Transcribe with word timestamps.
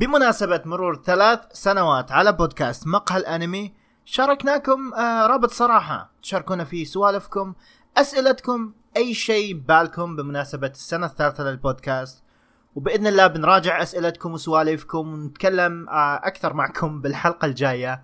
بمناسبة 0.00 0.62
مرور 0.64 1.02
ثلاث 1.02 1.40
سنوات 1.52 2.12
على 2.12 2.32
بودكاست 2.32 2.86
مقهى 2.86 3.18
الأنمي 3.18 3.74
شاركناكم 4.04 4.94
آه، 4.94 5.26
رابط 5.26 5.50
صراحة. 5.50 6.12
تشاركونا 6.22 6.64
فيه 6.64 6.84
سوالفكم 6.84 7.54
أسئلتكم 7.96 8.72
أي 8.96 9.14
شيء 9.14 9.54
ببالكم 9.54 10.16
بمناسبة 10.16 10.66
السنة 10.66 11.06
الثالثة 11.06 11.44
للبودكاست. 11.44 12.24
وبإذن 12.74 13.06
الله 13.06 13.26
بنراجع 13.26 13.82
أسئلتكم 13.82 14.32
وسوالفكم 14.32 15.12
ونتكلم 15.12 15.88
آه، 15.88 16.16
أكثر 16.16 16.54
معكم 16.54 17.00
بالحلقة 17.00 17.46
الجاية 17.46 18.02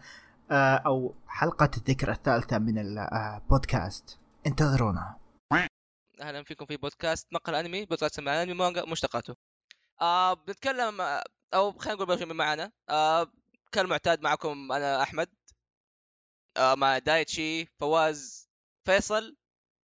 آه، 0.51 0.77
أو 0.77 1.15
حلقة 1.27 1.71
الذكرى 1.77 2.13
الثالثة 2.13 2.59
من 2.59 2.79
البودكاست 2.79 4.19
انتظرونا. 4.47 5.17
أهلا 6.21 6.45
فيكم 6.45 6.67
في 6.67 6.77
بودكاست 6.77 7.33
نقل 7.33 7.55
انمي 7.55 7.85
بودكاست 7.85 8.21
مع 8.21 8.43
انمي 8.43 8.73
مشتقاته. 8.87 9.35
آه 10.01 10.35
بنتكلم 10.35 11.01
آه، 11.01 11.25
أو 11.55 11.73
خلينا 11.73 12.05
نقول 12.05 12.27
من 12.27 12.37
معنا 12.37 12.73
آه 12.89 13.33
كالمعتاد 13.73 14.23
معكم 14.23 14.73
أنا 14.73 15.03
أحمد 15.03 15.29
آه 16.57 16.75
مع 16.75 16.98
دايتشي 16.98 17.66
فواز 17.66 18.48
فيصل 18.84 19.37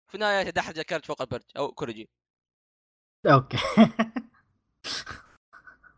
في 0.08 0.16
النهاية 0.16 0.52
تدحرج 0.52 0.82
كارت 0.82 1.06
فوق 1.06 1.22
البرج 1.22 1.44
أو 1.58 1.72
كوريجي. 1.72 2.10
okay. 3.26 3.58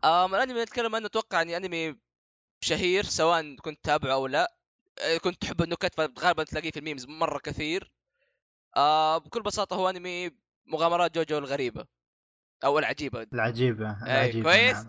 آه 0.04 0.26
الأنمي 0.26 0.52
اللي 0.52 0.64
نتكلم 0.64 0.96
عنه 0.96 1.06
أتوقع 1.06 1.42
إني 1.42 1.58
أنمي 1.58 1.96
شهير 2.62 3.04
سواء 3.04 3.56
كنت 3.56 3.80
تتابعه 3.84 4.14
أو 4.14 4.28
لا. 4.28 4.56
آه، 5.00 5.18
كنت 5.18 5.42
تحب 5.42 5.62
النكت 5.62 5.96
فغالبا 5.96 6.44
تلاقيه 6.44 6.72
في 6.72 6.80
ال 6.80 6.84
memes 6.84 7.06
مرة 7.08 7.40
كثير. 7.40 7.92
آه 8.78 9.18
بكل 9.18 9.42
بساطة 9.44 9.76
هو 9.76 9.90
أنمي 9.90 10.32
مغامرات 10.66 11.16
جوجو 11.16 11.38
الغريبة. 11.38 11.86
أو 12.64 12.80
العجيبة. 12.80 13.28
العجيبة 13.34 13.90
أي، 13.90 14.04
العجيبة 14.12 14.52
كويس؟ 14.52 14.76
نعم. 14.78 14.88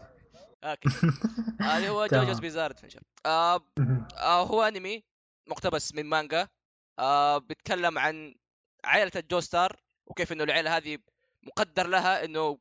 okay. 0.65 0.88
هذا 1.60 1.88
هو. 1.88 2.06
JoJo's 2.06 2.41
Bizarre 2.41 2.70
Adventure 2.70 3.01
آه 3.27 3.60
آه 4.16 4.42
هو 4.46 4.62
أنمي 4.62 5.04
مقتبس 5.46 5.95
من 5.95 6.07
مانجا. 6.07 6.49
آه 6.99 7.38
بيتكلم 7.38 7.99
عن 7.99 8.34
عائلة 8.84 9.12
الجوستار 9.16 9.80
وكيف 10.07 10.32
إنه 10.32 10.45
العائله 10.45 10.76
هذه 10.76 10.99
مقدر 11.43 11.87
لها 11.87 12.24
إنه 12.24 12.59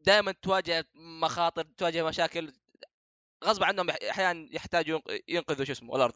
دائما 0.00 0.32
تواجه 0.42 0.86
مخاطر 0.94 1.62
تواجه 1.62 2.04
مشاكل 2.08 2.52
غصب 3.44 3.64
عنهم 3.64 3.90
أحيانا 3.90 4.48
يحتاجوا 4.52 4.98
ينق- 4.98 5.22
ينقذوا 5.28 5.64
شو 5.64 5.72
اسمه 5.72 5.96
الأرض. 5.96 6.14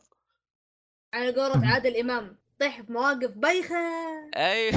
على 1.15 1.33
قولة 1.33 1.67
عادل 1.67 1.97
إمام 1.97 2.39
طيح 2.61 2.81
في 2.83 2.93
مواقف 2.93 3.31
بايخة. 3.31 3.77
أي. 4.37 4.71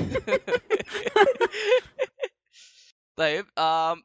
طيب 3.17 3.45
آم 3.59 4.03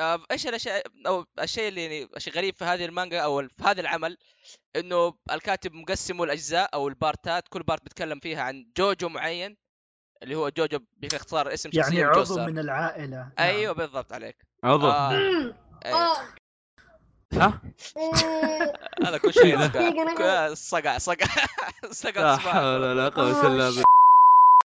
آم 0.00 0.24
إيش 0.30 0.46
الأشياء 0.46 0.82
أو 1.06 1.24
الشيء 1.40 1.68
اللي 1.68 1.82
يعني 1.82 2.08
الشيء 2.16 2.32
غريب 2.34 2.54
في 2.56 2.64
هذه 2.64 2.84
المانجا 2.84 3.20
أو 3.20 3.42
في 3.48 3.64
هذا 3.64 3.80
العمل 3.80 4.16
إنه 4.76 5.14
الكاتب 5.32 5.72
مقسمه 5.74 6.24
الأجزاء 6.24 6.70
أو 6.74 6.88
البارتات 6.88 7.48
كل 7.48 7.62
part 7.62 7.82
بيتكلم 7.82 8.18
فيها 8.20 8.42
عن 8.42 8.66
جوجو 8.76 9.08
معين 9.08 9.56
اللي 10.22 10.34
هو 10.34 10.48
جوجو 10.48 10.78
باختصار 10.96 11.52
اسم 11.54 11.70
شخصية 11.72 11.98
يعني 12.00 12.18
عضو. 12.18 12.38
من 12.46 12.58
العائلة. 12.58 13.06
نعم. 13.16 13.32
أيوه 13.38 13.74
بالضبط 13.74 14.12
عليك. 14.12 14.36
عضو. 14.64 14.90
آه 14.90 15.10
أيوة. 15.86 15.98
آه، 15.98 16.16
ها؟ 17.32 17.60
إيه، 17.96 18.72
هذا 19.08 19.18
كل 19.18 19.34
شيء 19.34 19.58
ذا. 19.60 19.66
دقيقة، 19.66 20.54
صقع 20.72 20.98
صقع 20.98 20.98
صقع. 20.98 21.46
صقع 21.90 22.20
لا. 22.20 22.36
حول 22.36 22.64
ولا 22.84 23.08
قوة 23.08 23.40
إلا 23.46 23.48
بالله. 23.70 23.84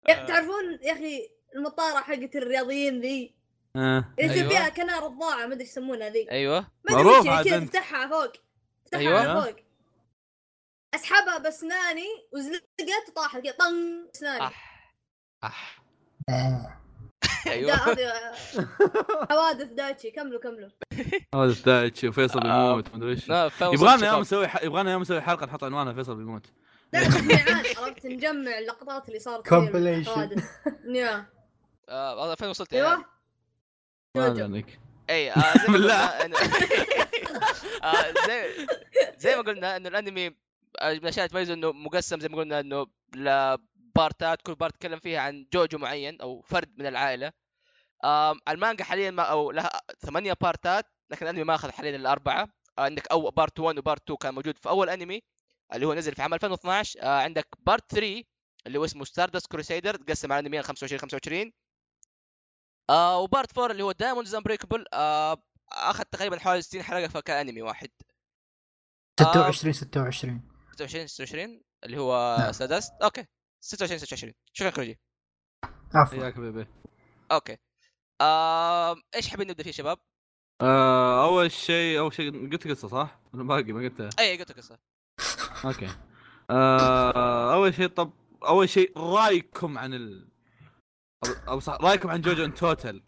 يا- 0.09 0.27
تعرفون 0.27 0.79
يا 0.83 0.93
أخي 0.93 1.29
المطارة 1.57 2.01
حقت 2.01 2.37
الرياضيين 2.37 3.01
ذي؟ 3.01 3.36
آه. 3.77 4.15
أيوة. 4.21 4.49
فيها 4.49 4.69
كنار 4.69 5.07
الضاعة 5.07 5.47
ما 5.47 5.53
أدري 5.53 5.61
إيش 5.61 5.69
يسمونها 5.71 6.09
ذي 6.09 6.31
أيوه 6.31 6.61
ما 6.61 6.67
أدري 7.01 7.05
معروف 7.05 7.27
هي، 7.27 7.31
عاد 7.31 7.45
كذا. 7.45 7.61
تفتحها 7.61 8.09
فوق 8.09 8.33
تفتحها 8.85 9.01
أيوة. 9.01 9.21
على 9.21 9.43
فوق 9.43 9.57
أسحبها 10.95 11.39
باسناني 11.39 12.07
وزلقت 12.35 13.09
وطاحت 13.09 13.41
كذا 13.41 13.53
طن 13.53 14.09
اسناني 14.15 14.43
أح 14.43 14.93
أح 15.45 15.83
آه. 16.29 16.83
أيوه 17.47 17.73
هذه 17.75 18.13
حوادث 19.31 19.67
دايتشي 19.69 20.11
كملوا 20.11 20.41
كملوا 20.41 20.69
هذا 21.35 21.55
دايتش 21.67 22.05
وفيصل 22.05 22.47
آه. 22.47 22.69
بيموت 22.71 22.95
مدري 22.95 23.11
إيش 23.11 23.29
لا، 23.29 23.49
فوز 23.49 23.75
يبغانا. 23.75 24.09
يوم 24.09 24.21
نسوي 24.21 24.49
ح... 24.49 24.63
يبغانا 24.63 24.93
يوم 24.93 25.03
نسوي 25.03 25.21
حلقة 25.21 25.47
نحط 25.47 25.65
عنوانها 25.65 25.93
فيصل 25.93 26.17
بيموت 26.17 26.47
لا 26.93 27.05
تجميعات 27.05 27.79
عرفت 27.79 28.07
نجمع 28.07 28.59
اللقطات 28.59 29.09
اللي 29.09 29.19
صارت. 29.21 29.53
الحوادث. 29.53 30.45
يا 30.95 31.27
آه 31.89 32.17
والله 32.17 32.35
فين 32.35 32.49
وصلت 32.49 32.75
أيوه 32.75 33.05
ما. 34.17 34.43
عليك 34.45 34.79
اي 35.11 35.33
آه 35.33 35.67
بالله. 35.73 36.19
إنه- 36.19 36.43
آه 37.85 38.15
زي 38.27 38.67
زي 39.19 39.37
ما 39.37 39.43
قلنا 39.43 39.77
إنه 39.77 39.89
الأنمي 39.89 40.27
آه، 40.79 40.91
من 40.93 40.97
الاشياء 40.99 41.27
اللي 41.27 41.29
تميزه 41.29 41.55
إنه 41.55 41.73
مقسم 41.73 42.21
زي 42.21 42.29
ما 42.29 42.37
قلنا 42.37 42.61
إنه 42.61 42.87
لبارتات 43.15 44.43
كل 44.43 44.55
part 44.55 44.75
يتكلم 44.75 44.99
فيها 44.99 45.21
عن 45.21 45.47
جوجو 45.53 45.79
معين 45.79 46.21
أو 46.21 46.41
فرد 46.43 46.69
من 46.79 46.87
العائلة. 46.87 47.33
آم 48.05 48.41
المانجا 48.49 48.85
حاليا 48.85 49.11
ما 49.11 49.23
أو 49.23 49.51
لها 49.51 49.71
ثمانية 50.07 50.33
بارتات 50.41 50.87
لكن 51.11 51.27
الأنمي 51.27 51.45
ما 51.45 51.55
أخذ 51.55 51.71
حاليا 51.71 51.97
الا 51.97 52.13
اربعه 52.13 52.49
آه، 52.79 52.83
عندك 52.83 53.07
أو 53.13 53.31
part 53.31 53.61
1 53.61 53.79
و 53.79 53.84
part 53.84 54.03
2 54.03 54.17
كان 54.17 54.35
موجود 54.35 54.59
في 54.59 54.69
أول 54.69 54.91
أنمي 54.91 55.23
اللي 55.75 55.87
هو 55.87 55.95
نزل 55.95 56.15
في 56.15 56.23
عام 56.23 56.35
2012 56.35 57.01
آه 57.03 57.21
عندك 57.21 57.47
part 57.59 57.85
3 57.91 58.23
اللي 58.67 58.79
هو 58.79 58.85
اسمه 58.85 59.05
Stardust 59.05 59.47
Crusaders 59.47 59.95
تقسم 59.97 60.33
على 60.33 60.47
أنميين 60.47 60.63
25 60.63 61.01
25 61.01 61.53
آه 62.91 63.19
و 63.21 63.28
part 63.28 63.59
4 63.59 63.73
اللي 63.73 63.83
هو 63.83 63.93
Diamond 63.93 64.26
is 64.26 64.35
Unbreakable 64.35 64.85
آه 64.95 65.43
اخذ 65.73 66.05
تقريبا 66.05 66.39
حوالي 66.39 66.63
60 66.63 66.83
حلقة 66.83 67.09
فك 67.09 67.27
أنمي 67.27 67.63
واحد. 67.63 67.89
26 69.21 69.73
26 69.73 70.41
26 70.73 71.07
26 71.07 71.63
اللي 71.85 71.99
هو 71.99 72.37
نعم. 72.39 72.53
Stardust 72.53 72.93
okay. 73.03 73.27
26 73.61 73.99
26 73.99 74.33
شكرا 74.53 74.71
كروجي. 74.71 74.99
عفوا. 75.95 76.19
حياك 76.19 76.39
baby. 76.39 76.67
okay. 77.33 77.57
آه 78.21 78.97
إيش 79.15 79.29
حابين 79.29 79.49
نبدأ 79.49 79.63
فيه 79.63 79.71
شباب؟ 79.71 79.99
آه 80.61 81.25
أول 81.25 81.51
شيء 81.51 81.99
أول 81.99 82.15
شيء 82.15 82.51
قلت 82.53 82.69
قصة 82.69 82.89
صح؟ 82.89 83.21
ولا 83.33 83.43
باقي؟ 83.43 83.73
ما 83.73 83.81
قلتها. 83.89 84.11
اي 84.19 84.39
قلت 84.39 84.53
قصة. 84.53 84.79
okay. 85.65 85.89
آه 86.51 87.55
أول 87.55 87.75
شيء 87.75 87.87
طب 87.87 88.13
أول 88.43 88.69
شيء 88.69 88.99
رأيكم 88.99 89.79
عن 89.79 89.95
ال 89.95 90.29
أو 91.49 91.61
صح 91.61 91.79
رأيكم 91.81 92.11
عن 92.11 92.21
جوجو 92.21 92.45
in 92.45 92.55
total 92.55 93.03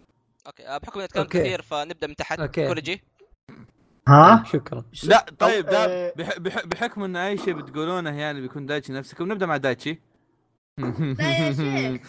okay 0.47 0.69
آه 0.69 0.79
بحكم 0.79 1.01
okay. 1.01 1.25
كثير 1.25 1.63
فنبدأ 1.63 2.07
من 2.07 2.17
تحت. 2.17 2.41
كوريجي؟ 2.41 3.03
ها؟ 4.09 4.45
شكرا. 4.53 4.85
لا 5.05 5.27
طيب 5.39 5.67
ده 5.67 5.85
آه، 5.85 6.13
بح 6.17 6.39
بح 6.39 6.65
بحكم 6.67 7.03
إن 7.03 7.17
أي 7.17 7.39
شيء 7.39 7.55
بتقولونه 7.55 8.19
يعني 8.19 8.41
بيكون 8.41 8.67
دايتشي 8.67 8.93
نفسكم 8.93 9.33
نبدأ 9.33 9.47
مع 9.47 9.57
دايتشي. 9.57 10.01
إيه، 10.81 12.01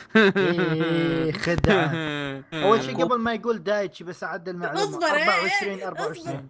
خدعة. 1.32 1.86
أول 2.64 2.84
شيء 2.84 3.04
قبل 3.04 3.20
ما 3.20 3.34
يقول 3.34 3.64
دايتشي 3.64 4.04
بس 4.04 4.24
اعدل 4.24 4.56
معلومه 4.56 4.84
أصبر، 4.84 5.06
إيه، 5.16 5.24
24 5.24 5.80
إيه، 5.80 5.88
24 5.88 6.50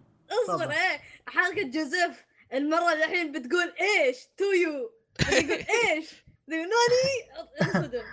أصبر. 0.50 0.72
إيه 0.72 1.00
حلقة 1.28 1.64
جوزيف 1.64 2.26
المرة 2.54 2.94
الحين 2.94 3.32
بتقول 3.32 3.74
إيش؟ 3.82 4.18
تو 4.38 4.44
يو. 4.46 4.92
يقول 5.32 5.52
إيش؟ 5.52 6.26
ناني 6.48 6.68
انصدم 7.62 8.04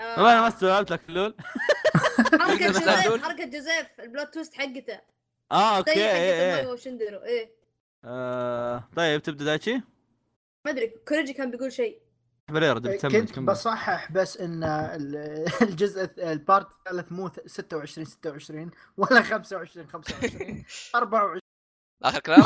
آه، 0.00 0.16
والله 0.16 0.32
أنا 0.32 0.40
ما 0.40 0.48
استوعبت 0.48 0.90
لك 0.90 1.00
اللول 1.08 1.34
حركة 2.40 2.68
بس 2.70 2.78
جوزيف. 2.78 3.24
حركة 3.24 3.44
جوزيف 3.44 3.86
البلوت 4.00 4.34
تويست 4.34 4.54
حقته. 4.54 5.00
آه 5.52 5.76
أوكي 5.76 5.94
مايو 5.94 6.06
إيه. 6.10 6.66
وشندرو 6.66 7.18
إيه. 7.22 7.50
آه، 8.04 8.88
طيب 8.96 9.22
تبدأ 9.22 9.44
دايتشي 9.44 9.74
ما 10.64 10.70
أدري 10.70 10.86
كوريجي 11.08 11.32
كان 11.32 11.50
بيقول 11.50 11.72
شيء. 11.72 11.98
كنت 12.50 13.38
بصحح 13.38 14.12
بس 14.12 14.36
إن 14.36 14.64
ال- 14.64 15.46
الجزء 15.68 16.10
ال 16.32 16.39
part 16.39 16.68
الثالث 16.72 17.12
مو 17.12 17.30
26 17.46 18.04
26 18.06 18.70
ولا 18.96 19.22
25 19.22 19.86
25 19.88 20.64
24 20.94 21.40
آخر 22.02 22.20
كلام؟ 22.20 22.44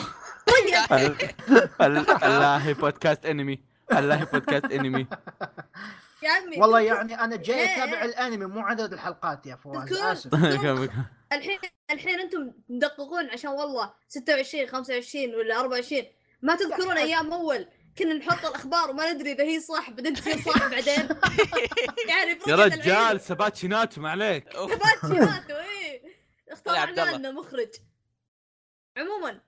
ال- 1.80 2.10
الله 2.24 2.72
بودكاست 2.72 3.26
انمي 3.26 3.60
الله 3.92 4.24
بودكاست 4.24 4.64
انمي 4.64 5.06
يا 6.22 6.30
عمي 6.30 6.56
والله 6.60 6.80
يعني 6.80 7.20
أنا 7.24 7.36
جاي 7.36 7.60
إيه. 7.60 7.74
أتابع 7.84 8.04
الأنمي 8.04 8.46
مو 8.46 8.60
عدد 8.60 8.92
الحلقات 8.92 9.46
يا 9.46 9.56
فواز 9.56 9.92
اسف. 9.92 10.34
الحين 11.32 11.58
الحين 11.90 12.20
أنتم 12.20 12.52
تدققون 12.68 13.30
عشان 13.30 13.50
والله 13.50 13.94
26 14.08 14.66
25 14.66 15.34
ولا 15.34 15.60
24 15.60 16.02
ما 16.42 16.56
تذكرون 16.56 16.96
أيام 16.96 17.32
أول 17.32 17.68
كنا 17.98 18.14
نحط 18.14 18.46
الأخبار 18.46 18.90
وما 18.90 19.12
ندري 19.12 19.32
إذا 19.32 19.44
هي 19.44 19.60
صح 19.60 19.90
بعدين 19.90 20.14
تصير 20.14 20.40
صح 20.40 20.70
بعدين. 20.70 21.08
يعني 22.08 22.38
يا 22.48 22.56
رجال 22.56 23.20
سباتشيناتو 23.20 24.00
ما 24.00 24.10
عليك 24.10 24.54
إيه. 24.56 26.02
يا 26.66 26.72
عبد 26.72 26.98
اخترعنا. 26.98 27.16
لنا 27.16 27.30
مخرج. 27.30 27.70
عموما 28.96 29.40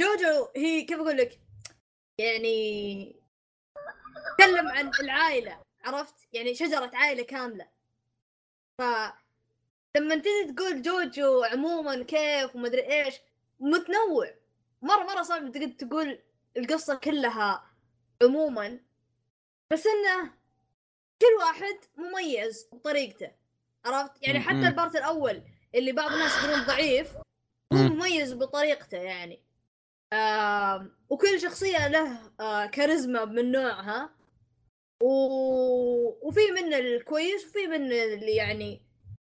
جوجو 0.00 0.48
هي 0.56 0.82
كيف 0.82 0.98
أقول 0.98 1.16
لك؟ 1.16 1.40
يعني 2.18 3.21
تكلم 4.38 4.68
عن 4.68 4.90
العائلة 5.00 5.60
عرفت؟ 5.84 6.14
يعني 6.32 6.54
شجرة 6.54 6.90
عائلة 6.94 7.22
كاملة. 7.22 7.68
ف 8.78 8.82
لما 9.96 10.14
تجي 10.16 10.52
تقول 10.56 10.82
جوجو 10.82 11.42
عموما 11.44 12.02
كيف 12.02 12.56
ومدري 12.56 12.82
إيش 13.04 13.14
متنوع. 13.60 14.34
مرة 14.82 15.02
مرة 15.02 15.22
صعب 15.22 15.52
تقدر 15.52 15.68
تقول 15.68 16.18
القصة 16.56 16.94
كلها 16.94 17.64
عموما. 18.22 18.80
بس 19.72 19.86
إنه 19.86 20.32
كل 21.22 21.44
واحد 21.44 21.78
مميز 21.96 22.68
بطريقته 22.72 23.30
عرفت؟ 23.84 24.12
يعني 24.22 24.40
حتى. 24.40 24.68
البارت 24.68 24.96
الأول 24.96 25.42
اللي 25.74 25.92
بعض 25.92 26.12
الناس 26.12 26.38
يقولون 26.38 26.66
ضعيف 26.66 27.16
هو. 27.16 27.22
مميز 27.72 28.34
بطريقته 28.34 28.98
يعني. 28.98 29.42
آم، 30.12 30.96
وكل 31.08 31.40
شخصية 31.40 31.88
له 31.88 32.32
آه، 32.40 32.66
كاريزما 32.66 33.24
من 33.24 33.52
نوعها. 33.52 34.10
و... 35.02 36.28
وفي 36.28 36.50
منه 36.50 36.78
الكويس 36.78 37.46
وفي 37.46 37.66
منه 37.66 38.04
اللي 38.04 38.34
يعني 38.36 38.80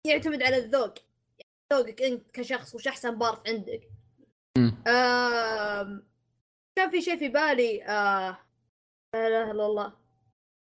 يعتمد 0.06 0.42
على 0.42 0.56
الذوق. 0.56 0.94
يعني 1.38 1.50
ذوقك 1.72 2.02
انت 2.02 2.30
كشخص 2.30 2.74
وش 2.74 2.88
أحسن 2.88 3.18
بارت 3.18 3.48
عندك. 3.48 3.88
آم... 4.86 6.08
كان 6.78 6.90
في 6.90 7.00
شيء 7.00 7.18
في 7.18 7.28
بالي 7.28 7.84
آه... 7.84 8.38
لا 9.14 9.26
إله 9.26 9.50
إلا 9.50 9.66
الله. 9.66 9.92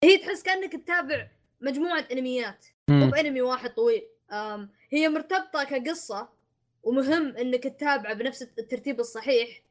هي 0.04 0.18
تحس 0.18 0.44
كأنك 0.44 0.72
تتابع 0.72 1.28
مجموعة 1.62 2.08
أنميات. 2.12 2.66
مو. 2.90 3.10
بأنمي 3.10 3.42
واحد 3.42 3.74
طويل. 3.74 4.08
آم... 4.32 4.70
هي 4.90 5.10
مرتبطة 5.10 5.64
كقصة 5.64 6.30
ومهم 6.84 7.38
إنك 7.38 7.64
تتابعه 7.64 8.14
بنفس 8.14 8.42
الترتيب 8.42 9.00
الصحيح. 9.00 9.62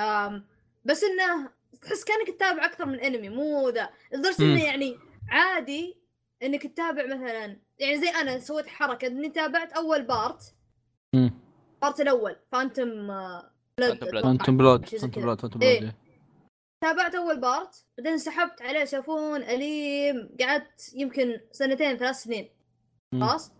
آم... 0.00 0.46
بس 0.84 1.04
إنه 1.04 1.57
تحس 1.82 2.04
كأنك 2.04 2.36
تتابع 2.36 2.64
أكثر 2.64 2.86
من 2.86 3.00
انمي 3.00 3.28
مو 3.28 3.68
ذا 3.68 3.88
لدرجة. 4.12 4.42
إنه 4.42 4.64
يعني 4.64 4.98
عادي 5.30 5.98
إنك 6.42 6.66
تتابع 6.66 7.04
مثلا 7.06 7.60
يعني 7.78 8.00
زي 8.00 8.08
أنا 8.08 8.38
سويت 8.38 8.66
حركة 8.66 9.06
إني 9.06 9.28
تابعت 9.28 9.72
أول 9.72 10.02
part 10.02 10.54
مم. 11.14 11.30
ال 11.74 11.79
part 11.79 12.00
الأول 12.00 12.36
Blood. 12.52 12.80
أتوقع. 13.80 14.22
Phantom 14.22 14.56
Blood 14.56 14.86
Phantom. 14.86 15.22
Blood 15.22 15.40
Phantom. 15.40 15.60
Blood 15.60 15.92
تابعت 16.84 17.14
أول 17.14 17.40
part 17.40 17.86
بعدين 17.98 18.18
سحبت 18.18 18.62
عليه 18.62 18.84
سافون 18.84 19.42
أليم 19.42 20.36
قعدت 20.40 20.94
يمكن 20.94 21.40
سنتين 21.52 21.96
ثلاث 21.96 22.16
سنين. 22.16 22.50
خلاص 23.20 23.52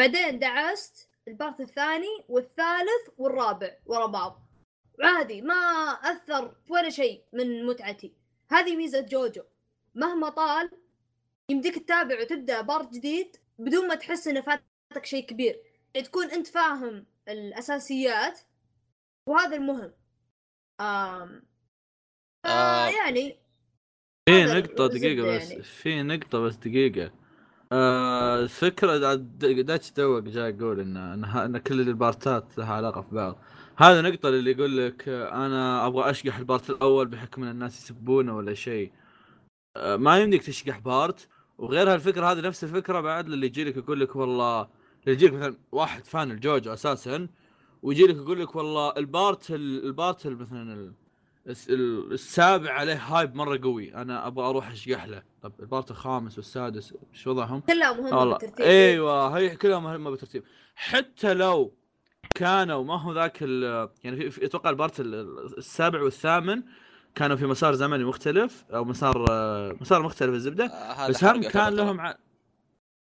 بعدين 0.00 0.38
دعست 0.38 1.10
ال 1.28 1.34
part 1.34 1.60
الثاني 1.60 2.24
والثالث 2.28 3.08
والرابع 3.18 3.76
ورا 3.86 4.06
بعض 4.06 4.45
عادي 5.02 5.42
ما 5.42 5.54
أثر 6.02 6.54
في 6.66 6.72
ولا 6.72 6.90
شيء 6.90 7.22
من 7.32 7.66
متعتي. 7.66 8.12
هذه 8.50 8.76
ميزة 8.76 9.00
جوجو. 9.00 9.42
مهما 9.94 10.28
طال 10.28 10.70
يمديك 11.50 11.78
تتابع 11.78 12.20
وتبدأ 12.20 12.60
part 12.60 12.92
جديد 12.92 13.36
بدون 13.58 13.88
ما 13.88 13.94
تحس 13.94 14.28
إنه 14.28 14.40
فاتك 14.40 15.04
شيء 15.04 15.26
كبير. 15.26 15.60
يعني 15.94 16.06
تكون 16.06 16.30
أنت 16.30 16.46
فاهم 16.46 17.06
الأساسيات 17.28 18.40
وهذا 19.28 19.56
المهم. 19.56 19.92
آم... 20.80 21.42
آه. 22.46 22.88
يعني 22.88 23.38
في 24.28 24.44
نقطة 24.44 24.86
دقيقة 24.86 25.36
بس 25.36 25.50
يعني. 25.50 25.62
في 25.62 26.02
نقطة 26.02 26.40
بس 26.40 26.54
دقيقة. 26.56 27.12
آه 27.72 28.40
الفكرة 28.40 29.14
داتش 29.14 29.90
توك 29.90 30.24
جاي 30.24 30.50
يقول 30.50 30.80
ان 30.80 31.24
إن, 31.36 31.58
كل 31.58 31.80
ال 31.80 31.93
partات 31.93 32.58
لها 32.58 32.74
علاقة 32.74 33.00
في 33.02 33.14
بعض. 33.14 33.38
هذا 33.76 34.02
نقطة 34.02 34.28
اللي 34.28 34.50
يقول 34.50 34.86
لك 34.86 35.08
أنا 35.08 35.86
أبغى 35.86 36.10
أشقح 36.10 36.38
ال 36.38 36.44
part 36.44 36.70
الأول 36.70 37.06
بحكم 37.08 37.42
إن 37.42 37.50
الناس 37.50 37.82
يسبونه 37.84 38.36
ولا 38.36 38.54
شيء. 38.54 38.92
آه 39.76 39.96
ما 39.96 40.18
يمديك 40.18 40.42
تشقح 40.42 40.78
part 40.78 41.28
وغير 41.58 41.92
هالفكرة 41.92 42.26
هذه 42.32 42.40
نفس 42.40 42.64
الفكرة 42.64 43.00
بعد 43.00 43.26
اللي 43.26 43.46
يجي 43.46 43.64
لك 43.64 43.76
يقول 43.76 44.00
لك 44.00 44.16
والله 44.16 44.60
اللي 45.00 45.12
يجي 45.12 45.26
لك 45.26 45.32
مثلا 45.32 45.56
واحد 45.72 46.04
fan 46.04 46.30
الجوجو 46.30 46.72
أساسا 46.72 47.28
ويجي 47.82 48.02
لك 48.06 48.16
يقول 48.16 48.40
لك 48.40 48.56
والله 48.56 48.92
ال 48.96 49.07
part 49.07 49.50
ال- 49.50 49.84
ال 49.86 49.94
part 49.94 50.26
ال- 50.26 50.36
مثلا 50.38 50.72
ال- 50.74 50.92
الس- 51.46 51.70
ال- 51.70 52.12
السابع 52.12 52.72
عليه 52.72 52.94
hype 52.94 53.34
مرة 53.34 53.60
قوي 53.62 53.94
أنا 53.94 54.26
أبغى 54.26 54.46
أروح 54.48 54.70
أشقح 54.70 55.04
له. 55.04 55.22
طب 55.42 55.52
ال 55.60 55.66
part 55.66 55.90
الخامس 55.90 56.36
والسادس 56.38 56.94
إيش 57.12 57.26
وضعهم؟ 57.26 57.60
كلها 57.60 57.92
مهمه 57.92 58.18
والله 58.18 58.36
بالترتيب. 58.38 58.66
أيوه 58.66 59.38
هي 59.38 59.56
كلها 59.56 59.78
مهمه 59.78 60.10
بالترتيب. 60.10 60.44
حتى 60.74 61.34
لو 61.34 61.72
كانوا 62.36 62.84
ما 62.84 63.00
هو 63.00 63.12
ذاك 63.12 63.38
ال- 63.42 63.88
يعني 64.04 64.16
في- 64.16 64.30
في 64.30 64.44
أتوقع 64.46 64.70
ال 64.70 64.76
part 64.76 65.00
ال- 65.00 65.58
السابع 65.58 66.02
والثامن 66.02 66.62
كانوا 67.14 67.36
في 67.36 67.46
مسار 67.46 67.74
زمني 67.74 68.04
مختلف 68.04 68.64
أو 68.74 68.84
مسار 68.84 69.24
آه، 69.30 69.76
مسار 69.80 70.02
مختلف 70.02 70.34
الزبدة. 70.34 70.64
آه، 70.66 71.08
بس 71.08 71.24
هم 71.24 71.42
كان. 71.42 71.74
لهم 71.76 72.00
ع... 72.00 72.14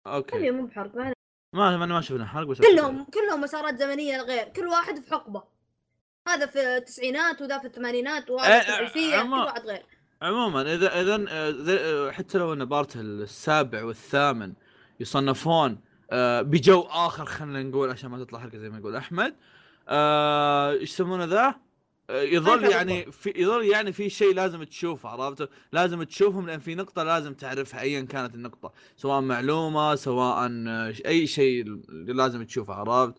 أوكي. 0.07 0.51
مو 0.51 0.67
بحرق 0.67 0.97
ما 0.97 1.13
ما 1.55 1.77
ما 1.77 1.87
ما 1.87 2.01
شفنا 2.01 2.27
حرق 2.27 2.47
بس 2.47 2.59
كلهم 2.61 3.05
كلهم 3.05 3.41
مسارات 3.41 3.79
زمنية 3.79 4.23
غير 4.23 4.45
كل 4.49 4.67
واحد 4.67 4.99
في 4.99 5.11
حقبة. 5.11 5.43
هذا 6.29 6.47
في 6.47 6.77
التسعينات 6.77 7.43
وذا 7.43 7.59
في 7.59 7.67
الثمانينات 7.67 8.31
وهذا 8.31 8.55
إيه، 8.55 8.61
في 8.63 8.69
الألفية 8.79 9.17
عمو- 9.17 9.37
كل 9.37 9.47
واحد 9.47 9.61
غير. 9.67 9.83
عموما 10.23 10.75
إذا 10.75 11.01
إذا 11.01 11.25
آه، 11.31 11.55
آه، 11.69 12.11
حتى 12.11 12.39
لو 12.39 12.53
إن 12.53 12.65
part 12.65 12.97
السابع 12.97 13.85
والثامن 13.85 14.53
يصنفون 15.01 15.79
آه، 16.13 16.43
بجو 16.43 16.81
آخر 16.81 17.25
خلينا 17.25 17.63
نقول 17.63 17.91
عشان 17.91 18.11
ما 18.11 18.25
تطلع 18.25 18.39
حركه 18.39 18.59
زي 18.59 18.71
ما 18.71 18.79
يقول 18.79 18.97
أحمد 18.97 19.35
آه، 19.89 20.71
إيش 20.71 20.91
يسمونه 20.91 21.25
ذا؟ 21.25 21.55
آه، 22.11 22.23
يظل 22.23 22.61
ما 22.61 22.69
يعني 22.69 23.13
في 23.13 23.33
يظل 23.37 23.65
يعني 23.65 23.93
في 23.93 24.11
شيء 24.11 24.35
لازم 24.35 24.63
تشوفه 24.63 25.09
عرفت؟ 25.09 25.49
لازم 25.73 26.03
تشوفهم 26.03 26.47
لأن 26.47 26.61
في 26.61 26.75
نقطة 26.75 27.03
لازم 27.03 27.35
تعرفها 27.35 27.81
ايا 27.81 28.01
كانت 28.01 28.35
النقطة 28.35 28.73
سواء 28.97 29.21
معلومة 29.21 29.95
سواء 29.95 30.49
أي 31.07 31.27
شيء 31.27 31.65
لازم 31.89 32.43
تشوفه 32.43 32.75
عرفت؟ 32.75 33.15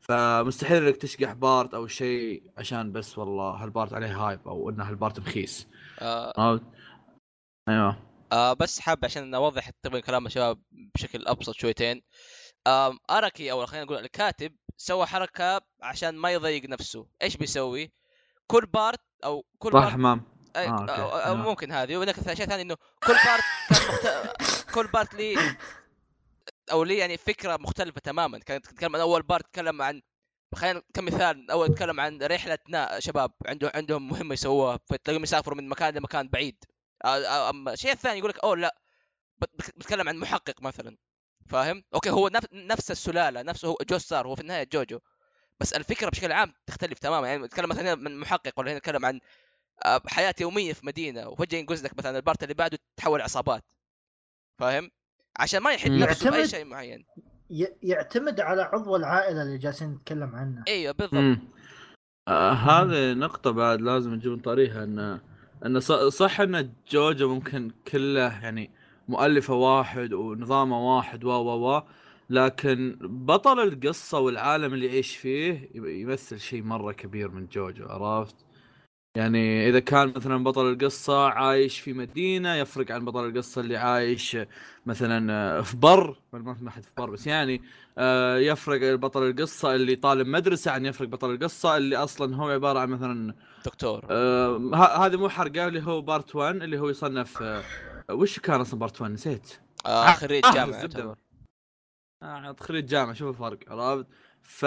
فمستحيل 0.00 0.86
إنك 0.86 0.96
تشقح 0.96 1.32
part 1.32 1.74
أو 1.74 1.86
شيء 1.86 2.42
عشان 2.58 2.92
بس 2.92 3.18
والله 3.18 3.50
هال 3.50 3.64
part 3.64 3.92
عليه 3.92 4.26
hype 4.26 4.40
أو 4.46 4.70
إنه 4.70 4.84
هال 4.84 4.96
part 4.96 5.20
مخيس 5.20 5.68
آه 6.00 6.32
عرفت؟ 6.36 6.62
أيوه 7.68 8.05
آه 8.32 8.52
بس 8.52 8.80
حاب 8.80 9.04
عشان 9.04 9.34
اوضح 9.34 9.70
تقريبا 9.70 10.00
كلام 10.00 10.26
الشباب 10.26 10.62
بشكل 10.70 11.26
أبسط 11.26 11.54
شويتين. 11.54 12.02
آم 12.66 12.98
اركي 13.10 13.50
أو 13.52 13.66
خلينا 13.66 13.84
نقول 13.84 13.98
الكاتب 13.98 14.56
سوى 14.76 15.06
حركة 15.06 15.60
عشان 15.82 16.14
ما 16.14 16.30
يضيق 16.30 16.64
نفسه. 16.64 17.06
إيش 17.22 17.36
بيسوي؟ 17.36 17.92
كل 18.46 18.66
بارت 18.66 19.00
أو 19.24 19.44
كل 19.58 19.70
بارت 19.70 19.92
حمام. 19.92 20.22
أي- 20.54 20.58
آه، 20.58 20.80
أوكي. 20.80 20.92
أو 20.92 21.08
أو 21.08 21.32
آه. 21.32 21.34
ممكن 21.34 21.72
هذه. 21.72 21.96
وهناك 21.96 22.14
شيء 22.34 22.46
ثاني 22.46 22.62
إنه 22.62 22.76
كل 23.06 23.14
بارت 23.26 23.42
كان 23.70 23.88
مخت... 23.88 24.66
كل 24.74 24.86
بارت 24.86 25.14
لي 25.14 25.56
أو 26.72 26.84
لي 26.84 26.96
يعني 26.96 27.16
فكرة 27.16 27.56
مختلفة 27.56 28.00
تماما. 28.00 28.38
كانت 28.38 28.66
تتكلم 28.66 28.96
عن 28.96 29.00
أول 29.02 29.22
بارت 29.22 29.44
تتكلم 29.44 29.82
عن 29.82 30.02
خلينا 30.54 30.82
كمثال 30.94 31.50
أول 31.50 31.70
نتكلم 31.70 32.00
عن 32.00 32.22
رحلة 32.22 32.58
نا 32.68 33.00
شباب 33.00 33.32
عنده 33.46 33.72
عندهم 33.74 34.08
مهمة 34.08 34.32
يسووها 34.32 34.78
فتلاقيهم 34.86 35.22
يسافروا 35.22 35.56
من 35.56 35.68
مكان 35.68 35.94
لمكان 35.94 36.28
بعيد. 36.28 36.56
آه، 36.64 36.66
آه، 36.66 36.75
اما 37.04 37.72
الشيء 37.72 37.92
الثاني 37.92 38.18
يقول 38.18 38.30
لك 38.30 38.38
أوه 38.44 38.56
لا 38.56 38.76
بت- 39.38 39.70
بتكلم 39.76 40.08
عن 40.08 40.16
محقق 40.16 40.62
مثلا 40.62 40.96
فاهم؟ 41.48 41.82
أوكي 41.94 42.10
هو 42.10 42.28
نف- 42.28 42.52
نفس 42.52 42.90
السلالة 42.90 43.42
نفسه 43.42 43.68
هو 43.68 43.76
جوستار 43.90 44.26
هو 44.26 44.34
في 44.34 44.40
النهاية 44.40 44.68
جوجو 44.72 44.98
بس 45.60 45.72
الفكرة 45.72 46.10
بشكل 46.10 46.32
عام 46.32 46.52
تختلف 46.66 46.98
تماما 46.98 47.28
يعني 47.28 47.42
نتكلم 47.42 47.68
مثلا 47.68 47.94
من 47.94 48.18
محقق 48.20 48.52
ولا 48.56 48.70
هنا 48.70 48.78
نتكلم 48.78 49.06
عن 49.06 49.20
آه، 49.84 50.00
حياة 50.06 50.34
يومية 50.40 50.72
في 50.72 50.86
مدينة 50.86 51.28
وفجأة 51.28 51.58
ينقز 51.58 51.84
لك 51.84 51.98
مثلا 51.98 52.16
ال 52.16 52.21
part 52.21 52.42
اللي 52.42 52.54
بعده 52.54 52.78
تتحول 52.96 53.20
عصابات 53.22 53.64
فاهم؟ 54.58 54.90
عشان 55.38 55.60
ما 55.60 55.72
يحد. 55.72 55.90
نفسه 55.90 56.30
بأي 56.30 56.38
يعتمد- 56.40 56.50
شيء 56.50 56.64
معين 56.64 57.06
يعتمد 57.82 58.40
على 58.40 58.62
عضو 58.62 58.96
العائلة 58.96 59.42
اللي 59.42 59.58
جالسين 59.58 59.88
نتكلم 59.90 60.34
عنه 60.36 60.64
إيوه 60.68 60.92
بالضبط 60.92 61.38
آه 62.28 62.52
هذه 62.52 63.12
نقطة 63.14 63.50
بعد 63.50 63.80
لازم 63.80 64.14
نجيب 64.14 64.32
نطاريها 64.32 64.84
إن 64.84 65.20
ان 65.66 65.80
ص- 65.80 65.92
صح 65.92 66.40
إن 66.40 66.72
جوجو 66.90 67.34
ممكن 67.34 67.70
كله 67.92 68.20
يعني 68.42 68.70
مؤلفة 69.08 69.54
واحد 69.54 70.12
ونظامه 70.12 70.96
واحد 70.96 71.24
و 71.24 71.28
و 71.30 71.76
و 71.76 71.82
لكن 72.30 72.98
بطل 73.02 73.60
القصة 73.60 74.18
والعالم 74.18 74.74
اللي 74.74 74.86
يعيش 74.86 75.16
فيه 75.16 75.70
يمثل 75.74 76.40
شيء 76.40 76.62
مرة 76.62 76.92
كبير 76.92 77.30
من 77.30 77.46
جوجو 77.46 77.84
عرفت؟ 77.86 78.45
يعني 79.16 79.68
إذا 79.68 79.80
كان 79.80 80.12
مثلا 80.16 80.44
بطل 80.44 80.72
القصة 80.72 81.28
عايش 81.28 81.80
في 81.80 81.92
مدينة 81.92 82.54
يفرق 82.54 82.92
عن 82.92 83.04
بطل 83.04 83.26
القصة 83.28 83.60
اللي 83.60 83.76
عايش 83.76 84.36
مثلا 84.86 85.32
آه، 85.32 85.60
في 85.60 85.76
بر 85.76 86.16
ما 86.32 86.68
احد 86.68 86.82
في 86.84 86.90
بر 86.96 87.10
بس 87.10 87.26
يعني 87.26 87.62
آه، 87.98 88.36
يفرق 88.38 88.94
بطل 88.94 89.22
القصة 89.30 89.74
اللي 89.74 89.96
طالب 89.96 90.26
مدرسة 90.26 90.70
عن 90.70 90.86
يفرق 90.86 91.08
بطل 91.08 91.30
القصة 91.34 91.76
اللي 91.76 91.96
أصلا 91.96 92.36
هو 92.36 92.48
عبارة 92.48 92.78
عن 92.78 92.88
مثلا 92.88 93.34
دكتور. 93.64 94.04
آه، 94.10 94.56
ه- 94.74 95.06
هذه 95.06 95.16
مو 95.16 95.28
حرقة 95.28 95.66
اللي 95.68 95.82
هو 95.82 96.00
part 96.00 96.36
1 96.36 96.54
اللي 96.62 96.78
هو 96.78 96.88
يصنف 96.88 97.42
آه، 97.42 97.62
وش 98.10 98.38
كان 98.40 98.60
أصلا 98.60 98.80
part 98.80 99.00
1 99.00 99.12
نسيت. 99.12 99.58
آه 99.86 100.12
خريج 100.12 100.46
آه، 100.46 100.52
جامعة 100.54 100.76
الزبدة. 100.76 100.98
يعتبر. 100.98 101.16
آه، 102.22 102.56
خريج 102.60 102.86
جامعة 102.86 103.14
شوف 103.14 103.28
الفرق 103.28 103.58
عرفت؟ 103.72 104.06
ف 104.42 104.64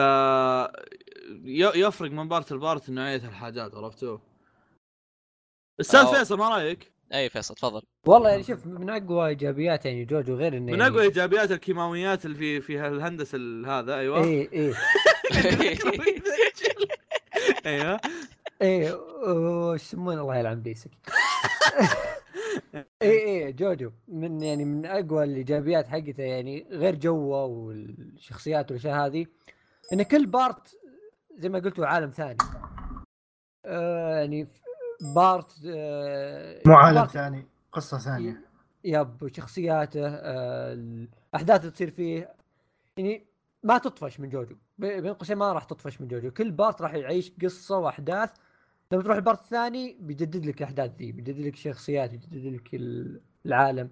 يفرق 1.76 2.12
من 2.12 2.28
part 2.28 2.52
ل 2.54 2.61
part 2.61 2.90
نوعية 2.90 3.16
الحاجات 3.16 3.76
عرفتوا؟ 3.76 4.18
أستاذ 5.80 6.04
أو- 6.06 6.16
فيصل 6.16 6.38
ما 6.38 6.50
رأيك؟ 6.50 6.92
اي 7.14 7.30
فيصل 7.30 7.56
تفضل. 7.56 7.82
والله 8.06 8.30
يعني 8.30 8.44
شوف 8.44 8.66
من 8.66 8.90
أقوى 8.90 9.28
إيجابيات 9.28 9.86
يعني 9.86 10.06
جوجو 10.06 10.36
غير 10.36 10.58
إنه 10.58 10.72
من 10.74 10.80
يعني 10.80 10.88
اقوى 10.94 11.04
إيجابيات 11.04 11.52
الكيماويات 11.52 12.26
اللي 12.26 12.38
في 12.38 12.62
في 12.62 12.88
الهندسه 12.88 13.36
ال- 13.36 13.66
هذا 13.66 13.96
أيوه. 13.96 14.24
اي 14.24 14.50
اي 14.54 14.74
أيوه. 17.66 18.00
إيه 18.62 18.94
وش 19.28 19.82
يسمونه؟ 19.84 20.22
الله 20.22 20.36
يلعن 20.36 20.62
بيسك. 20.62 20.92
اي 23.02 23.10
اي 23.46 23.52
جوجو 23.52 23.92
من 24.08 24.42
يعني 24.42 24.66
من 24.66 24.86
أقوى 24.86 25.24
الإيجابيات 25.24 25.88
حقته 25.88 26.24
يعني 26.24 26.68
غير 26.72 26.96
جوه 26.96 27.46
والشخصيات 27.46 28.72
والأشياء 28.72 29.06
هذه 29.06 29.26
إن 29.94 30.04
كل 30.04 30.26
بارت 30.26 30.76
زي 31.38 31.50
ما 31.50 31.60
قلت 31.60 31.80
هو 31.80 31.86
عالم 31.86 32.10
ثاني. 32.10 32.38
آه 33.66 34.20
يعني 34.20 34.48
بارت 35.02 35.52
آه 35.68 36.62
مو 36.66 36.74
عالم 36.74 37.06
ثاني 37.06 37.48
قصة 37.72 37.98
ثانية. 37.98 38.42
yep 38.84 39.28
شخصياته 39.36 40.08
آه 40.08 40.74
الاحداث 41.34 41.60
اللي 41.62 41.72
تصير 41.72 41.90
فيه. 41.90 42.34
يعني 42.98 43.26
ما 43.64 43.78
تطفش 43.78 44.20
من 44.20 44.30
جوجو. 44.30 44.56
ب- 44.78 44.86
بين 45.02 45.14
قوسين 45.14 45.38
ما 45.38 45.54
راح 45.54 45.64
تطفش 45.64 46.02
من 46.02 46.08
جوجو. 46.08 46.32
كل 46.32 46.52
part 46.52 46.82
راح 46.82 46.94
يعيش 46.94 47.32
قصة 47.44 47.78
وأحداث. 47.78 48.30
لما 48.92 49.04
تروح 49.04 49.16
ال 49.16 49.21
part 49.21 49.42
الثاني 49.42 49.98
بيجدد 50.00 50.46
لك 50.46 50.58
الأحداث 50.58 50.92
ذي 50.98 51.12
بيجدد 51.12 51.40
لك 51.40 51.54
الشخصيات 51.54 52.10
بيجدد 52.12 52.54
لك 52.54 52.74
ال- 52.74 53.22
العالم 53.46 53.90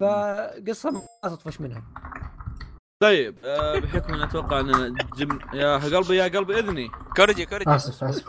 فقصة 0.00 0.90
ما 0.90 1.30
تطفش 1.30 1.60
منها. 1.60 1.82
طيب 3.00 3.36
آه، 3.44 3.78
بحكم 3.78 4.14
أن 4.14 4.22
أتوقع 4.22 4.60
أن 4.60 4.94
جم... 5.16 5.38
يا 5.54 5.76
قلبي 5.76 6.16
يا 6.16 6.24
قلبي 6.28 6.58
إذني. 6.58 6.88
كورجي 7.16 7.46
كورجي 7.46 7.70
آسف 7.74 8.04
آسف 8.04 8.26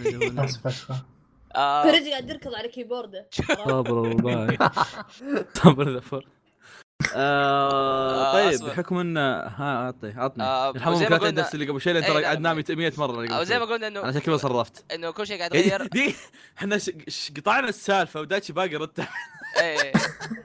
اسف 0.00 0.92
آه، 1.56 1.82
فريجي 1.82 2.10
قاعد 2.10 2.28
يركض 2.30 2.54
على 2.54 2.68
كيبورده 2.68 3.28
صبر 3.66 4.10
الله 4.10 4.70
صبر 5.54 6.26
آه، 7.14 8.32
طيب. 8.32 8.60
بحكم 8.64 8.98
ان 8.98 9.16
ها 9.18 9.84
أعطي 9.84 10.12
عطني 10.16 10.44
آه، 10.44 10.72
لله 10.72 11.16
قلنا- 11.16 11.28
الدرس 11.28 11.54
اللي 11.54 11.66
قبل 11.68 11.80
شوي 11.80 11.92
لأن 11.92 12.02
إيه، 12.04 12.12
ترى 12.12 12.24
قعد 12.24 12.40
نامي 12.40 12.64
100 12.70 12.92
مرة 12.98 13.28
أو 13.38 13.42
زي 13.44 13.58
ما 13.58 13.64
قلنا 13.64 13.86
إنه 13.86 14.02
أنا 14.02 14.12
شكلي 14.12 14.38
صرفت. 14.38 14.92
إنه 14.92 15.10
كل 15.10 15.26
شيء 15.26 15.38
قاعد 15.38 15.54
يتغير. 15.54 15.86
دي 15.86 16.14
إحنا. 16.58 16.78
قطعنا 17.36 17.68
السالفة 17.68 18.20
ودايتشي 18.20 18.52
باقي 18.52 18.76
رد. 18.76 19.06
إيه. 19.60 19.92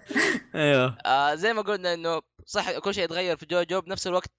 أيوه. 0.56 0.98
آه 1.06 1.36
زي 1.36 1.54
ما 1.54 1.62
قلنا 1.62 1.94
إنه 1.94 2.22
صح 2.46 2.72
كل 2.80 2.94
شيء 2.94 3.04
يتغير 3.04 3.38
في 3.38 3.46
جوجو 3.46 3.82
بنفس 3.82 4.08
الوقت. 4.08 4.30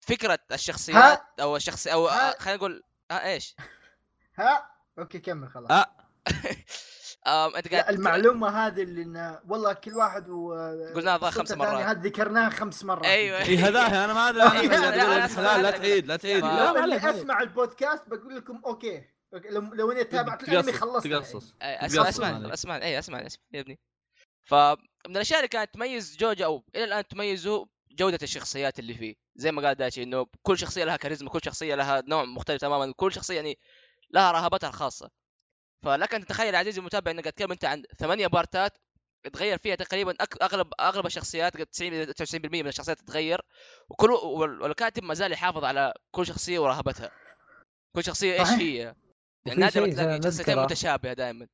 فكرة 0.00 0.38
الشخصيات 0.52 1.22
أو 1.40 1.56
الشخص 1.56 1.86
أو. 1.86 2.08
آه، 2.08 2.30
خلينا 2.38 2.56
نقول 2.56 2.82
ها 3.10 3.32
إيش؟ 3.32 3.56
ها؟ 4.36 4.70
أوكي 4.98 5.18
كمل 5.18 5.48
خلاص. 5.48 5.70
آه. 5.70 5.86
آم، 7.26 7.56
أنت 7.56 7.68
قاعد 7.74 7.94
المعلومة 7.94 8.66
هذه 8.66 8.82
اللي 8.82 9.02
إنه 9.02 9.40
والله 9.48 9.72
كل 9.72 9.94
واحد 9.94 10.28
و 10.28 10.52
قلناها 10.94 11.30
خمس 11.30 11.52
مرات. 11.52 11.86
هذه 11.86 11.98
ذكرناها 12.00 12.50
خمس 12.50 12.84
مرات. 12.84 13.04
أيوة. 13.04 13.38
اي 13.38 13.56
هذا 13.56 13.86
أنا 14.04 14.12
ما 14.14 14.28
أدري 14.28 14.40
لا، 14.68 14.76
لا، 14.76 14.80
قاعد 14.80 14.98
أقول 14.98 15.16
لا، 15.18 15.26
لك 15.26 15.38
لا، 15.38 15.42
لا 15.42 15.56
لا 15.56 15.62
لا، 15.62 15.70
تعيد 15.70 16.06
لا 16.06 16.16
تعيد 16.16 16.44
ما- 16.44 16.86
لا. 16.86 17.10
أسمع 17.10 17.40
البودكاست 17.40 18.08
بقول 18.08 18.36
لكم 18.36 18.62
أوكي. 18.66 19.04
أوكي، 19.34 19.48
لو 19.48 19.92
إني 19.92 20.00
أتابع 20.00 20.34
الأنمي 20.34 20.72
خلصت 20.72 21.06
تقصص 21.06 21.54
أسمع. 21.62 22.08
أسمع. 22.52 22.76
أي 22.76 22.98
أسمع 22.98 23.26
أسمع. 23.26 23.44
يا 23.52 23.60
ابني. 23.60 23.78
فمن 24.44 24.76
الأشياء 25.06 25.38
اللي 25.38 25.48
كانت 25.48 25.74
تميز 25.74 26.16
جوجو 26.16 26.44
أو 26.44 26.64
إلى 26.74 26.84
الآن 26.84 27.08
تميزه 27.08 27.66
جودة 27.90 28.18
الشخصيات 28.22 28.78
اللي 28.78 28.94
فيه. 28.94 29.14
زي 29.36 29.52
ما 29.52 29.62
قال 29.66 29.74
داشي 29.74 30.02
إنه 30.02 30.26
كل 30.42 30.58
شخصية 30.58 30.84
لها 30.84 30.96
كاريزما 30.96 31.30
كل 31.30 31.40
شخصية 31.44 31.74
لها 31.74 32.02
نوع 32.08 32.24
مختلف 32.24 32.60
تماما 32.60 32.92
كل 32.96 33.12
شخصية 33.12 33.36
يعني 33.36 33.58
لها 34.10 34.32
رهبتها 34.32 34.68
الخاصة 34.68 35.10
فلك 35.84 36.14
أن 36.14 36.24
تتخيل 36.24 36.56
عزيزي 36.56 36.80
المتابع 36.80 37.10
إنك 37.10 37.24
تتكلم 37.24 37.52
أنت 37.52 37.64
عن 37.64 37.82
ثمانية 37.98 38.26
بارتات 38.26 38.72
تغير 39.32 39.58
فيها 39.58 39.74
تقريبا 39.74 40.14
أغلب 40.42 40.72
أغلب 40.80 41.06
الشخصيات 41.06 41.56
قد 41.56 41.66
90 41.66 41.92
إلى 41.92 42.12
99% 42.12 42.62
من 42.62 42.66
الشخصيات 42.68 42.98
تتغير 43.00 43.40
وكل 43.88 44.10
وال- 44.10 44.62
والكاتب 44.62 45.02
ما 45.02 45.14
زال 45.14 45.32
يحافظ 45.32 45.64
على 45.64 45.92
كل 46.10 46.26
شخصية 46.26 46.58
ورهبتها 46.58 47.10
كل 47.96 48.04
شخصية 48.04 48.40
إيش. 48.40 48.48
هي 48.48 48.76
يعني 48.76 49.60
نادر 49.60 49.70
تلاقي. 49.70 49.90
شخصيتين 50.22 50.54
متشابهة 50.64 51.12
دائما 51.12 51.46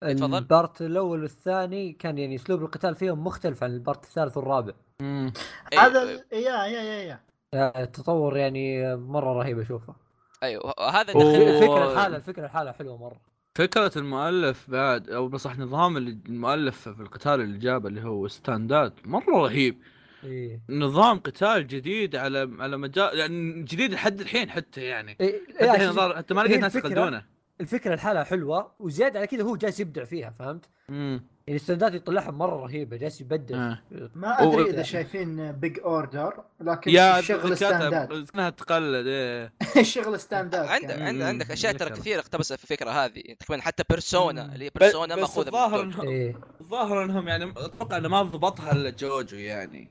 تفضل. 0.00 0.38
ال 0.38 0.47
part 0.47 0.82
الأول 0.82 1.22
والثاني 1.22 1.92
كان 1.92 2.18
يعني 2.18 2.34
أسلوب 2.34 2.62
القتال 2.62 2.94
فيهم 2.94 3.24
مختلف 3.24 3.62
عن 3.64 3.70
ال 3.74 3.80
part 3.80 4.04
الثالث 4.04 4.36
والرابع 4.36 4.72
مم. 5.02 5.32
هذا. 5.78 6.02
ال- 6.02 6.24
يا 6.32 6.38
يا 6.66 6.82
يا 6.82 7.02
يا 7.02 7.20
آه، 7.54 7.82
التطور 7.82 8.36
يعني 8.36 8.96
مرة 8.96 9.32
رهيب 9.32 9.58
أشوفه 9.60 9.94
أيوه 10.42 10.74
هذا 10.90 11.12
الفكرة 11.12 11.92
الحالة 11.92 12.16
الفكرة 12.16 12.44
الحالة 12.44 12.72
حلوة 12.72 12.96
مرة 12.96 13.20
فكرة 13.54 13.92
المؤلف 13.96 14.70
بعد 14.70 15.10
أو 15.10 15.28
بصح 15.28 15.58
نظام 15.58 15.96
المؤلف 15.96 16.88
في 16.88 17.00
القتال 17.02 17.40
اللي 17.40 17.58
جابه 17.58 17.88
اللي 17.88 18.02
هو 18.04 18.28
standات 18.28 18.92
مرة 19.04 19.36
رهيب 19.42 19.78
إيه 20.24 20.60
نظام 20.70 21.18
قتال 21.18 21.66
جديد 21.66 22.16
على 22.16 22.50
على 22.58 22.76
مجال 22.76 23.18
يعني 23.18 23.62
جديد 23.62 23.92
لحد 23.92 24.20
الحين 24.20 24.50
حتى 24.50 24.80
يعني 24.84 25.16
إيه، 25.20 25.40
حتى 25.48 25.64
إيه، 25.64 25.70
الحين 25.74 25.92
ظهر- 25.92 26.16
حتى 26.16 26.34
ما 26.34 26.40
لقيت 26.40 26.60
ناس. 26.60 26.76
يقلدونه 26.76 27.24
الفكرة 27.60 27.94
الحالة 27.94 28.24
حلوة 28.24 28.72
وزيادة 28.78 29.18
على 29.18 29.26
كذا 29.26 29.42
هو 29.42 29.56
جالس 29.56 29.80
يبدع 29.80 30.04
فيها 30.04 30.34
فهمت؟ 30.38 30.64
امم 30.90 31.26
يعني 31.46 31.56
الستاندات 31.60 31.94
يطلعها 31.94 32.30
مرة 32.30 32.56
رهيبة 32.62 32.96
جالس 32.96 33.20
يبدل 33.20 33.54
آه. 33.54 33.78
ما 34.14 34.42
أدري 34.42 34.70
إذا 34.70 34.82
شايفين 34.82 35.52
بيج 35.52 35.80
اوردر 35.80 36.44
لكن 36.60 36.90
يا 36.90 37.20
شغل 37.20 37.56
ستاندات 37.56 38.08
كانها 38.30 38.50
تقلد 38.50 39.06
إيه 39.06 39.52
شغل 39.82 40.20
ستاندات 40.20 40.68
عندك. 40.68 40.90
عندك 41.00 41.24
عندك 41.24 41.50
أشياء 41.50 41.72
ترى. 41.72 41.90
كثير 41.90 42.18
اقتبسها 42.18 42.56
في 42.56 42.64
الفكرة 42.64 42.90
هذه 42.90 43.22
تقريبا 43.38 43.62
حتى 43.62 43.84
بيرسونا 43.90 44.46
مم. 44.46 44.52
اللي 44.52 44.64
هي 44.64 44.70
بيرسونا 44.80 45.16
مأخوذة 45.16 45.50
من 45.50 45.54
الظاهر. 45.54 45.82
انهم 45.82 46.08
إيه 46.08 46.34
الظاهر 46.60 47.04
إنهم 47.04 47.28
يعني 47.28 47.50
أتوقع 47.56 47.96
إنه 47.96 48.08
ما 48.08 48.22
ضبطها 48.22 48.72
إلا 48.72 48.90
جوجو 48.90 49.36
يعني 49.36 49.90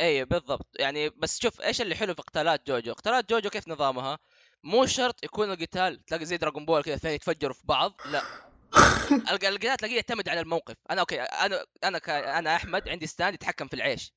اي 0.00 0.24
بالضبط 0.24 0.66
يعني 0.78 1.10
بس 1.10 1.40
شوف 1.40 1.60
إيش 1.60 1.80
اللي 1.80 1.94
حلو 1.94 2.14
في 2.14 2.22
قتالات 2.22 2.66
جوجو 2.66 2.92
قتالات 2.92 3.30
جوجو 3.30 3.50
كيف 3.50 3.68
نظامها 3.68 4.18
مو 4.64 4.86
شرط 4.86 5.24
يكون 5.24 5.50
القتال 5.52 6.04
تلاقي 6.04 6.24
زي 6.24 6.36
دراغون 6.36 6.64
بول 6.64 6.82
كذا 6.82 6.94
اثنين 6.94 7.14
يتفجروا 7.14 7.54
في 7.54 7.62
بعض 7.66 7.92
لا. 8.04 8.22
الق- 9.32 9.44
القتال 9.44 9.76
تلاقيه 9.76 9.96
يعتمد 9.96 10.28
على 10.28 10.40
الموقف. 10.40 10.76
أنا 10.90 11.00
okay 11.00 11.20
أنا 11.20 11.64
أنا 11.84 11.98
ك... 11.98 12.08
أنا 12.10 12.56
أحمد 12.56 12.88
عندي 12.88 13.06
stand 13.06 13.34
يتحكم 13.34 13.68
في 13.68 13.74
العيش. 13.74 14.12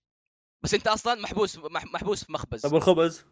بس 0.63 0.73
أنت 0.73 0.87
أصلا 0.87 1.21
محبوس 1.21 1.57
مح- 1.57 1.85
محبوس 1.85 2.23
في 2.23 2.31
مخبز. 2.31 2.61
طب 2.61 2.75
الخبز 2.75 3.25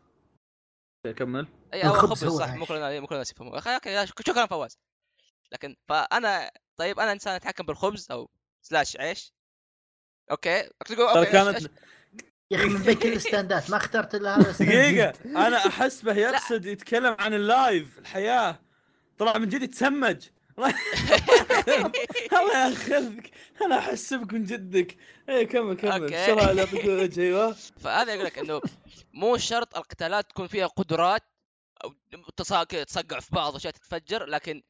كمل. 1.17 1.47
أي 1.73 1.83
هو 1.87 1.93
الخبز 1.93 2.25
خبز 2.25 2.37
صح 2.37 2.45
كلنا 2.65 2.99
مو 2.99 3.07
كلنا 3.07 3.19
ناس 3.19 3.31
يفهموا 3.31 3.75
okay 3.75 4.07
شكرا 4.27 4.45
فواز. 4.45 4.77
لكن 5.51 5.75
فأنا 5.89 6.51
طيب 6.77 6.99
أنا 6.99 7.11
إنسان 7.11 7.33
أتحكم 7.35 7.65
بالخبز 7.65 8.11
أو 8.11 8.29
slash 8.61 8.97
عيش. 8.97 9.33
okay 10.31 10.69
تقول 10.85 11.07
okay 11.17 11.31
كانت 11.31 11.71
يا 12.51 12.57
أخي 12.57 12.65
من 12.65 12.83
بين 12.83 12.95
كل 12.95 13.13
الستاندات. 13.13 13.69
ما 13.69 13.77
اخترت 13.77 14.15
إلا 14.15 14.37
هذا 14.37 14.65
جديد. 14.65 15.13
أنا 15.47 15.57
احسبه 15.57 16.13
يقصد 16.13 16.65
يتكلم 16.65 17.15
عن 17.19 17.33
اللايف 17.33 17.99
الحياة. 17.99 18.59
طلع 19.17 19.37
من 19.37 19.49
جد 19.49 19.63
يتسمج. 19.63 20.23
الله 22.39 22.67
يأخذك. 22.67 23.31
أنا 23.61 23.79
احسبك 23.79 24.33
من 24.33 24.43
جدك. 24.43 24.97
إيه 25.29 25.47
كمل 25.47 25.75
كمل. 25.75 26.13
اللي 26.13 26.61
يعطيك 26.61 26.85
وجه 26.85 27.21
أيوه. 27.21 27.55
فهذا 27.79 28.13
يقول 28.13 28.25
لك 28.25 28.39
إنه 28.39 28.61
مو 29.13 29.37
شرط 29.37 29.77
القتالات 29.77 30.29
تكون 30.29 30.47
فيها 30.47 30.67
قدرات 30.67 31.21
أو 31.83 31.93
تصقع 32.37 33.19
في 33.19 33.35
بعض 33.35 33.55
اشياء 33.55 33.73
تتفجر 33.73 34.25
لكن 34.25 34.61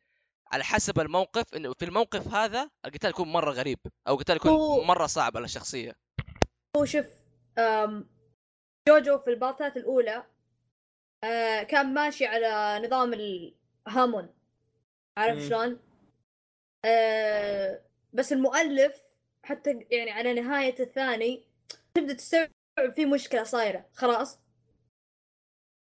على 0.52 0.64
حسب 0.64 1.00
الموقف 1.00 1.56
إنه 1.56 1.74
في 1.74 1.86
الموقف 1.86 2.28
هذا 2.28 2.70
القتال 2.86 3.10
يكون 3.10 3.28
مرة 3.28 3.52
غريب 3.52 3.80
أو 4.08 4.14
القتال 4.14 4.36
يكون 4.36 4.88
مرة 4.88 5.06
صعب 5.06 5.38
على 5.38 5.46
الشخصية. 5.46 5.96
هو 6.78 6.86
شوف 6.86 7.21
جوجو 8.88 9.18
في 9.18 9.30
البارتات 9.30 9.78
الأولى 9.78 10.26
آه، 11.24 11.64
كان 11.64 11.94
ماشي 11.94 12.26
على 12.26 12.82
نظام 12.88 13.14
الهامون 13.14 14.30
عارف. 15.18 15.44
شلون؟ 15.44 15.80
آه، 16.86 17.82
بس 18.14 18.34
المؤلف 18.34 19.04
حتى 19.44 19.86
يعني 19.92 20.12
على 20.12 20.34
نهاية 20.34 20.80
الثاني 20.80 21.44
تبدأ 21.94 22.14
تستوعب 22.14 22.50
في 22.96 23.06
مشكلة 23.06 23.44
صايرة 23.44 23.86
خلاص 23.94 24.40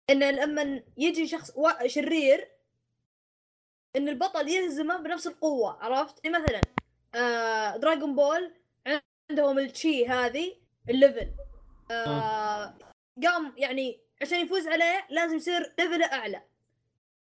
إن 0.09 0.35
لما 0.35 0.83
يجي 0.97 1.27
شخص 1.27 1.51
شرير 1.85 2.51
إن 3.95 4.09
البطل 4.09 4.49
يهزمه 4.49 4.97
بنفس 4.97 5.27
القوة 5.27 5.83
عرفت؟ 5.83 6.25
يعني 6.25 6.37
مثلا 6.37 6.61
آه 7.15 7.77
دراغون 7.77 8.15
بول 8.15 8.53
عندهم 9.29 9.59
التشي 9.59 10.07
هذه 10.07 10.55
ال 10.89 10.96
level 10.96 11.31
آه 11.91 12.73
قام 13.23 13.53
يعني 13.57 13.99
عشان 14.21 14.39
يفوز 14.39 14.67
عليه 14.67 15.07
لازم 15.09 15.35
يصير 15.35 15.73
level 15.79 16.01
ه 16.01 16.05
أعلى. 16.05 16.41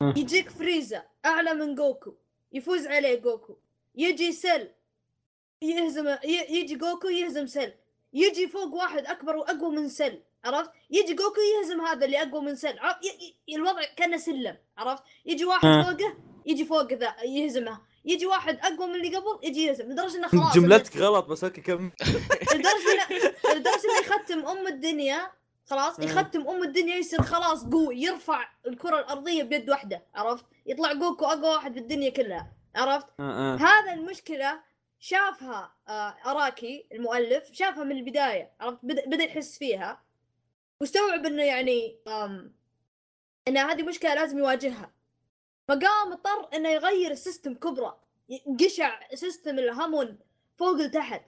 مم. 0.00 0.14
يجيك 0.16 0.50
فريزا 0.50 1.02
أعلى 1.24 1.54
من 1.54 1.74
جوكو 1.74 2.14
يفوز 2.52 2.86
عليه 2.86 3.20
جوكو. 3.20 3.56
يجي 3.94 4.32
سيل 4.32 4.70
يهزم 5.62 6.16
يجي 6.24 6.74
جوكو 6.74 7.08
يهزم 7.08 7.46
سيل. 7.46 7.72
يجي 8.12 8.48
فوق 8.48 8.74
واحد 8.74 9.06
أكبر 9.06 9.36
وأقوى 9.36 9.76
من 9.76 9.88
سيل 9.88 10.22
عرفت؟ 10.44 10.70
يجي 10.90 11.14
جوكو 11.14 11.40
يهزم 11.40 11.80
هذا 11.80 12.04
اللي 12.04 12.22
أقوى 12.22 12.40
من 12.40 12.56
سيل 12.56 12.78
عرفت؟ 12.78 13.00
الوضع 13.48 13.84
كأنه 13.96 14.16
سلم 14.16 14.56
عرفت؟ 14.78 15.02
يجي 15.26 15.44
واحد. 15.44 15.62
فوقه 15.62 16.16
يجي 16.46 16.64
فوق 16.64 16.92
ذا 16.92 17.14
يهزمه. 17.24 17.80
يجي 18.04 18.26
واحد 18.26 18.58
أقوى 18.58 18.86
من 18.86 18.94
اللي 18.94 19.16
قبل 19.16 19.38
يجي 19.42 19.64
يهزم 19.64 19.84
لدرجة 19.84 20.16
إنه 20.16 20.28
خلاص 20.28 20.54
جملتك 20.54 20.96
غلط 20.96 21.26
بس 21.26 21.44
okay 21.44 21.60
كم 21.60 21.90
لدرجة 22.54 22.92
انه 23.10 23.54
لدرجة 23.54 23.84
إنه 23.84 23.98
يختم 24.00 24.46
أم 24.46 24.66
الدنيا 24.66 25.30
خلاص 25.66 26.00
مم. 26.00 26.06
يختم 26.06 26.48
أم 26.48 26.62
الدنيا 26.62 26.96
يصير 26.96 27.22
خلاص 27.22 27.64
قوي 27.64 27.96
يرفع 28.02 28.48
الكرة 28.66 28.98
الأرضية 29.00 29.42
بيد 29.42 29.70
واحدة 29.70 30.06
عرفت؟ 30.14 30.44
يطلع 30.66 30.92
جوكو 30.92 31.24
أقوى 31.24 31.48
واحد 31.48 31.72
في 31.72 31.78
الدنيا 31.78 32.10
كلها 32.10 32.52
عرفت؟ 32.76 33.06
آه، 33.20 33.54
آه. 33.54 33.56
هذا 33.56 33.92
المشكلة 33.92 34.60
شافها 34.98 35.74
آه 35.88 36.16
أراكي 36.26 36.86
المؤلف 36.92 37.52
شافها 37.52 37.84
من 37.84 37.96
البداية 37.96 38.50
عرفت؟ 38.60 38.78
بدأ, 38.82 39.24
يحس 39.24 39.58
فيها 39.58 40.02
واستوعب 40.80 41.26
إنه 41.26 41.42
يعني 41.42 41.98
إن 43.48 43.56
هذه 43.56 43.82
مشكلة 43.82 44.14
لازم 44.14 44.38
يواجهها. 44.38 44.93
فقام 45.68 46.12
اضطر 46.12 46.48
إنه 46.54 46.68
يغير 46.68 47.10
ال 47.10 47.17
system 47.17 47.54
بكبره. 47.54 48.00
قشع 48.60 49.14
system 49.14 49.58
الهامون 49.58 50.18
فوق 50.58 50.76
لتحت. 50.76 51.22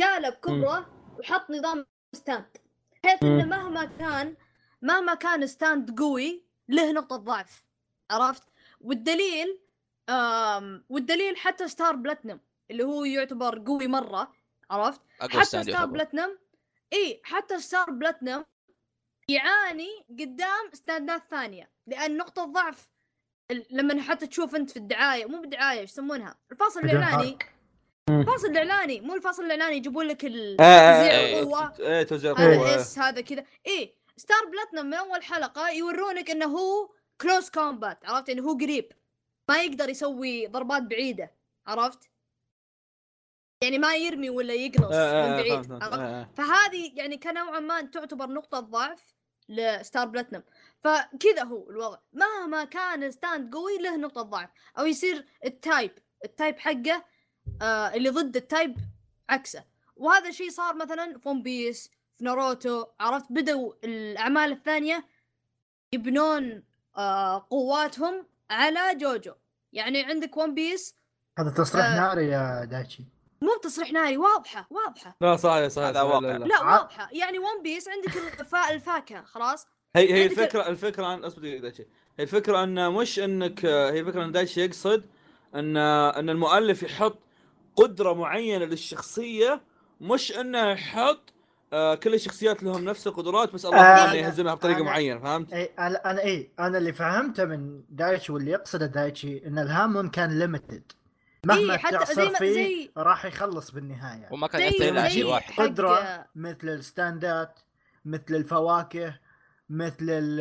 شاله 0.00 0.30
بكبره 0.30 0.90
وحط 1.18 1.50
نظام 1.50 1.86
stand 2.12 2.56
بحيث 3.04 3.22
إنه. 3.22 3.44
مهما 3.44 3.84
كان 3.84 4.36
مهما 4.82 5.14
كان 5.14 5.46
stand 5.46 6.00
قوي 6.00 6.44
له 6.68 6.92
نقطة 6.92 7.16
ضعف. 7.16 7.64
عرفت؟ 8.10 8.42
والدليل 8.80 9.60
آم 10.08 10.84
والدليل 10.88 11.36
حتى 11.36 11.68
ستار 11.68 11.96
بلاتنم 11.96 12.40
اللي 12.70 12.84
هو 12.84 13.04
يعتبر 13.04 13.64
قوي 13.66 13.86
مرة. 13.86 14.32
عرفت؟ 14.70 15.00
حتى 15.20 15.44
ستار 15.44 15.68
يعتبر. 15.68 15.86
بلاتنم 15.86 16.38
إي 16.92 17.20
حتى 17.24 17.60
ستار 17.60 17.90
بلاتنم 17.90 18.44
يعاني 19.28 20.06
قدام 20.10 20.70
stand 20.72 21.14
ات 21.14 21.22
ثانية. 21.30 21.70
لأن 21.86 22.16
نقطة 22.16 22.44
ضعف 22.44 22.91
لما 23.70 24.02
حتى 24.02 24.26
تشوف 24.26 24.54
انت 24.56 24.70
في 24.70 24.76
الدعاية 24.76 25.26
مو 25.26 25.40
بالدعاية 25.40 25.80
إيش 25.80 25.90
يسمونها؟ 25.90 26.36
الفاصل 26.52 26.80
الإعلاني. 26.80 27.38
الفاصل 28.10 28.46
الإعلاني 28.48 29.00
مو 29.00 29.14
الفاصل 29.14 29.44
الإعلاني 29.44 29.76
يجيبون 29.76 30.06
لك 30.06 30.24
ال- 30.24 30.56
آه، 30.60 30.64
آه، 30.64 31.00
توزيع 31.02 31.38
آه، 31.38 31.40
القوة. 31.42 31.74
إيه 31.80 32.02
توزيع 32.02 32.32
هذا 32.38 32.56
قوة 32.56 32.76
اس 32.76 32.98
هذا 32.98 33.20
كذا. 33.20 33.44
إيه 33.66 33.94
ستار 34.16 34.44
بلاتنم 34.52 34.86
من 34.86 34.94
أول 34.94 35.22
حلقة 35.22 35.70
يورونك 35.70 36.30
إنه 36.30 36.46
هو 36.46 36.88
close 37.20 37.50
combat 37.50 37.98
عرفت؟ 38.06 38.28
يعني 38.28 38.40
هو 38.40 38.52
قريب. 38.54 38.92
ما 39.48 39.62
يقدر 39.62 39.88
يسوي 39.88 40.46
ضربات 40.46 40.82
بعيدة 40.82 41.30
عرفت؟ 41.66 42.10
يعني 43.62 43.78
ما 43.78 43.94
يرمي 43.96 44.30
ولا 44.30 44.54
يقنص 44.54 44.90
آه، 44.92 45.26
من 45.26 45.32
آه، 45.32 45.36
بعيد 45.42 45.72
آه، 45.72 45.78
آه. 45.84 46.28
فهذه 46.36 46.92
يعني 46.94 47.16
كنوعا 47.16 47.60
ما 47.60 47.80
تعتبر 47.82 48.26
نقطة 48.26 48.60
ضعف. 48.60 49.14
لستار 49.52 50.06
بلاتنم. 50.06 50.42
فكذا 50.84 51.44
هو 51.44 51.70
الوضع. 51.70 51.98
مهما 52.12 52.64
كان 52.64 53.10
stand 53.10 53.54
قوي 53.54 53.78
له 53.78 53.96
نقطة 53.96 54.22
ضعف. 54.22 54.48
أو 54.78 54.86
يصير 54.86 55.26
ال 55.44 55.52
type. 55.52 55.90
ال 56.24 56.31
type 56.31 56.58
حقه 56.58 57.04
آه 57.62 57.94
اللي 57.94 58.08
ضد 58.08 58.36
ال 58.36 58.44
type 58.44 58.76
عكسه. 59.28 59.64
وهذا 59.96 60.28
الشيء 60.28 60.50
صار 60.50 60.74
مثلا 60.74 61.18
في 61.18 61.28
ون 61.28 61.42
بيس 61.42 61.90
في 62.18 62.24
ناروتو. 62.24 62.86
عرفت؟ 63.00 63.26
بدوا 63.32 63.72
الأعمال 63.84 64.52
الثانية 64.52 65.04
يبنون 65.92 66.62
آه 66.96 67.46
قواتهم 67.50 68.26
على 68.50 68.94
جوجو. 68.94 69.32
يعني 69.72 70.02
عندك 70.04 70.36
ون 70.36 70.54
بيس 70.54 70.96
هذا 71.38 71.50
تصريح 71.50 71.84
آه. 71.84 71.96
ناري 71.96 72.28
يا 72.28 72.64
دايتشي. 72.64 73.04
مو 73.42 73.48
بتصريح 73.60 73.92
ناري 73.92 74.16
واضحة 74.16 74.66
واضحة. 74.70 75.16
لا 75.20 75.36
صحيح 75.36 75.68
صحيح 75.68 75.88
هذا 75.88 76.02
واقع. 76.02 76.18
لا، 76.20 76.38
لا. 76.38 76.44
لا 76.44 76.60
واضحة. 76.62 77.08
يعني 77.12 77.38
ون 77.38 77.62
بيس 77.62 77.88
عندك 77.88 78.40
الفا 78.40 78.70
الفاكهة 78.70 79.22
خلاص؟ 79.22 79.66
هي 79.96 80.12
هي 80.14 80.24
الفكرة 80.24 80.68
الفكرة 80.68 81.06
عن 81.06 81.24
أصبر 81.24 81.44
هي 81.46 81.72
الفكرة 82.20 82.62
أن 82.62 82.92
مش 82.92 83.18
أنك 83.18 83.64
هي 83.64 84.00
الفكرة 84.00 84.24
أن 84.24 84.32
دايتشي 84.32 84.60
يقصد 84.64 85.04
أن 85.54 85.76
أن 85.76 86.30
المؤلف 86.30 86.82
يحط 86.82 87.18
قدرة 87.76 88.12
معينة 88.12 88.64
للشخصية 88.64 89.60
مش 90.00 90.32
أنه 90.38 90.70
يحط 90.70 91.32
آه، 91.72 91.94
كل 91.94 92.14
الشخصيات 92.14 92.62
لهم 92.62 92.84
نفس 92.84 93.06
القدرات 93.06 93.52
بس 93.54 93.64
الله 93.66 93.78
آه، 93.80 94.14
يهزمها 94.14 94.54
بطريقة 94.54 94.78
أنا- 94.78 94.82
معينة 94.82 95.20
فهمت؟ 95.20 95.52
اي 95.52 95.70
أنا 95.78 96.10
أنا 96.10 96.22
اي 96.22 96.50
أنا 96.60 96.78
اللي 96.78 96.92
فهمته 96.92 97.44
من 97.44 97.82
دايتشي 97.90 98.32
واللي 98.32 98.50
يقصده 98.50 98.86
دايتشي 98.86 99.46
إن 99.46 99.58
الهامون 99.58 100.08
كان 100.10 100.38
limited 100.38 100.92
مهما 101.46 101.72
إيه، 101.72 101.78
حتى 101.78 101.96
تعصر 101.98 102.30
فيه 102.34 102.52
زي- 102.54 102.92
راح 102.96 103.24
يخلص 103.24 103.70
بالنهاية. 103.70 104.28
وما 104.32 104.46
كان 104.46 104.70
زي 104.70 105.10
شيء 105.10 105.26
واحد. 105.26 105.60
قدرة 105.60 106.26
مثل 106.34 106.68
ال 106.68 106.81
stand 106.81 107.47
ات 107.47 107.60
مثل 108.04 108.24
الفواكه 108.34 109.18
مثل 109.70 110.06
ال 110.10 110.40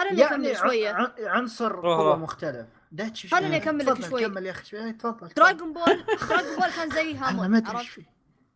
خليني 0.00 0.20
يعني 0.20 0.50
أكمل 0.52 0.56
شوية. 0.56 1.14
عنصر 1.20 1.80
قوة. 1.80 2.16
مختلف. 2.16 2.66
خليني. 3.30 3.56
أكمل 3.56 3.86
لك 3.86 3.92
تفضل 3.96 4.10
شوي. 4.10 4.24
كمل 4.24 4.46
يا 4.46 4.50
أخي 4.50 4.64
شوي. 4.64 4.92
تفضل 4.92 5.28
دراغون 5.28 5.72
بول 5.72 5.84
دراغون 6.28 6.56
بول 6.56 6.70
كان 6.70 6.90
زي 6.90 7.10
أنا 7.10 7.20
ما 7.20 7.28
هامون 7.28 7.54
ادري 7.54 7.78
إيش 7.78 7.88
فيه 7.88 8.06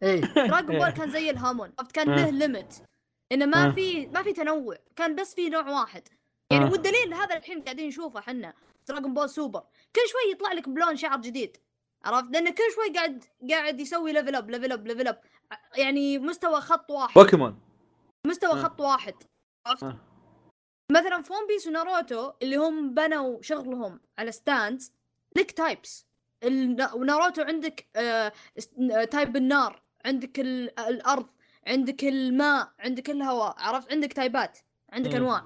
اي 0.02 0.20
دراغون 0.48 0.78
بول 0.78 0.90
كان 0.90 1.10
زي 1.10 1.30
الهامون 1.30 1.72
كان 1.92 2.08
له 2.14 2.30
limit 2.30 2.82
إنه 3.32 3.46
ما. 3.46 3.72
في 3.72 4.06
ما 4.06 4.22
في 4.22 4.32
تنوع 4.32 4.76
كان 4.96 5.16
بس 5.16 5.34
في 5.34 5.48
نوع 5.48 5.68
واحد. 5.80 6.02
يعني. 6.52 6.64
والدليل 6.64 7.14
هذا 7.14 7.36
الحين 7.36 7.62
قاعدين 7.62 7.88
نشوفه 7.88 8.18
إحنا. 8.20 8.54
دراغون 8.88 9.14
بول 9.14 9.30
سوبر 9.30 9.60
كل 9.96 10.00
شوي 10.10 10.32
يطلع 10.32 10.52
لك 10.52 10.68
بلون 10.68 10.96
شعر 10.96 11.20
جديد. 11.20 11.56
عرفت؟ 12.04 12.30
لأنه 12.30 12.50
كل 12.50 12.62
شوي 12.74 12.94
قاعد 12.94 13.24
قاعد 13.50 13.80
يسوي 13.80 14.12
level 14.12 14.34
up 14.34 14.50
level 14.50 14.72
up 14.72 14.86
level 14.86 15.08
up 15.08 15.20
يعني 15.76 16.18
مستوى 16.18 16.60
خط 16.60 16.90
واحد. 16.90 17.14
بوكيمون 17.14 17.60
مستوى 18.26 18.50
آه. 18.52 18.62
خط 18.62 18.80
واحد. 18.80 19.14
عرفت؟ 19.66 19.82
آه. 19.82 19.98
مثلا 20.92 21.22
في 21.22 21.32
ون 21.32 21.46
بيس 21.46 21.66
وناروتو 21.66 22.32
اللي 22.42 22.56
هم 22.56 22.94
بنوا 22.94 23.42
شغلهم 23.42 24.00
على 24.18 24.32
stands 24.32 24.92
لك 25.36 25.50
types 25.50 26.06
وناروتو 26.94 27.42
عندك 27.42 27.88
آه 27.96 28.32
س- 28.58 28.68
آه، 28.92 29.04
type 29.04 29.36
النار. 29.36 29.82
عندك 30.04 30.40
ال- 30.40 30.78
الأرض. 30.80 31.26
عندك 31.66 32.04
الماء. 32.04 32.72
عندك 32.78 33.10
الهواء. 33.10 33.54
عرفت؟ 33.58 33.92
عندك 33.92 34.12
type 34.12 34.49
ات 34.49 34.58
عندك. 34.92 35.14
أنواع. 35.14 35.44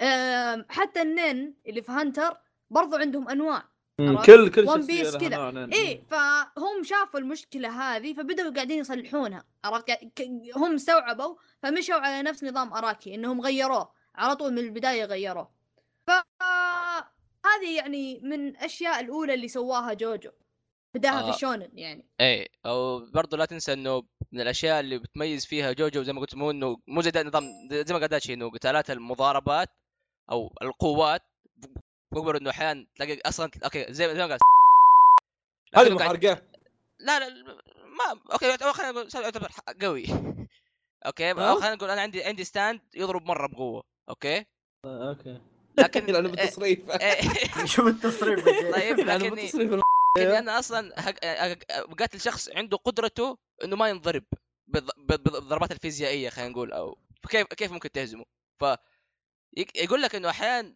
آم، 0.00 0.64
حتى 0.68 1.02
النين 1.02 1.54
اللي 1.66 1.82
في 1.82 1.92
هانتر 1.92 2.36
برضو 2.74 2.96
عندهم 2.96 3.28
أنواع؟ 3.28 3.74
كل 3.98 4.50
كل 4.50 4.66
piece 4.66 4.90
لها 4.90 5.18
كذا. 5.18 5.50
نعم. 5.50 5.72
إيه 5.72 6.02
فهم 6.10 6.82
شافوا 6.82 7.20
المشكلة 7.20 7.68
هذه 7.68 8.14
فبدأوا 8.14 8.54
قاعدين 8.54 8.78
يصلحونها 8.78 9.44
عرفت 9.64 9.90
هم 10.56 10.74
استوعبوا 10.74 11.36
فمشوا 11.62 11.94
على 11.94 12.22
نفس 12.22 12.44
نظام 12.44 12.72
أراكي 12.72 13.14
إنهم 13.14 13.40
غيروه 13.40 13.92
على 14.14 14.36
طول 14.36 14.52
من 14.52 14.58
البداية 14.58 15.04
غيروه 15.04 15.50
ف 16.06 16.10
هذه 17.46 17.76
يعني 17.76 18.20
من 18.22 18.48
الأشياء 18.48 19.00
الأولى 19.00 19.34
اللي 19.34 19.48
سواها 19.48 19.92
جوجو 19.92 20.30
بدأها 20.94 21.28
آه. 21.28 21.32
في 21.32 21.38
شونن 21.38 21.68
يعني 21.74 22.06
إيه 22.20 22.48
أو 22.66 22.98
برضه 22.98 23.36
لا 23.36 23.44
تنسى 23.44 23.72
إنه 23.72 24.02
من 24.32 24.40
الأشياء 24.40 24.80
اللي 24.80 24.98
بتميز 24.98 25.46
فيها 25.46 25.72
جوجو 25.72 26.02
زي 26.02 26.12
ما 26.12 26.20
قلت 26.20 26.34
مو 26.34 26.50
انه 26.50 26.76
مو 26.86 27.02
زي 27.02 27.10
نظام 27.22 27.44
زي 27.70 27.94
ما 27.94 28.00
قال 28.00 28.08
دايتشي 28.08 28.34
إنه 28.34 28.50
قتالات 28.50 28.90
المضاربات 28.90 29.68
أو 30.30 30.54
القوات 30.62 31.22
بقبر 32.14 32.36
إنه 32.36 32.50
أحيانا 32.50 32.86
تلاقي 32.96 33.20
أصلا 33.26 33.50
okay 33.64 33.86
زي 33.88 34.14
زي 34.14 34.26
ما 34.26 34.26
قال. 34.26 34.38
هذه 35.74 35.84
لكنه 35.84 35.98
قاعد- 35.98 36.24
محرقة. 36.24 36.42
لا 37.00 37.18
لا 37.18 37.28
ما 37.84 38.20
okay 38.32 38.56
خلينا 38.72 38.90
نقول 38.92 39.08
يعتبر 39.24 39.48
قوي. 39.82 40.04
okay؟ 41.06 41.30
أو 41.30 41.54
خلينا 41.60 41.74
نقول 41.74 41.90
أنا 41.90 42.00
عندي 42.00 42.24
عندي 42.24 42.44
stand 42.44 42.80
يضرب 42.94 43.26
مرة 43.26 43.46
بقوة 43.46 43.82
okay؟ 44.08 44.44
okay. 44.84 45.40
لكن 45.78 46.04
إيه، 46.14 46.20
بالتصريف. 46.22 46.90
إيه، 46.90 47.64
شوف 47.66 47.86
التصريف. 47.86 48.44
طيب 48.74 49.00
لكني 49.00 50.38
أنا 50.38 50.58
أصلا 50.58 50.92
هق- 50.96 51.20
أق- 51.24 51.94
قاتل 51.94 52.20
شخص 52.20 52.48
عنده 52.48 52.76
قدرته 52.76 53.38
إنه 53.64 53.76
ما 53.76 53.88
ينضرب 53.88 54.24
بالضربات 54.98 55.72
الفيزيائية 55.72 56.28
خلينا 56.30 56.50
نقول 56.50 56.72
أو 56.72 56.98
كيف 57.28 57.46
كيف 57.46 57.72
ممكن 57.72 57.92
تهزمه. 57.92 58.24
ف 58.60 58.64
يق- 59.56 59.76
يقول 59.76 60.02
لك 60.02 60.14
إنه 60.14 60.30
أحيانا 60.30 60.74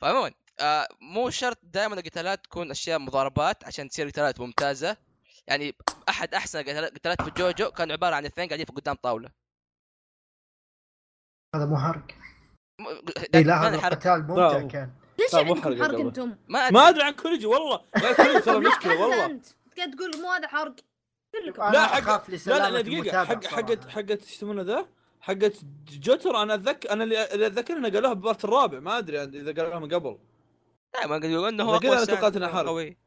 فعموما 0.00 0.32
آه 0.60 0.88
مو 1.00 1.30
شرط 1.30 1.58
دائما 1.62 1.94
القتالات 1.94 2.44
تكون 2.44 2.70
أشياء 2.70 2.98
مضاربات 2.98 3.64
عشان 3.64 3.88
تصير 3.88 4.08
قتالات 4.08 4.40
ممتازة. 4.40 4.96
يعني 5.46 5.74
أحد 6.08 6.34
أحسن 6.34 6.58
القتالات 6.58 6.94
قتالات 6.94 7.22
في 7.22 7.30
جوجو 7.30 7.70
كان 7.70 7.92
عبارة 7.92 8.14
عن 8.14 8.24
اثنين 8.24 8.48
قاعدين 8.48 8.66
في 8.66 8.72
قدام 8.72 8.94
طاولة. 8.94 9.30
هذا 11.54 11.66
مو 11.66 11.76
حرق. 11.76 12.06
اي 13.34 13.42
لا 13.42 13.54
ما 13.54 13.68
هذا 13.68 13.88
القتال 13.88 14.26
ممتع 14.26 14.58
لا. 14.58 14.68
كان. 14.68 14.92
ليش 15.18 15.34
يعني 15.34 15.50
عندكم 15.50 15.84
حرق. 15.84 16.00
أنتم؟ 16.00 16.36
ما 16.48 16.88
أدري. 16.88 17.02
عن 17.02 17.12
كوليجي 17.12 17.46
والله. 17.46 17.84
لا 17.96 18.12
كوليجي 18.12 18.40
ترى 18.40 18.58
مشكلة 18.68 19.00
والله. 19.00 19.26
أنت 19.26 19.46
قاعد 19.76 19.90
تقول 19.90 20.22
مو 20.22 20.32
هذا 20.32 20.48
حرق. 20.48 20.76
لا 21.56 21.86
حق 21.86 22.30
لا 22.30 22.70
لا 22.70 22.80
دقيقة. 22.80 23.24
حق. 23.24 23.46
حقت 23.46 24.10
إيش 24.10 24.32
يسمونه 24.32 24.62
ذا؟ 24.62 24.86
حقت 25.20 25.56
جوتر 25.88 26.42
أنا 26.42 26.54
اتذكر 26.54 26.90
أنا 26.90 27.04
اللي 27.04 27.34
اللي 27.34 27.46
أتذكر 27.46 27.76
إنه 27.76 27.88
قالوها 27.90 28.12
بالبارت 28.12 28.44
الرابع 28.44 28.80
ما 28.80 28.98
أدري 28.98 29.22
إذا 29.22 29.52
قالوها 29.52 29.78
من 29.78 29.94
قبل. 29.94 30.18
دائما 30.94 31.18
قاعد 31.18 31.24
يقول 31.24 31.48
إنه 31.48 31.64
هو 31.64 31.80
كذا 31.80 31.96
ستاند، 32.04 32.18
توقعت 32.18 32.36
إنه 32.36 32.48
حرق. 32.48 32.68
قوي 32.68 32.98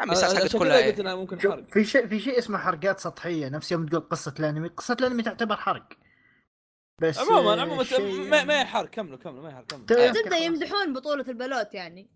عم 0.00 0.10
الساس 0.10 0.34
حقت 0.34 0.56
كلها 0.56 0.86
قلت. 0.86 1.00
انها 1.00 1.14
ممكن 1.14 1.40
حرق. 1.40 1.64
في 1.70 1.84
شيء 1.84 2.06
في 2.06 2.20
شيء 2.20 2.38
اسمه 2.38 2.58
حرقات 2.58 3.00
سطحية 3.00 3.48
نفس 3.48 3.72
يوم 3.72 3.86
تقول 3.86 4.00
قصة 4.00 4.34
الأنمي. 4.40 4.68
قصة 4.68 4.96
الأنمي 5.00 5.22
تعتبر 5.22 5.56
حرق. 5.56 5.88
بس 7.02 7.18
عموما 7.18 7.54
آه، 7.54 7.60
عموما 7.60 7.84
شيء 7.84 8.28
ما 8.28 8.44
ما 8.44 8.60
يحر 8.60 8.86
كملوا 8.86 9.18
كملوا 9.18 9.42
ما 9.42 9.50
يحر 9.50 9.62
كملوا. 9.62 9.86
تبدا 9.86 10.30
خلاص. 10.30 10.40
يمدحون 10.40 10.92
بطولة 10.92 11.24
البلوت 11.28 11.74
يعني. 11.74 12.10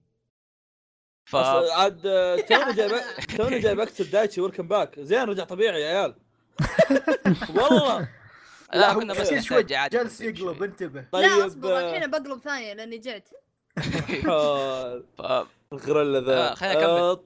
ف 1.30 1.36
عاد 1.36 2.06
آه، 2.06 2.36
توني 2.48 2.72
جايب 2.72 2.92
توني 3.36 3.58
جايب 3.58 3.80
أكتب 3.80 4.10
دايتشي 4.10 4.40
وركم 4.40 4.68
باك 4.68 5.00
زين 5.00 5.22
رجع 5.22 5.44
طبيعي 5.44 5.82
يا 5.82 5.88
عيال. 5.88 6.14
والله. 7.56 8.08
لا 8.74 8.92
هو 8.92 9.00
كنا 9.00 9.14
بس 9.14 9.34
شوي 9.34 9.62
جالس 9.62 10.20
يقلب. 10.20 10.62
انتبه. 10.62 11.00
لا 11.00 11.06
طيب 11.12 11.30
اصبر 11.46 11.76
آه، 11.76 11.94
الحين 11.94 12.10
بقلب 12.10 12.38
ثانية 12.40 12.72
لأني 12.72 12.98
جعت. 12.98 13.28
آه، 14.28 15.02
ف... 15.18 15.22
الغرله 15.72 16.18
ذا. 16.18 16.50
آه، 16.50 16.54
خليني 16.54 16.74
أكمل. 16.74 16.88
آه، 16.90 17.20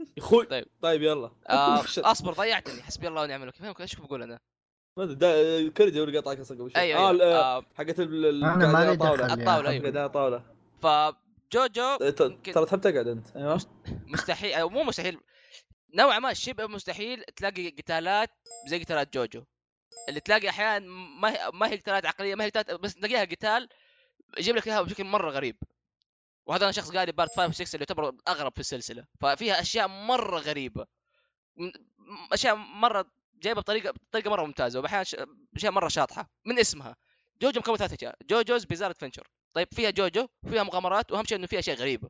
يا 0.00 0.22
أخوي. 0.22 0.46
طيب. 0.46 0.66
طيب 0.82 1.02
يلا. 1.02 1.30
أصبر 1.98 2.32
ضيعتني. 2.32 2.82
حسبي 2.82 3.08
الله 3.08 3.22
ونعم 3.22 3.42
الوكيل. 3.42 3.74
إيش 3.80 3.96
كنت 3.96 4.06
بقول 4.06 4.22
أنا؟ 4.22 4.38
ما 4.96 5.04
أدري 5.04 5.14
دا- 5.14 5.68
كريدي 5.70 6.00
هو 6.00 6.04
اللي 6.04 6.18
قاطعك 6.18 6.40
أصلا 6.40 6.58
قبل 6.58 6.70
شوي. 6.72 6.80
أيوه 6.82 7.10
أيوه. 7.10 7.24
آه، 7.24 7.56
آه 7.58 7.64
حقت 7.74 8.00
ال- 8.00 8.26
ال- 8.26 8.44
أنا 8.44 8.52
قاعد 8.52 8.72
مالي 8.72 8.76
على 8.76 8.92
الطاولة. 8.92 9.26
دخل 9.26 9.28
يا 9.28 9.34
الطاولة، 9.42 9.70
أيوة. 9.70 9.80
حبيبي. 9.80 9.98
قاعد 9.98 10.16
على 10.16 10.40
طاوله 10.82 11.12
فجوجو 11.52 11.96
ترى 12.52 12.66
تحب 12.66 12.80
تقعد 12.80 13.08
أنت. 13.08 13.36
أيوه 13.36 13.60
مستحيل 14.06 14.52
أو 14.54 14.68
مو 14.68 14.82
مستحيل. 14.82 15.18
نوعا 15.94 16.18
ما 16.18 16.32
شبه 16.32 16.66
مستحيل 16.66 17.24
تلاقي 17.36 17.70
قتالات 17.70 18.30
زي 18.68 18.78
قتالات 18.78 19.14
جوجو. 19.14 19.42
اللي 20.08 20.20
تلاقي 20.20 20.48
أحيانا 20.48 20.86
ما 21.20 21.30
هي 21.30 21.50
ما 21.52 21.68
هي 21.68 21.76
قتالات 21.76 22.06
عقلية 22.06 22.34
ما 22.34 22.44
هي 22.44 22.48
قتالات 22.48 22.80
بس 22.80 22.94
تلاقيها 22.94 23.24
قتال 23.24 23.68
يجيب 24.38 24.56
لك 24.56 24.68
إياها 24.68 24.82
بشكل 24.82 25.04
مرة 25.04 25.30
غريب. 25.30 25.56
وهذا 26.46 26.64
أنا 26.64 26.72
شخص 26.72 26.90
قاري 26.90 27.12
بارت 27.12 27.36
5 27.36 27.48
و 27.48 27.52
6 27.52 27.74
اللي 27.74 27.86
يعتبر 27.88 28.14
أغرب 28.28 28.52
في 28.52 28.60
السلسلة. 28.60 29.04
ففيها 29.20 29.60
أشياء 29.60 29.88
مرة 29.88 30.38
غريبة. 30.38 30.86
أشياء 32.32 32.54
مرة 32.54 33.06
جايبة 33.34 33.60
بطريقه 33.60 33.90
بطريقة 33.90 34.30
مرة 34.30 34.44
ممتازة. 34.44 34.80
واحيانا 34.80 35.04
أشياء 35.56 35.72
مرة 35.72 35.88
شاطحة. 35.88 36.30
من 36.44 36.58
اسمها 36.58 36.96
جوجو 37.42 37.60
مكون 37.60 37.76
ثلاث 37.76 37.92
أشياء. 37.92 38.16
JoJo's 38.22 38.64
Bizarre 38.64 38.90
Adventure 38.90 39.28
طيب 39.52 39.68
فيها 39.72 39.90
جوجو 39.90 40.28
وفيها 40.42 40.62
مغامرات 40.62 41.12
وأهم 41.12 41.24
شيء 41.24 41.38
إنه 41.38 41.46
فيها 41.46 41.58
أشياء 41.58 41.76
غريبة. 41.76 42.08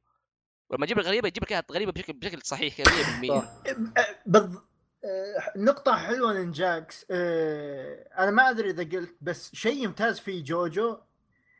ولما 0.69 0.85
أجيب 0.85 0.99
لك 0.99 1.05
غريبة 1.07 1.29
يجيب 1.29 1.43
لك 1.43 1.71
غريبة 1.73 1.93
بشكل 1.93 2.13
بشكل 2.13 2.43
صحيح 2.43 2.77
كذا 2.77 3.21
100% 3.21 3.29
صح. 3.29 4.63
آه، 5.07 5.53
نقطة 5.57 5.97
حلوة 5.97 6.33
من 6.33 6.53
جاكس 6.53 7.07
آه، 7.11 8.09
أنا 8.19 8.31
ما 8.31 8.51
أدري 8.51 8.71
إذا 8.71 8.83
قلت 8.99 9.17
بس 9.21 9.55
شيء 9.55 9.85
يمتاز 9.85 10.19
في 10.19 10.43
جوجو 10.43 10.99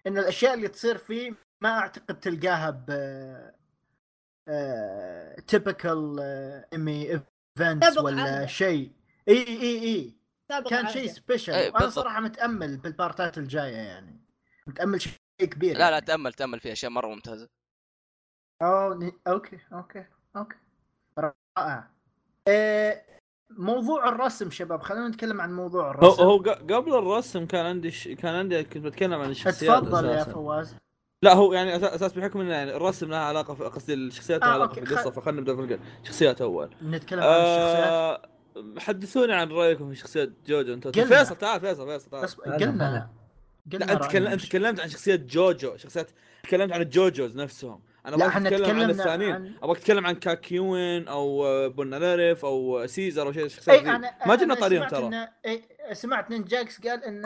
إن 0.07 0.19
الأشياء 0.19 0.55
اللي 0.55 0.69
تصير 0.69 0.99
فيه 0.99 1.35
ما 1.61 1.79
أعتقد 1.79 2.21
تلقاها 2.21 2.71
ب 2.71 2.91
typical 5.47 6.21
anime 6.75 7.11
events 7.59 7.99
ولا. 7.99 8.47
شيء 8.47 8.93
إي 9.29 9.47
إي 9.47 9.83
إي 9.83 10.17
كان. 10.71 10.89
شيء 10.89 11.07
special 11.07 11.53
بالضبط. 11.73 11.83
صراحة 11.93 12.21
متأمل 12.21 12.77
بالبارتات 12.77 13.39
الجاية 13.39 13.77
يعني 13.77 14.21
متأمل 14.67 15.01
شيء 15.03 15.13
كبير 15.41 15.73
لا 15.75 15.79
لا 15.79 15.91
يعني. 15.91 16.07
تأمل 16.07 16.33
تأمل 16.33 16.61
فيها 16.61 16.73
أشياء 16.73 16.91
مرة 16.93 17.07
ممتازة 17.09 17.49
أوه 18.63 18.95
ن- 18.95 19.13
okay 19.27 19.59
okay 19.73 20.05
okay 20.37 20.57
رائع 21.19 21.91
إيه 22.49 23.07
موضوع 23.51 24.09
الرسم 24.09 24.51
شباب 24.51 24.83
خلينا 24.83 25.09
نتكلم 25.09 25.41
عن 25.41 25.53
موضوع 25.57 25.91
الرسم. 25.91 26.23
هو 26.23 26.39
ق- 26.39 26.73
قبل 26.73 26.95
الرسم 26.95 27.47
كان 27.47 27.67
عندي 27.67 27.91
ش... 27.91 28.09
كان 28.09 28.35
عندي 28.35 28.65
كنت 28.65 28.85
بتكلم 28.85 29.13
عن 29.21 29.31
الشخصيات 29.31 29.83
تفضل 29.83 30.05
يا. 30.05 30.25
فواز. 30.25 30.77
لا 31.23 31.35
هو 31.35 31.53
يعني 31.53 31.77
أساس 31.77 32.13
بحكم 32.13 32.41
إن 32.41 32.47
يعني 32.47 32.77
الرسم 32.77 33.11
لها 33.11 33.19
علاقة 33.19 33.55
في 33.55 33.65
قصدي 33.65 33.95
الشخصيات 33.95 34.41
لها 34.41 34.49
آه، 34.51 34.53
علاقة 34.53 34.69
okay، 34.69 34.87
في 34.87 34.93
القصة 34.93 35.11
خ- 35.11 35.15
فخلنا 35.15 35.41
نبدأ 35.41 35.57
في 35.77 35.79
الشخصيات 36.03 36.41
أول. 36.41 36.71
نتكلم 36.83 37.21
عن 37.23 37.29
الشخصيات. 37.29 37.89
آه 37.89 38.23
حدثوني 38.79 39.33
عن 39.33 39.49
رأيكم 39.49 39.89
في 39.89 39.95
شخصيات 39.95 40.33
جوجو. 40.47 40.75
انت. 40.75 40.89
فيصل 40.89 41.37
تعال 41.37 41.61
فيصل 41.61 41.87
فيصل 41.87 42.11
تعال. 42.11 42.25
بس 42.25 42.35
قلنا. 42.35 43.09
لا 43.73 43.93
أنت 43.93 44.43
تكلمت 44.43 44.81
عن 44.81 44.89
شخصيات 44.89 45.21
جوجو 45.21 45.77
شخصيات 45.77 46.11
تكلمت 46.43 46.73
عن 46.73 46.81
ال 46.83 46.92
JoJos 46.92 47.37
نفسهم. 47.37 47.81
أنا 48.07 48.17
لا، 48.17 48.27
إحنا 48.29 48.49
أتكلم 48.49 48.81
عن 48.81 48.91
الثانيين. 48.91 49.33
عن- 49.35 49.55
ابغاك 49.63 49.79
تتكلم 49.79 50.07
عن 50.07 50.15
كاكيوين 50.15 51.09
أو 51.09 51.47
آه، 51.47 51.67
بولناريف 51.69 52.45
أو 52.45 52.87
سيزر 52.87 53.27
أو 53.27 53.33
شيء 53.33 53.45
الشخصيات 53.45 53.79
اي 53.79 53.85
ذي 53.85 53.91
أنا 53.91 54.15
ما 54.27 54.35
جبنا 54.35 54.53
أنا 54.53 54.61
طاريهم 54.61 54.89
ترى. 54.89 55.11
إن- 55.11 55.29
إيه، 55.45 55.63
سمعت 55.93 56.33
إن 56.33 56.45
جاكس 56.45 56.81
قال 56.89 57.05
إن 57.05 57.23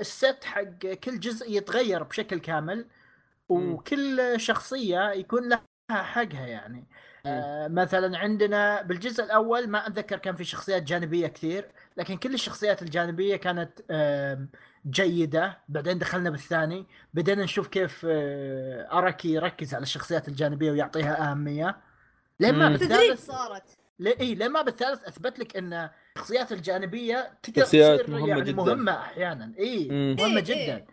الست 0.00 0.44
حق 0.44 0.62
كل 1.04 1.20
جزء 1.20 1.50
يتغير 1.56 2.02
بشكل 2.02 2.38
كامل 2.38 2.86
وكل 3.48 4.34
شخصية 4.40 5.10
يكون 5.12 5.48
لها 5.48 5.62
حقها 5.90 6.46
يعني. 6.46 6.84
آه 7.26 7.68
مثلا 7.68 8.18
عندنا 8.18 8.82
بالجزء 8.82 9.24
الأول 9.24 9.68
ما 9.68 9.86
أتذكر 9.86 10.16
كان 10.18 10.34
في 10.34 10.44
شخصيات 10.44 10.82
جانبية 10.82 11.26
كثير 11.26 11.64
لكن 11.96 12.16
كل 12.16 12.34
الشخصيات 12.34 12.82
الجانبية 12.82 13.36
كانت 13.36 13.70
آم، 13.90 14.48
جيدة 14.90 15.58
بعدين 15.68 15.98
دخلنا 15.98 16.30
بالثاني 16.30 16.86
بدينا 17.14 17.44
نشوف 17.44 17.68
كيف 17.68 18.06
آه، 18.08 18.88
أراكي 18.92 19.28
يركز 19.34 19.74
على 19.74 19.82
الشخصيات 19.82 20.28
الجانبية 20.28 20.70
ويعطيها 20.70 21.30
أهمية 21.30 21.76
لما 22.40 22.68
مم. 22.68 22.76
تدريج 22.76 22.90
بالثالث 22.90 23.26
صارت 23.26 23.78
إي 24.20 24.34
لما 24.34 24.62
بالثالث 24.62 25.04
أثبت 25.04 25.38
لك 25.38 25.56
إن 25.56 25.90
الشخصيات 26.16 26.52
الجانبية 26.52 27.38
تقدر 27.42 27.62
تصير 27.62 28.10
مهمة 28.10 28.28
يعني 28.28 28.40
جداً. 28.40 28.52
مهمة 28.52 28.92
أحيانا 28.92 29.52
إي 29.58 29.88
مم. 29.90 30.16
مهمة 30.18 30.36
إيه، 30.36 30.44
جدا 30.44 30.76
إيه. 30.76 30.86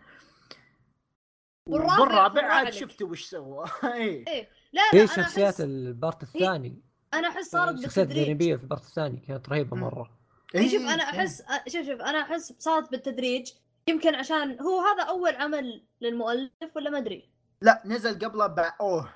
والرابع 1.68 2.42
عاد. 2.42 2.70
شفتوا 2.72 3.08
وش 3.08 3.24
سوى 3.24 3.64
إي 3.84 4.24
إيه 4.28 4.48
لا 4.72 4.80
لا 4.92 4.98
أنا 5.02 5.06
شخصيات 5.06 5.60
البارت 5.60 6.22
الثاني 6.22 6.80
أنا 7.14 7.28
أحس 7.28 7.50
صارت 7.50 7.74
الشخصيات 7.78 8.06
بالتدريج 8.06 8.22
الجانبية 8.22 8.56
في 8.56 8.62
البارت 8.62 8.82
الثاني 8.82 9.16
كانت 9.28 9.48
رهيبة. 9.48 9.76
مرة 9.76 10.10
إيه 10.54 10.68
شوف 10.68 10.80
إيه، 10.80 10.94
أنا 10.94 11.02
إيه. 11.02 11.18
احس 11.20 11.42
شوف 11.68 11.86
شوف 11.86 12.00
أنا 12.00 12.20
أحس 12.22 12.52
صارت 12.58 12.90
بالتدريج 12.90 13.50
يمكن 13.86 14.14
عشان 14.14 14.60
هو 14.60 14.80
هذا 14.80 15.02
أول 15.02 15.36
عمل 15.36 15.84
للمؤلف 16.00 16.76
ولا 16.76 16.90
ما 16.90 16.98
أدري؟ 16.98 17.30
لا 17.60 17.82
نزل 17.84 18.18
قبله 18.24 18.46
با 18.46 18.72
أوه. 18.80 19.08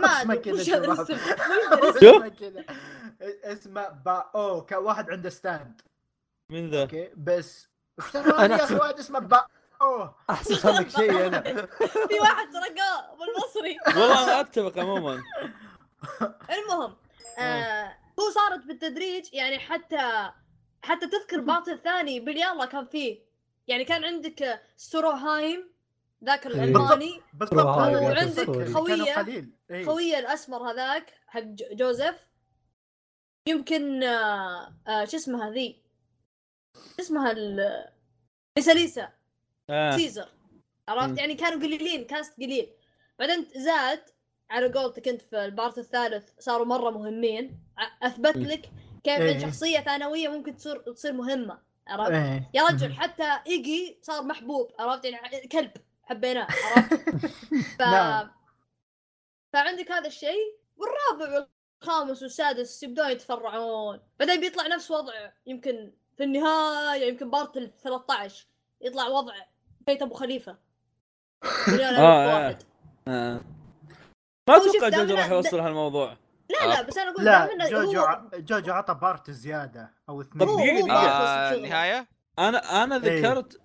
ما 0.00 0.06
اسمه 0.08 0.34
أدري 0.34 0.64
كذا 0.64 0.92
اسمه 1.02 2.28
كذا. 2.28 2.64
اسمه 3.22 3.88
با 3.88 4.30
أو 4.34 4.66
كواحد 4.66 5.10
عنده 5.10 5.30
ستاند 5.30 5.82
من 6.50 6.70
ذا؟ 6.70 6.82
أوكي 6.82 7.10
بس 7.16 7.68
أنا 8.14 8.56
يا 8.56 8.64
أخي 8.64 8.74
واحد 8.74 8.98
اسمه 8.98 9.18
با 9.18 9.46
أوه. 9.82 10.14
احسب 10.30 10.66
هذاك 10.66 10.88
شيء 10.88 11.26
أنا. 11.26 11.40
في 12.08 12.20
واحد 12.20 12.46
ترقاه 12.52 13.16
بالمصري. 13.16 13.78
والله 14.00 14.24
أنا 14.24 14.40
أتفق 14.40 14.78
عموما. 14.78 15.22
المهم 16.50 16.96
آه 17.38 17.96
هو 18.20 18.30
صارت 18.30 18.66
بالتدريج 18.66 19.34
يعني 19.34 19.58
حتى 19.58 20.32
حتى 20.82 21.06
تذكر 21.06 21.40
بارت 21.40 21.68
الثاني 21.68 22.20
باليلا 22.20 22.64
كان 22.64 22.84
فيه. 22.84 23.20
يعني 23.68 23.84
كان 23.84 24.04
عندك 24.04 24.62
ستروهايم 24.76 25.70
ذاك 26.24 26.46
إيه. 26.46 26.52
الألماني. 26.52 27.20
بالضبط. 27.34 27.66
وعندك 27.66 28.50
قليل. 28.76 29.52
إيه. 29.70 29.84
خوية 29.84 30.18
الأسمر 30.18 30.70
هذاك 30.70 31.14
حق 31.26 31.40
جوزيف. 31.72 32.14
يمكن 33.48 34.02
آه 34.02 34.74
آه 34.86 35.04
شو 35.04 35.16
اسمها 35.16 35.50
ذي؟ 35.50 35.82
شو 36.74 37.02
اسمها 37.02 37.32
ال 37.32 37.84
ليسا 38.56 38.70
ليسا. 38.70 39.12
آه. 39.70 39.96
سيزر 39.96 40.28
عرفت. 40.88 41.18
يعني 41.18 41.34
كانوا 41.34 41.60
قليلين 41.62 42.04
cast 42.04 42.36
قليل. 42.36 42.70
بعدين 43.18 43.46
زاد 43.56 44.02
على 44.50 44.72
قولتك 44.72 45.08
انت 45.08 45.22
في 45.22 45.44
البارت 45.44 45.78
الثالث 45.78 46.30
صاروا 46.38 46.66
مرة 46.66 46.90
مهمين. 46.90 47.60
أثبت. 48.02 48.36
لك 48.36 48.70
كيف 49.04 49.20
إيه. 49.20 49.34
ان 49.34 49.40
شخصية 49.40 49.80
ثانوية 49.80 50.28
ممكن 50.28 50.56
تصير 50.56 50.76
تصير 50.78 51.12
مهمة 51.12 51.58
عرفت؟ 51.88 52.10
إيه. 52.10 52.50
يا 52.54 52.62
رجل 52.62 52.92
حتى 52.92 53.38
ايجي 53.46 53.98
صار 54.02 54.22
محبوب 54.22 54.72
عرفت؟ 54.78 55.04
يعني 55.04 55.48
كلب 55.48 55.70
حبيناه 56.02 56.46
عرفت؟ 56.76 56.94
ف... 57.78 57.80
نعم. 57.80 58.30
فعندك 59.52 59.92
هذا 59.92 60.06
الشيء 60.06 60.56
والرابع 60.76 61.46
والخامس 61.82 62.22
والسادس 62.22 62.82
يبدون 62.82 63.10
يتفرعون. 63.10 64.00
بعدين 64.18 64.40
بيطلع 64.40 64.66
نفس 64.66 64.90
وضع 64.90 65.12
يمكن 65.46 65.92
في 66.16 66.24
النهاية 66.24 67.08
يمكن 67.08 67.30
بارت 67.30 67.56
ال 67.56 67.76
13 67.76 68.46
يطلع 68.80 69.06
وضع 69.08 69.34
بيت 69.86 70.02
أبو 70.02 70.14
خليفة. 70.14 70.56
مليون 71.68 71.88
ألف 71.88 71.98
آه، 71.98 72.26
واحد. 72.26 72.62
آه. 73.08 73.40
ما 74.48 74.56
أتوقع 74.56 74.88
جوجو 74.88 75.14
راح 75.14 75.30
يوصل 75.30 75.60
هالموضوع. 75.60 76.16
لا 76.50 76.66
لا 76.66 76.82
بس 76.82 76.98
أنا 76.98 77.10
أقول 77.10 77.24
لا 77.24 77.70
جوجو 77.70 78.00
هو- 78.00 78.20
جوجو 78.34 78.72
عطى 78.72 78.94
بارت 79.02 79.30
زيادة 79.30 79.90
أو 80.08 80.20
اثنين 80.20 80.46
دقيقة، 80.46 80.64
دقيقة. 80.64 80.84
بيخلص 80.84 81.28
آه. 81.28 81.54
النهايه 81.54 82.08
أنا 82.38 82.84
أنا 82.84 82.94
إيه. 83.04 83.18
ذكرت 83.18 83.60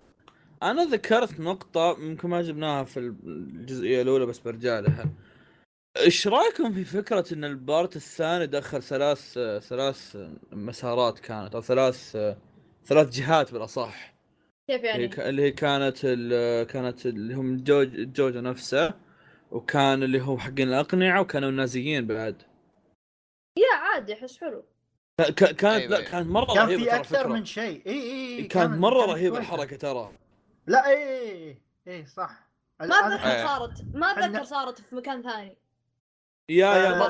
أنا 0.62 0.84
ذكرت 0.84 1.40
نقطة 1.40 1.96
يمكن 2.00 2.28
ما 2.28 2.42
جبناها 2.42 2.84
في 2.84 2.96
الجزئية 3.00 4.02
الأولى 4.02 4.26
بس 4.26 4.38
برجع 4.38 4.78
لها. 4.78 5.06
إيش 5.96 6.28
رأيكم 6.28 6.72
في 6.72 6.84
فكرة 6.84 7.24
إن 7.34 7.44
البارت 7.44 7.96
الثاني 7.96 8.46
دخل 8.46 8.82
ثلاث 8.82 9.38
ثلاث 9.68 10.16
مسارات 10.52 11.18
كانت 11.18 11.54
أو 11.54 11.60
ثلاث 11.62 12.16
ثلاث 12.86 13.08
جهات 13.10 13.52
بالأصح 13.52 14.14
كيف 14.68 14.76
اللي 14.76 14.88
يعني؟ 14.88 15.28
اللي 15.28 15.42
هي 15.42 15.50
كانت 15.50 15.96
ال- 16.04 16.66
كانت 16.66 17.06
اللي 17.06 17.34
هم 17.34 17.56
جوج 17.56 17.88
جوجو 18.12 18.40
نفسه 18.40 18.94
وكان 19.50 20.02
اللي 20.02 20.20
هو 20.22 20.38
حقين 20.38 20.68
الأقنعة 20.68 21.20
وكانوا 21.20 21.48
النازيين 21.48 22.06
بعد 22.06 22.42
يا 23.56 23.76
عادي 23.76 24.14
أحس 24.14 24.38
حلو 24.38 24.64
كانت 25.36 25.64
أيوة، 25.64 25.90
لا 25.90 25.96
أيوة. 25.96 26.10
كانت 26.10 26.30
مرة 26.30 26.54
كان 26.54 26.66
رهيبة 26.66 26.84
في 26.84 26.96
أكثر. 26.96 27.28
من 27.28 27.44
شيء 27.44 27.82
إي 27.86 28.38
إي 28.38 28.42
كانت 28.42 28.78
مرة 28.78 29.04
رهيبة 29.06 29.36
كويسة. 29.36 29.54
الحركة 29.54 29.76
ترى 29.76 30.12
لا 30.66 30.86
إي 30.88 31.20
إي 31.20 31.58
إي 31.88 32.06
صح 32.06 32.48
ما 32.80 32.86
أتذكر 32.86 33.30
إيه. 33.30 33.46
صارت 33.46 33.84
ما 33.94 34.06
أتذكر 34.06 34.44
صارت 34.44 34.80
في 34.80 34.96
مكان 34.96 35.22
ثاني 35.22 35.56
يا 36.48 36.74
يا. 36.74 37.02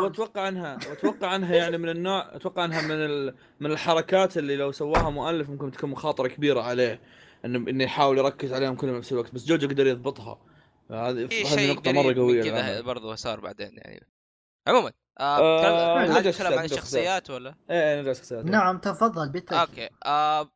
وأتوقع 0.00 0.48
انها 0.48 0.78
وأتوقع 0.88 1.36
انها 1.36 1.54
يعني 1.56 1.78
من 1.78 1.88
النوع 1.88 2.36
أتوقع 2.36 2.64
انها 2.64 2.82
من 2.82 2.94
ال... 2.94 3.34
من 3.60 3.72
الحركات 3.72 4.38
اللي 4.38 4.56
لو 4.56 4.72
سواها 4.72 5.10
مؤلف 5.10 5.50
ممكن 5.50 5.70
تكون 5.70 5.90
مخاطرة 5.90 6.28
كبيرة 6.28 6.60
عليه 6.62 7.00
إنه 7.44 7.70
إنه 7.70 7.84
يحاول 7.84 8.18
يركز 8.18 8.52
عليهم 8.52 8.76
كلهم 8.76 8.94
بنفس 8.94 9.12
الوقت 9.12 9.34
بس 9.34 9.46
جوجو 9.46 9.68
قدر 9.68 9.86
يضبطها 9.86 10.38
هذه 10.90 11.28
شيء 11.28 11.74
نقطة 11.74 11.92
مرة 11.92 12.14
قوية 12.14 12.42
كذا 12.42 12.62
للعمل. 12.62 12.82
برضه 12.82 13.14
صار 13.14 13.40
بعدين 13.40 13.70
يعني 13.76 14.06
عموما 14.70 14.92
آه، 15.20 15.38
آه 15.38 16.04
نتكلم 16.06 16.26
الشخصيات، 16.28 16.58
عن 16.58 16.64
الشخصيات 16.64 17.30
ولا؟ 17.30 17.54
إيه 17.70 17.82
إيه 17.94 18.00
نرجع 18.00 18.12
شخصيات. 18.12 18.44
نعم 18.44 18.78
تفضل 18.78 19.28
بالتاكيد 19.28 19.68
أوكي. 19.84 19.94
آه 20.04 20.50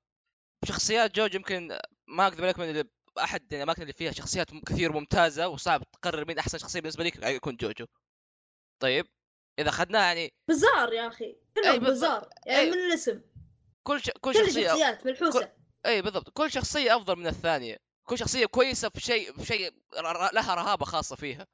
شخصيات 0.64 1.14
جوج 1.14 1.35
يمكن 1.35 1.79
ما 2.09 2.27
اكذب 2.27 2.44
عليك 2.44 2.59
من 2.59 2.70
اللي 2.70 2.85
أحد 3.18 3.55
الاماكن 3.55 3.83
اللي 3.83 3.92
فيها 3.92 4.12
شخصيات 4.12 4.50
كثير 4.66 4.92
ممتازة 4.92 5.48
وصعب 5.48 5.83
تقرر 5.92 6.24
مين 6.29 6.38
أحسن 6.38 6.59
شخصية 6.59 6.81
بالنسبة 6.81 7.05
لك 7.05 7.22
يكون 7.22 7.57
جوجو. 7.57 7.87
طيب 8.83 9.07
إذا 9.59 9.68
اخذناه 9.68 10.00
يعني 10.00 10.33
بزار 10.48 10.92
يا 10.92 11.09
أخي. 11.09 11.37
كلهم. 11.57 11.79
بزار 11.79 12.29
يعني 12.46 12.61
أي. 12.61 12.70
من 12.70 12.79
الاسم. 12.79 13.20
كل 13.83 14.00
ش... 14.00 14.11
كل 14.11 14.20
كل 14.20 14.35
شخصية 14.35 14.66
الشخصيات 14.66 15.07
ملحوسه 15.07 15.53
أي 15.87 16.03
بالضبط. 16.03 16.31
كل 16.31 16.50
شخصية 16.50 16.96
أفضل 16.96 17.16
من 17.16 17.27
الثانية. 17.27 17.77
كل 18.09 18.18
شخصية 18.18 18.46
كويسة 18.46 18.88
في 18.88 19.00
شيء 19.00 19.33
في 19.33 19.44
شيء 19.46 19.70
لها 20.33 20.55
رهابة 20.55 20.85
خاصة 20.85 21.16
فيها. 21.16 21.46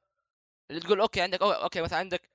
اللي 0.70 0.80
تقول 0.82 1.00
okay 1.00 1.20
عندك 1.20 1.38
أو- 1.40 1.42
okay 1.42 1.80
مثلا 1.82 1.98
عندك 1.98 2.30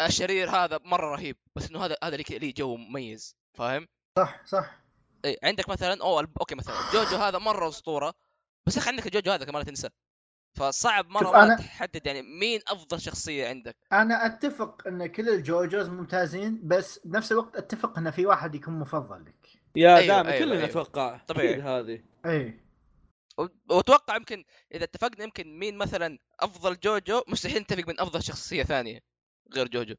الشرير 0.00 0.50
هذا 0.50 0.80
مرة 0.84 1.06
رهيب 1.16 1.36
بس 1.56 1.70
إنه 1.70 1.84
هذا 1.84 1.96
هذا 2.04 2.16
ليه 2.16 2.38
ليه 2.38 2.54
جو 2.54 2.76
مميز 2.76 3.36
فاهم؟ 3.54 3.88
صح 4.18 4.46
صح. 4.46 4.78
اي 5.24 5.36
عندك 5.42 5.68
مثلا 5.68 6.02
أو 6.02 6.20
okay 6.20 6.54
مثلا 6.54 6.74
جوجو 6.92 7.16
هذا 7.16 7.38
مرة 7.38 7.68
أسطورة 7.68 8.14
بس 8.66 8.76
يا 8.76 8.82
أخي 8.82 8.90
عندك 8.90 9.12
جوجو 9.12 9.30
هذا 9.30 9.44
كمان 9.44 9.62
لا 9.62 9.68
تنسى. 9.68 9.88
فصعب 10.56 11.08
مرة 11.08 11.56
أنا- 11.56 11.58
تحدد 11.58 12.06
يعني 12.06 12.22
مين 12.22 12.60
أفضل 12.68 13.00
شخصية 13.00 13.48
عندك. 13.48 13.76
أنا 13.92 14.26
أتفق 14.26 14.86
إن 14.86 15.06
كل 15.06 15.28
ال 15.28 15.38
JoJos 15.38 15.88
ممتازين 15.88 16.60
بس 16.68 17.00
بنفس 17.04 17.32
الوقت 17.32 17.56
أتفق 17.56 17.98
إن 17.98 18.10
في 18.10 18.26
واحد 18.26 18.54
يكون 18.54 18.74
مفضل 18.78 19.24
لك. 19.24 19.48
يا 19.76 19.96
أيوة، 19.96 20.06
دائما 20.06 20.32
أيوة، 20.32 20.38
كلنا 20.44 20.54
أيوة. 20.54 20.64
أتوقع 20.64 21.16
طبيعي. 21.28 21.62
هذه. 21.62 22.02
اي 22.26 22.60
وأتوقع 23.70 24.16
يمكن 24.16 24.44
إذا 24.74 24.84
اتفقنا 24.84 25.24
يمكن 25.24 25.58
مين 25.58 25.76
مثلا 25.76 26.18
أفضل 26.40 26.80
جوجو 26.80 27.22
مستحيل 27.28 27.62
نتفق 27.62 27.88
من 27.88 28.00
أفضل 28.00 28.22
شخصية 28.22 28.62
ثانية. 28.62 29.00
غير 29.54 29.68
جوجو 29.68 29.94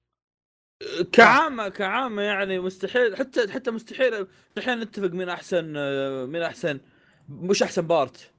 كعامة 1.12 1.70
كعامة 1.70 2.22
يعني 2.22 2.60
مستحيل 2.60 3.16
حتى 3.16 3.52
حتى 3.52 3.72
مستحيل 3.72 4.28
الحين 4.58 4.80
نتفق 4.80 5.10
مين 5.10 5.30
أحسن 5.30 5.66
مين 6.28 6.42
أحسن 6.42 6.80
مش 7.30 7.64
أحسن 7.64 7.88
بارت 7.88 8.34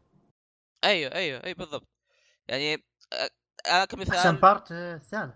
أيوه 0.84 1.14
أيوه 1.14 1.44
اي 1.44 1.54
بالضبط 1.54 1.88
يعني 2.48 2.74
آه، 3.12 3.30
آه 3.70 3.84
كمثال 3.84 4.14
أحسن 4.14 4.36
part 4.36 4.72
آه، 4.72 4.94
الثالث 4.94 5.34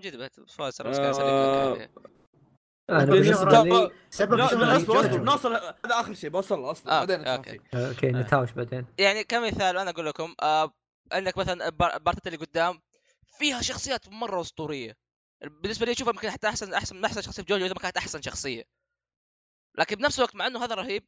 جد 0.00 0.16
بس 0.16 0.40
فاز 0.56 0.76
ترى 0.76 0.96
آه،. 0.96 1.88
أنا 2.90 3.12
لي 3.12 3.34
سبب. 4.10 4.34
نوصل 5.22 5.52
هذا 5.54 5.74
آخر 6.00 6.14
شيء 6.14 6.30
بوصل 6.30 6.70
اصبر 6.70 6.90
آه، 6.90 6.98
بعدين 7.04 7.26
okay. 7.26 7.50
فيه. 7.50 7.88
okay 7.88 8.06
نتهاوش 8.06 8.52
بعدين 8.52 8.86
يعني 8.98 9.24
كمثال 9.24 9.78
أنا 9.78 9.90
أقول 9.90 10.06
لكم 10.06 10.34
آه 10.42 10.72
عندك 11.12 11.38
مثلا 11.38 11.68
البارتات 11.68 12.26
اللي 12.26 12.38
قدام 12.38 12.80
فيها 13.38 13.62
شخصيات 13.62 14.08
مرة 14.08 14.40
أسطورية. 14.40 14.96
بالنسبة 15.42 15.86
لي 15.86 15.92
أشوفها 15.92 16.12
يمكن 16.12 16.30
حتى 16.30 16.48
أحسن 16.48 16.74
أحسن 16.74 16.96
من 16.96 17.04
أحسن 17.04 17.22
شخصية 17.22 17.42
في 17.42 17.48
جوجو 17.48 17.64
إذا 17.64 17.74
ما 17.74 17.80
كانت 17.80 17.96
أحسن 17.96 18.22
شخصية. 18.22 18.62
لكن 19.78 19.96
بنفس 19.96 20.18
الوقت 20.18 20.34
مع 20.34 20.46
إنه 20.46 20.64
هذا 20.64 20.74
رهيب 20.74 21.04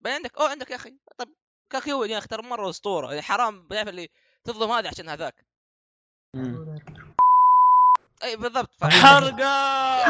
بعدين 0.00 0.16
عندك 0.16 0.38
أوه 0.38 0.50
عندك 0.50 0.70
يا 0.70 0.76
أخي 0.76 0.98
طب 1.18 1.28
كاكيو 1.70 2.04
يا 2.04 2.18
أخي 2.18 2.28
ترى 2.28 2.42
مرة 2.42 2.70
أسطورة. 2.70 3.08
يعني 3.08 3.22
حرام 3.22 3.68
بيعرف 3.68 3.88
اللي 3.88 4.08
تظلم 4.44 4.70
هذا 4.70 4.88
عشان 4.88 5.08
هذاك. 5.08 5.46
أي 8.22 8.36
بالضبط. 8.36 8.70
ف- 8.80 8.84
حرقة! 8.84 9.44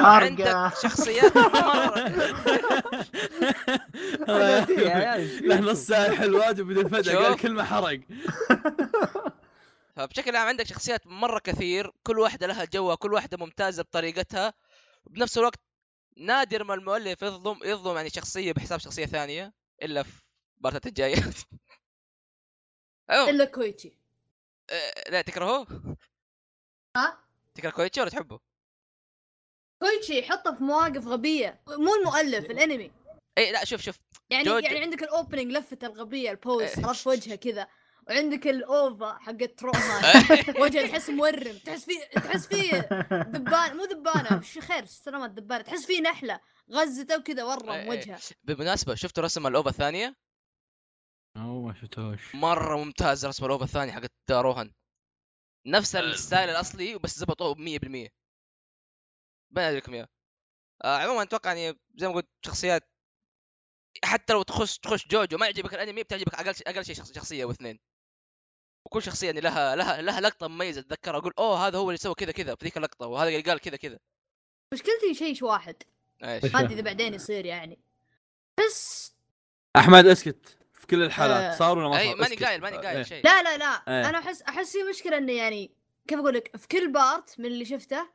عندك 0.07 0.45
حرقة. 0.49 0.73
شخصيات 0.83 1.37
مرة 1.37 1.99
يا 4.29 4.95
عيال. 4.95 5.49
له 5.49 5.61
نص 5.61 5.79
ساعة 5.79 6.17
حلوات 6.17 6.61
وبدون 6.61 6.89
فجأة 6.89 7.17
قال. 7.17 7.37
كلمة 7.37 7.65
حرق. 7.65 8.01
فبشكل 9.97 10.37
عام 10.37 10.49
عندك 10.49 10.67
شخصيات 10.67 11.07
مرة 11.07 11.39
كثير 11.39 11.93
كل 12.03 12.19
واحدة 12.19 12.47
لها 12.47 12.65
جوها 12.65 12.95
كل 12.95 13.13
واحدة 13.15 13.37
ممتازة 13.37 13.83
بطريقتها 13.83 14.55
وبنفس 15.05 15.39
الوقت 15.39 15.61
نادر 16.17 16.65
ما 16.65 16.75
المؤلف 16.75 17.23
يظلم 17.23 17.59
يظلم 17.65 17.97
يعني 17.97 18.11
شخصية 18.11 18.53
بحساب 18.53 18.81
شخصية 18.81 19.07
ثانية 19.07 19.55
إلا 19.83 20.03
في 20.03 20.23
بارتات 20.57 20.87
الجاية. 20.87 21.15
إلا 23.11 23.45
كويتشي 23.45 23.93
آه، 24.71 25.11
لا 25.11 25.23
تكرهه؟ 25.23 25.67
ها؟ 26.97 27.25
تكره 27.55 27.71
كويتشي 27.71 28.01
ولا 28.01 28.11
تحبه؟ 28.11 28.41
كويتشي 29.79 30.19
يحطه 30.19 30.55
في 30.55 30.63
مواقف 30.63 31.07
غبية 31.07 31.61
مو 31.69 31.95
المؤلف 31.95 32.45
الأنمي 32.51 32.93
اي 33.39 33.53
لا 33.53 33.65
شوف 33.65 33.81
شوف 33.81 33.97
يعني 34.31 34.45
جوجو. 34.45 34.59
يعني 34.59 34.79
عندك 34.81 35.03
ال 35.03 35.09
opening 35.09 35.53
لفته 35.53 35.87
الغبية 35.87 36.31
ال 36.35 36.42
pose. 36.42 36.79
رش 36.79 37.07
وجهه 37.07 37.35
كذا 37.35 37.69
وعندك 38.09 38.47
ال 38.47 38.65
OVA 38.65 39.19
حقت 39.19 39.63
روما 39.63 40.01
وجهه 40.63 40.87
تحس 40.89 41.11
مورم. 41.11 41.59
تحس 41.59 41.85
فيه 41.85 42.05
تحس 42.21 42.47
فيه 42.47 42.81
دبان 43.11 43.77
مو 43.77 43.85
دبانه 43.85 44.39
وش 44.39 44.59
خير 44.69 44.85
سلامات 44.85 45.31
دبانه 45.31 45.63
تحس 45.63 45.87
فيه 45.87 46.01
نحلة 46.01 46.41
غزته 46.71 47.19
وكذا 47.19 47.45
ورم. 47.45 47.89
وجهه 47.89 48.21
بالمناسبه 48.45 48.95
شفتوا 48.95 49.25
رسم 49.25 49.47
ال 49.47 49.53
OVA 49.53 49.71
الثانية؟ 49.71 50.17
اوه 51.37 51.67
ما 51.67 51.75
شفتوش. 51.75 52.35
مرة 52.35 52.77
ممتاز 52.77 53.27
رسم 53.27 53.45
ال 53.45 53.50
OVA 53.50 53.65
الثانية 53.65 53.93
حقت 53.93 54.13
روهان 54.31 54.73
نفس 55.67 55.97
ال 55.97 56.06
style 56.06 56.51
الأصلي 56.51 56.99
بس 56.99 57.19
زبطوه 57.19 57.55
100% 57.55 57.59
بين 59.51 59.71
لكم 59.77 59.95
إياه. 59.95 60.09
آه 60.85 60.97
عموما 60.99 61.23
أتوقع 61.23 61.55
يعني 61.55 61.79
زي 61.97 62.09
ما 62.09 62.15
قلت 62.15 62.29
شخصيات 62.47 62.83
حتى 64.05 64.33
لو 64.33 64.43
تخش 64.43 64.79
تخش 64.79 65.09
جوجو 65.09 65.37
ما 65.39 65.47
يعجبك 65.47 65.75
الأنمي 65.75 66.03
بتعجبك 66.03 66.35
أقل 66.35 66.55
شيء 66.55 66.69
أقل 66.71 66.85
شيء 66.85 66.95
شخص- 66.95 67.13
شخصية 67.13 67.45
أو 67.45 67.51
اثنين. 67.51 67.79
وكل 68.85 69.03
شخصية 69.03 69.27
يعني 69.27 69.41
لها 69.41 69.77
لها 69.77 70.03
لها 70.03 70.21
لقطة 70.21 70.49
مميزة 70.49 70.81
أتذكرها 70.81 71.19
أقول 71.19 71.33
أوه 71.39 71.67
هذا 71.67 71.79
هو 71.79 71.91
اللي 71.91 71.99
سوى 71.99 72.15
كذا 72.15 72.33
كذا 72.33 72.55
في 72.55 72.65
ذيك 72.65 72.77
اللقطة 72.77 73.07
وهذا 73.07 73.29
اللي 73.29 73.41
قال 73.41 73.61
كذا 73.61 73.77
كذا 73.77 73.99
مشكلتي 74.75 75.15
شيء 75.15 75.45
واحد 75.45 75.77
إيش؟ 76.25 76.45
ما 76.55 76.61
إذا 76.61 76.81
بعدين 76.81 77.15
يصير 77.15 77.47
يعني 77.47 77.79
بس 78.61 79.13
أحمد 79.77 80.07
اسكت 80.07 80.59
في 80.73 80.87
كل 80.87 81.03
الحالات 81.03 81.55
آه. 81.55 81.59
صار 81.59 81.79
ولا 81.79 81.89
ما 81.89 81.95
صار 81.95 82.03
اي 82.03 82.15
ماني. 82.15 82.37
قايل 82.37 82.61
ماني 82.61 82.77
إيه. 82.77 82.87
قايل 82.87 83.07
شيء 83.07 83.25
لا 83.25 83.43
لا 83.43 83.57
لا 83.57 83.83
إيه. 83.89 84.09
أنا 84.09 84.19
أحس 84.19 84.43
أحس 84.43 84.73
في 84.73 84.83
مشكلة 84.83 85.19
إنه 85.19 85.33
يعني 85.33 85.71
كيف 86.09 86.19
أقول 86.19 86.35
لك 86.35 86.57
في 86.57 86.69
كل 86.69 86.93
part 86.93 87.41
من 87.41 87.47
اللي 87.47 87.65
شفته 87.65 88.09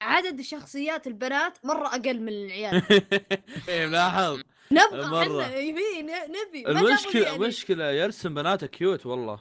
عدد 0.00 0.38
الشخصيات 0.38 1.06
البنات 1.06 1.58
مرة 1.64 1.86
أقل 1.88 2.20
من 2.20 2.28
العيال. 2.28 2.82
إيه 3.68 3.86
ملاحظ 3.86 4.40
نبغى 4.72 5.06
مرة. 5.10 5.42
إحنا 5.42 5.56
يبي 5.56 6.02
ن- 6.02 6.06
نبي. 6.32 6.62
لي 6.62 6.70
المشكلة 6.70 7.22
يعني. 7.26 7.36
المشكلة 7.36 7.90
يرسم 7.90 8.34
بناته 8.34 8.66
cute 8.66 9.06
والله. 9.06 9.40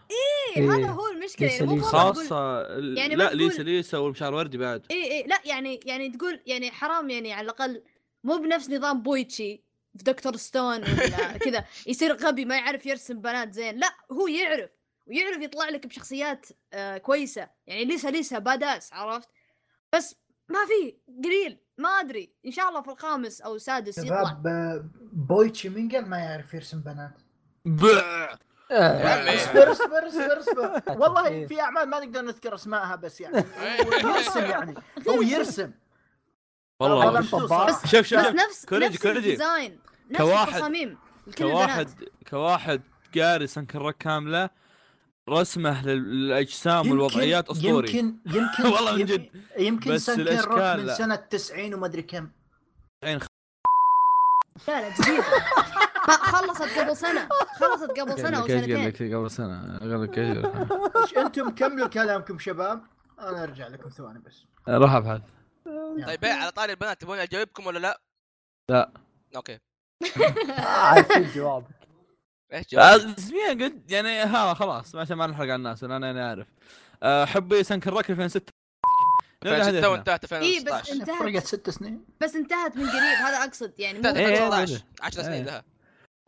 إيه 0.58 0.64
هذا 0.72 0.88
هو 0.88 1.08
المشكلة. 1.08 1.48
ليسا 1.48 1.64
يعني 1.64 1.76
مو 1.78 1.82
خاصة 1.82 2.62
يعني 2.98 3.16
لا 3.16 3.26
تقول- 3.26 3.38
ليسا 3.38 3.62
ليسا 3.62 3.98
والمشعر 3.98 4.34
وردي 4.34 4.58
بعد. 4.58 4.86
اي 4.92 5.12
اي 5.12 5.24
لا 5.28 5.40
يعني 5.46 5.80
يعني 5.86 6.10
تقول 6.10 6.40
يعني 6.46 6.72
حرام 6.72 7.10
يعني 7.10 7.34
على 7.34 7.46
الأقل 7.46 7.84
مو 8.24 8.38
بنفس 8.38 8.70
نظام 8.70 9.02
بويتشي 9.02 9.64
في 9.98 10.04
Dr. 10.04 10.36
Stone 10.36 10.82
ولا 10.84 11.38
كذا. 11.46 11.66
يصير 11.88 12.14
غبي 12.16 12.46
ما 12.46 12.56
يعرف 12.58 12.86
يرسم 12.86 13.22
بنات 13.22 13.54
زين. 13.54 13.78
لا 13.78 13.96
هو 14.12 14.28
يعرف. 14.28 14.70
ويعرف 15.08 15.42
يطلع 15.42 15.70
لك 15.70 15.88
بشخصيات 15.88 16.46
آه 16.74 16.98
كويسة. 16.98 17.50
يعني 17.68 17.86
ليسا 17.86 18.08
ليسا 18.08 18.40
badass 18.40 18.94
عرفت؟ 18.94 19.30
بس 19.96 20.16
ما 20.50 20.60
في 20.68 20.96
قليل 21.24 21.60
ما 21.78 21.90
أدري 21.90 22.34
إن 22.46 22.52
شاء 22.52 22.70
الله 22.70 22.82
في 22.82 22.92
الخامس 22.92 23.42
أو 23.42 23.56
السادس 23.56 23.98
يطلع. 23.98 24.24
شباب 24.24 24.48
آه، 24.48 24.86
بويتشي 25.14 25.70
من 25.70 25.90
قال 25.90 26.10
ما 26.10 26.18
يعرف 26.18 26.54
يرسم 26.54 26.80
بنات. 26.82 27.14
اصبر 28.72 29.72
اصبر 29.72 30.08
اصبر 30.08 30.40
اصبر 30.40 30.82
والله 31.02 31.28
إيه. 31.28 31.48
في 31.48 31.62
أعمال 31.62 31.90
ما 31.90 32.00
نقدر 32.00 32.22
نذكر 32.22 32.56
أسمائها 32.56 32.96
بس 32.96 33.22
يعني. 33.22 33.38
هو 34.06 34.10
يرسم 34.16 34.40
يعني. 34.46 34.74
هو 35.10 35.22
يرسم. 35.22 35.72
والله. 36.80 37.12
بس 37.20 37.26
شوف 37.26 37.40
شوف 38.08 38.20
بس 38.20 38.26
شوف 38.26 38.36
نفس 38.36 38.66
كوريجي- 38.66 38.86
نفس 38.94 39.02
كوريجي. 39.02 39.20
الديزاين 39.20 39.80
نفس 40.12 40.22
كواحد- 40.22 40.48
التصاميم 40.48 40.98
لكل 41.28 41.44
كواحد 41.52 41.88
البنات. 41.90 42.10
كواحد 42.30 42.82
قاري 43.18 43.48
سنكرك 43.48 43.98
كاملة 43.98 44.50
رسمه 45.30 45.86
لل- 45.86 46.28
للأجسام 46.28 46.92
والوضعيات 46.92 47.50
أسطوري. 47.50 47.90
يمكن 47.90 48.16
يمكن 48.26 48.64
والله 48.76 48.92
من 48.94 49.00
يمكن- 49.00 49.14
جد. 49.14 49.30
يمكن 49.58 49.92
بس 49.94 50.10
روك 50.10 50.52
من. 50.52 50.94
سنة 50.96 51.16
90 51.16 51.74
وما 51.74 51.86
أدري 51.86 52.02
كم. 52.02 52.30
عين 53.04 53.20
لا 54.68 54.82
لا 54.82 54.90
جديدة 54.90 55.24
ما 56.08 56.14
خلصت 56.14 56.80
قبل 56.80 56.98
سنة. 56.98 57.30
خلصت 57.60 58.00
قبل 58.00 58.20
سنة 58.20 58.38
أو 58.42 58.48
سنتين. 58.48 59.16
قبل 59.16 59.32
سنة. 59.32 59.78
قبل 59.82 60.06
كثير 60.06 60.52
أنتم؟ 61.26 61.50
كملوا 61.50 61.88
كلامكم 61.88 62.40
شباب. 62.40 62.82
أنا 63.20 63.44
أرجع 63.44 63.68
لكم 63.68 63.90
ثواني 63.90 64.20
بس. 64.20 64.46
روح 64.70 64.92
أبحث. 64.94 65.22
طيب 66.06 66.24
إيه، 66.26 66.34
على 66.34 66.52
طاري 66.52 66.72
البنات 66.72 67.02
تبون 67.02 67.18
أجاوبكم 67.20 67.68
ولا 67.68 67.80
لا؟ 67.80 68.02
لا. 68.70 68.92
أوكي. 69.36 69.60
عارفين 70.60 71.30
جوابك 71.36 71.79
إيش 72.54 72.76
آه، 72.76 72.94
قلت 72.94 73.92
يعني 73.92 74.10
ها 74.10 74.54
خلاص 74.54 74.96
عشان 74.96 75.18
ما 75.18 75.28
نحرق 75.28 75.44
على 75.44 75.56
الناس 75.56 75.84
أنا 75.84 75.98
أنا 75.98 76.30
عارف 76.30 76.48
آه، 77.04 77.26
حبي 77.26 77.60
2006 77.60 78.42
نرجع 79.46 79.58
2006 79.58 79.78
هدفنا. 79.78 79.88
وانتهت 79.88 80.34
إيه، 80.34 80.66
بس 80.66 80.72
2016 80.72 80.94
انتهت. 80.94 81.20
فرقت 81.20 81.46
ست 81.46 81.70
سنين. 81.70 82.06
بس 82.22 82.36
انتهت 82.36 82.78
من 82.78 82.90
قريب 82.90 83.02
هذا 83.02 83.38
أقصد 83.46 83.80
يعني 83.80 84.00
مو 84.00 84.10
انتهت 84.10 84.18
إيه، 84.18 84.28
إيه، 84.28 84.48
2016 84.48 84.74
إيه. 84.74 85.06
10 85.06 85.22
سنين 85.24 85.34
إيه. 85.34 85.44
لها 85.44 85.64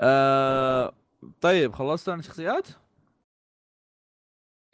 آه، 0.02 0.94
طيب 1.42 1.74
خلصت 1.74 2.10
عن 2.10 2.20
الشخصيات؟ 2.20 2.68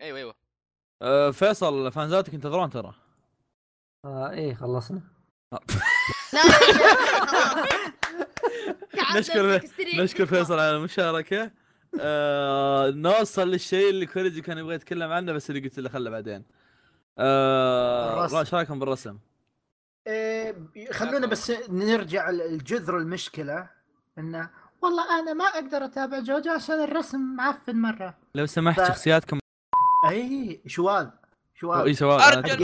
أيوه 0.02 0.18
أيوه. 0.18 1.32
فيصل 1.32 1.92
فانزاتك 1.92 2.34
ينتظرون 2.34 2.70
ترى. 2.70 2.94
آه 4.06 4.30
إيه 4.32 4.54
خلصنا. 4.56 5.02
لا. 6.34 7.97
نشكر-. 9.18 9.62
نشكر 9.96 10.26
فيصل 10.26 10.54
على 10.54 10.76
المشاركة 10.76 11.52
آه، 12.00 12.90
نوصل 12.90 13.52
للشيء 13.52 13.90
اللي 13.90 14.06
كوريجي 14.06 14.42
كان 14.42 14.58
يبغى 14.58 14.76
يتكلم 14.76 15.12
عنه 15.12 15.32
بس 15.32 15.50
اللي 15.50 15.62
قلت 15.62 15.80
له 15.80 15.90
خله 15.90 16.10
بعدين 16.10 16.44
آه،. 17.20 18.40
إيش 18.40 18.54
رايكم 18.54 18.80
بالرسم؟ 18.80 19.18
إيه، 20.08 20.56
خلونا 20.92 21.28
بس 21.28 21.52
نرجع 21.70 22.30
لجذر 22.30 22.98
المشكلة 22.98 23.70
انه 24.18 24.50
والله 24.82 25.20
أنا 25.20 25.34
ما 25.34 25.46
أقدر 25.46 25.86
أتابع 25.86 26.20
جوجو 26.20 26.52
عشان 26.52 26.84
الرسم 26.84 27.20
معفن 27.20 27.76
مرة 27.76 28.18
لو 28.36 28.46
سمحت 28.46 28.82
ف- 28.82 28.88
شخصياتكم 28.88 29.40
اي 30.10 30.62
شواذ 30.68 31.06
اي 31.06 31.60
شواذ 31.60 31.94
سواء 31.94 32.28
ارجل 32.28 32.64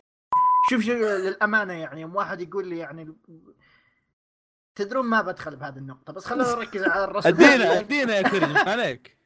شوف 0.70 0.82
شوف 0.82 0.96
للأمانة 0.96 1.74
يعني 1.74 2.02
يوم 2.02 2.16
واحد 2.16 2.42
يقول 2.42 2.68
لي 2.68 2.78
يعني 2.78 3.14
تدرون 4.76 5.06
ما 5.06 5.22
بدخل 5.22 5.56
بهذه 5.56 5.78
النقطة 5.78 6.14
بس 6.14 6.26
خلينا 6.26 6.56
نركز 6.56 6.84
على 6.84 7.04
الرسم 7.04 7.30
ادينا 7.30 7.80
أدينا 7.80 8.16
يا 8.16 8.22
كوريجي 8.22 8.54
ما 8.54 8.60
عليك 8.60 9.18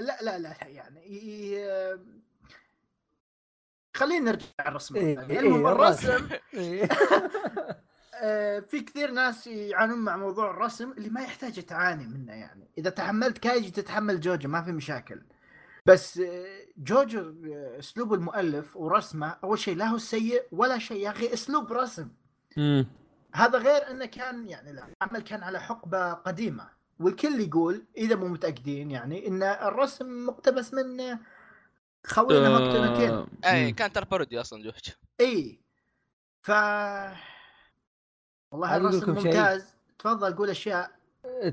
لا 0.00 0.18
لا 0.22 0.38
لا 0.38 0.54
يعني 0.66 1.00
خلينا 3.96 4.30
نرجع 4.30 4.46
على 4.58 4.68
الرسم 4.68 4.96
إيه، 4.96 5.16
مرة 5.16 5.30
إيه،. 5.30 5.40
المهم 5.40 5.66
الرسم. 5.66 6.28
إيه. 6.54 6.88
آه، 8.22 8.60
في 8.60 8.80
كثير 8.80 9.10
ناس 9.10 9.46
يعانون 9.46 9.98
مع 9.98 10.16
موضوع 10.16 10.50
الرسم 10.50 10.92
اللي 10.92 11.08
ما 11.08 11.20
يحتاج 11.20 11.62
تعاني 11.62 12.06
منه 12.06 12.32
يعني 12.32 12.68
إذا 12.78 12.90
تحملت 12.90 13.38
كايجي 13.38 13.70
تتحمل 13.70 14.20
جوجو 14.20 14.48
ما 14.48 14.62
في 14.62 14.72
مشاكل 14.72 15.22
بس 15.86 16.18
آه، 16.18 16.46
جوجو 16.76 17.20
آه، 17.20 17.78
أسلوب 17.78 18.14
المؤلف 18.14 18.76
ورسمه 18.76 19.36
أول 19.44 19.58
شيء 19.58 19.76
لا 19.76 19.86
هو 19.86 19.98
سيء 19.98 20.42
ولا 20.52 20.78
شيء 20.78 21.02
يا 21.02 21.10
أخي 21.10 21.32
أسلوب 21.32 21.72
رسم. 21.72 22.08
هذا 23.36 23.58
غير 23.58 23.90
إنه 23.90 24.06
كان 24.06 24.48
يعني 24.48 24.72
لا 24.72 24.86
العمل 25.02 25.22
كان 25.22 25.42
على 25.42 25.60
حقبة 25.60 26.12
قديمة. 26.12 26.68
والكل 27.00 27.40
يقول 27.40 27.84
إذا 27.96 28.16
مو 28.16 28.28
متأكدين 28.28 28.90
يعني 28.90 29.28
إن 29.28 29.42
الرسم 29.42 30.26
مقتبس 30.26 30.74
من 30.74 31.18
خوينا 32.06 32.46
آه، 32.48 33.26
اي 33.44 33.64
مم. 33.64 33.74
كان 33.74 33.92
ترى 33.92 34.04
parody 34.04 34.40
أصلا 34.40 34.62
جوج 34.62 34.72
إي. 35.20 35.60
ف 36.42 36.50
والله 38.50 38.76
الرسم 38.76 39.00
شيء. 39.00 39.24
ممتاز. 39.24 39.74
تفضل 39.98 40.36
قول 40.36 40.50
أشياء 40.50 40.90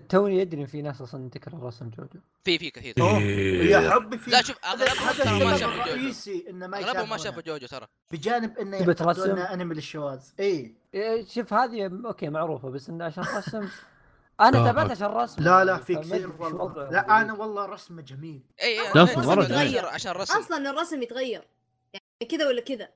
توني 0.10 0.40
يدري 0.40 0.62
إن 0.62 0.66
في 0.66 0.82
ناس 0.82 1.02
أصلا 1.02 1.30
تكره 1.30 1.60
رسم 1.64 1.90
جوجو. 1.90 2.20
في 2.44 2.58
في 2.60 2.72
كثير. 2.72 2.94
أوه. 3.00 3.22
يا 3.22 3.90
حبي 3.90 4.18
في 4.18 4.32
لا 4.32 4.42
شوف 4.42 4.56
أغلبهم 4.66 5.12
ترى 5.18 5.46
ما 5.46 5.58
شافوا 5.58 5.76
جوجو. 5.78 5.92
الرئيسي 5.92 6.46
إنه 6.50 6.68
ما 6.68 6.78
أغلبهم 6.78 7.10
ما. 7.10 7.18
شافوا 7.18 7.42
جوجو 7.42 7.68
ترى. 7.68 7.88
بجانب 8.12 8.58
إنه 8.58 8.80
تبي 8.80 8.94
ترسم؟ 8.94 9.20
يعتقدونه 9.20 9.54
انمي 9.54 9.76
للشواذ 9.76 10.20
إي. 10.40 10.76
إيه، 10.94 11.26
شوف 11.26 11.54
هذه 11.54 11.92
okay 12.06 12.30
معروفة 12.30 12.70
بس 12.70 12.90
انه 12.90 13.06
عشان 13.06 13.24
رسم 13.24 13.68
أنا 14.42 14.60
آه. 14.60 14.66
تابعت 14.66 14.92
عشان 14.92 15.08
رسم. 15.08 15.44
لا 15.44 15.66
لا 15.66 15.78
في 15.78 15.96
كثير 15.96 16.32
والله. 16.40 16.90
لا 16.90 17.22
أنا 17.22 17.34
والله 17.34 17.66
رسمه 17.66 18.02
جميل. 18.02 18.42
إي 18.62 18.80
إي 18.82 18.92
الرسم 18.92 19.22
يتغير 19.22 19.70
جميل. 19.72 19.86
عشان 19.86 20.12
رسم. 20.12 20.40
أصلا 20.40 20.70
الرسم 20.70 21.02
يتغير. 21.02 21.48
يعني 21.94 22.32
كذا 22.32 22.48
ولا 22.48 22.62
كذا. 22.62 22.90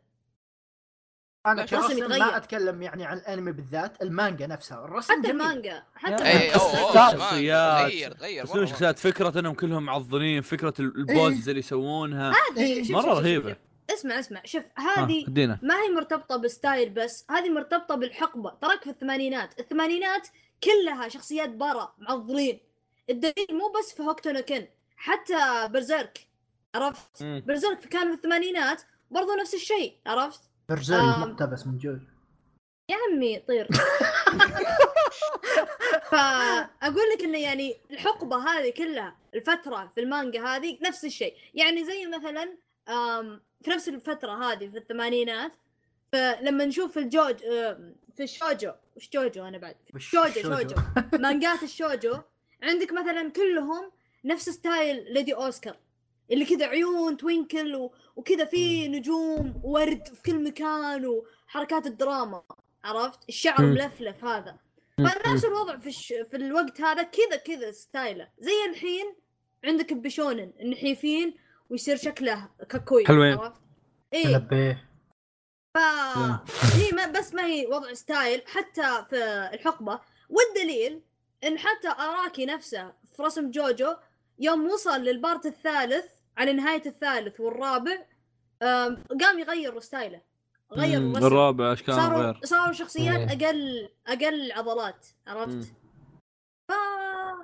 أنا 1.46 1.66
كرسم. 1.66 2.10
ما 2.10 2.38
أتكلم 2.38 2.82
يعني 2.82 3.06
عن 3.06 3.18
الأنمي 3.18 3.52
بالذات 3.52 4.02
المانجا 4.02 4.48
نفسها. 4.48 4.86
الرسم 4.86 5.14
حتى 5.14 5.22
جميل. 5.22 5.42
المانجا 5.42 5.84
حتى 5.96 6.14
بس 6.16 6.22
الشخصيات- 6.22 7.14
كمان 7.16 7.40
تغير 7.90 8.12
تغير 8.12 8.46
مرة. 8.48 8.66
شخصيات 8.66 9.00
فكرة 9.00 9.40
إنهم 9.40 9.54
كلهم 9.54 9.84
معضلين 9.84 10.42
فكرة 10.42 10.74
ال- 10.80 10.98
ال 10.98 11.06
poses 11.06 11.50
اللي 11.50 11.60
يسوونها. 11.60 12.34
شوف- 12.84 12.92
مرة 12.92 13.14
رهيبة. 13.14 13.56
اسمع 13.94 14.20
اسمع 14.20 14.42
شوف 14.46 14.64
آه، 14.78 15.00
هذه 15.00 15.28
ادينا. 15.28 15.60
ما 15.64 15.76
هي 15.82 15.90
مرتبطة 15.90 16.36
ب 16.38 16.46
style 16.46 16.90
بس 16.90 17.26
هذه 17.32 17.50
مرتبطة 17.50 17.96
بالحقبة. 17.96 18.50
تراك 18.62 18.84
في 18.84 18.90
الثمانينات. 18.90 19.60
الثمانينات 19.60 20.28
كلها 20.64 21.08
شخصيات 21.08 21.50
برا 21.50 21.94
معضلين. 21.98 22.60
الدليل 23.10 23.48
مو 23.52 23.74
بس 23.80 23.94
في 23.94 24.04
هوكتو 24.04 24.30
نو 24.30 24.42
كن 24.42 24.68
حتى 24.98 25.68
برزيرك 25.70 26.28
عرفت. 26.76 27.24
برزيرك 27.24 27.80
كان 27.80 28.08
في 28.10 28.14
الثمانينات 28.14 28.82
برضو 29.12 29.34
نفس 29.42 29.54
الشيء 29.54 29.94
عرفت؟ 30.06 30.42
برزيرك 30.70 31.00
آم. 31.02 31.22
مقتبس 31.22 31.68
من 31.68 31.78
جوجو 31.78 32.06
يا 32.90 32.96
عمي 33.12 33.40
طير. 33.40 33.68
فأقول 36.12 37.04
لك 37.14 37.24
انه 37.24 37.38
يعني 37.38 37.76
الحقبة 37.92 38.38
هذه 38.38 38.70
كلها 38.74 39.16
الفترة 39.36 39.92
في 39.96 40.02
المانجا 40.02 40.44
هذه 40.46 40.78
نفس 40.82 41.06
الشيء. 41.06 41.36
يعني 41.54 41.86
زي 41.86 42.06
مثلا 42.06 42.58
في 43.64 43.70
نفس 43.70 43.88
الفترة 43.90 44.32
هذه 44.52 44.70
في 44.70 44.78
الثمانينات 44.78 45.52
فلما 46.12 46.66
نشوف 46.66 46.98
الجوج 46.98 47.44
آم، 47.46 47.96
في 48.18 48.24
ال 48.24 48.31
shoujo 48.31 48.72
وش 48.96 49.10
جوجو 49.14 49.44
أنا 49.48 49.58
بعد؟ 49.58 49.76
shoujo. 49.98 50.42
shoujo؟ 50.42 50.76
مانجات 51.14 51.64
ال 51.64 51.71
shoujo 51.71 52.14
عندك 52.64 52.92
مثلا 52.94 53.32
كلهم 53.32 53.92
نفس 54.26 54.50
style 54.50 55.14
ليدي 55.14 55.34
أوسكار. 55.36 55.76
اللي 56.32 56.46
كذا 56.46 56.66
عيون 56.66 57.18
twinkle 57.18 57.76
و... 57.76 57.94
وكذا 58.16 58.46
في 58.46 58.88
نجوم 58.88 59.62
ورد 59.64 60.08
في 60.08 60.22
كل 60.22 60.44
مكان 60.44 61.06
وحركات 61.06 61.88
الدراما 61.88 62.44
عرفت؟ 62.84 63.20
الشعر. 63.30 63.62
ملفلف 63.62 64.26
هذا. 64.26 64.58
فنفس 64.98 65.46
الوضع 65.46 65.78
في 65.78 65.88
الش... 65.88 66.14
في 66.32 66.38
الوقت 66.38 66.82
هذا 66.82 67.04
كذا 67.04 67.36
كذا 67.36 67.72
style 67.72 68.13
ه. 68.13 68.30
زي 68.40 68.66
الحين 68.70 69.16
عندك 69.64 69.94
ب 69.94 70.01
shounen 70.01 70.54
النحيفين 70.60 71.36
ويصير 71.70 71.98
شكله 71.98 72.50
كاكوي 72.70 73.08
حلوين. 73.08 73.38
عرفت؟ 73.38 73.62
إيه. 74.14 74.88
ف 75.76 75.78
هي 76.76 76.92
ما 76.92 77.06
بس 77.06 77.34
ما 77.34 77.46
هي 77.46 77.66
وضع 77.66 77.94
style 77.94 78.42
حتى 78.46 79.06
في 79.10 79.50
الحقبة. 79.54 80.00
والدليل 80.30 81.02
إن 81.44 81.60
حتى 81.60 81.88
آراكي 81.88 82.46
نفسه 82.46 82.94
في 83.16 83.24
رسم 83.24 83.52
جوجو 83.52 83.96
يوم 84.40 84.68
وصل 84.68 85.02
لل 85.02 85.16
part 85.16 85.46
الثالث 85.46 86.06
على 86.38 86.54
نهاية 86.54 86.84
الثالث 86.86 87.40
والرابع 87.40 87.98
قام 89.22 89.40
يغير 89.40 89.80
style 89.80 90.10
ه. 90.10 90.22
غير 90.72 91.00
مم، 91.00 91.12
الرسم. 91.12 91.26
الرابع 91.28 91.74
أشكال 91.74 91.96
صاروا 91.96 92.24
غير. 92.24 92.40
صاروا 92.46 92.74
شخصيات 92.74 93.16
إيه. 93.32 93.48
أقل 93.48 93.90
أقل 94.08 94.52
عضلات. 94.52 95.08
عرفت؟ 95.28 95.74
ف 96.72 96.74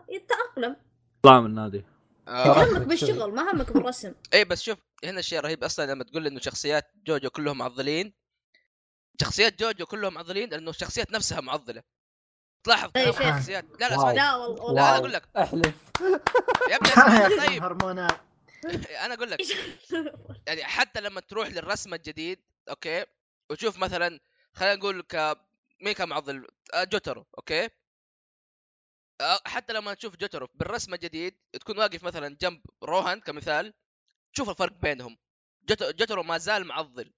يتأقلم. 0.10 0.76
طلع 1.24 1.40
من 1.40 1.46
النادي. 1.46 1.86
آه، 2.28 2.64
همك 2.64 2.82
بالشغل 2.88 3.32
ما 3.36 3.52
همك 3.52 3.72
بالرسم. 3.74 4.14
اي 4.34 4.46
بس 4.46 4.62
شوف 4.62 4.78
هنا 5.04 5.20
الشيء 5.20 5.40
رهيب 5.40 5.64
أصلا 5.64 5.92
لما 5.92 6.04
تقول 6.04 6.28
إنه 6.28 6.40
شخصيات 6.40 6.92
جوجو 7.08 7.30
كلهم 7.30 7.58
معضلين. 7.58 8.14
شخصيات 9.22 9.60
جوجو 9.60 9.86
كلهم 9.86 10.14
معضلين 10.14 10.50
لأنه 10.50 10.70
الشخصيات 10.70 11.12
نفسها 11.12 11.42
معضلة. 11.42 11.84
تلاحظ 12.64 12.92
شيء. 12.98 13.10
الشخصيات. 13.10 13.66
لا 13.80 13.90
لا 13.90 14.14
لا 14.14 14.36
والله. 14.36 14.74
لا 14.74 14.98
أقول 14.98 15.14
لك. 15.14 15.24
أحلف. 15.38 15.76
يا 16.72 16.76
ابني 16.76 17.38
طيب. 17.48 17.64
هرمونات 17.64 18.18
أنا 18.66 19.14
أقول 19.14 19.32
لك 19.32 19.40
يعني 20.48 20.64
حتى 20.64 21.02
لما 21.02 21.22
تروح 21.22 21.48
للرسم 21.48 21.94
الجديد 21.94 22.42
أوكي؟ 22.70 23.06
وتشوف 23.50 23.78
مثلا 23.78 24.20
خلينا 24.54 24.76
نقول 24.76 25.02
ك 25.02 25.38
مين 25.82 25.94
كان 25.94 26.10
معضل؟ 26.10 26.48
آه، 26.74 26.84
جوتارو 26.84 27.26
أوكي؟ 27.38 27.70
آه، 29.22 29.40
حتى 29.46 29.74
لما 29.74 29.94
تشوف 29.94 30.16
جوترو 30.16 30.48
بالرسم 30.54 30.94
الجديد 30.94 31.38
تكون 31.54 31.78
واقف 31.80 32.04
مثلا 32.04 32.38
جنب 32.42 32.62
روهان 32.84 33.20
كمثال 33.20 33.74
تشوف 34.34 34.50
الفرق 34.50 34.74
بينهم. 34.74 35.18
جوترو, 35.70 36.24
ما 36.24 36.38
زال 36.38 36.66
معضل 36.68 37.14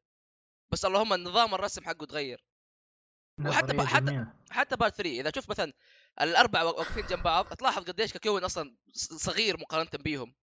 بس 0.71 0.85
اللهم 0.85 1.13
نظام 1.13 1.55
الرسم 1.55 1.83
حقه 1.83 2.05
تغير. 2.05 2.45
وحتى 3.45 3.73
نظرية 3.73 3.87
حتى-. 3.87 4.53
حتى 4.53 4.75
part 4.75 4.95
3 4.95 5.19
إذا 5.19 5.31
شفت 5.35 5.49
مثلا 5.49 5.73
الاربعه 6.21 6.65
واقفين 6.65 7.05
جنب 7.05 7.23
بعض 7.23 7.53
تلاحظ 7.53 7.83
قديش 7.83 8.13
كاكيوين 8.13 8.43
أصلا 8.43 8.75
صغير 8.93 9.59
مقارنة 9.59 9.89
بيهم. 9.93 10.35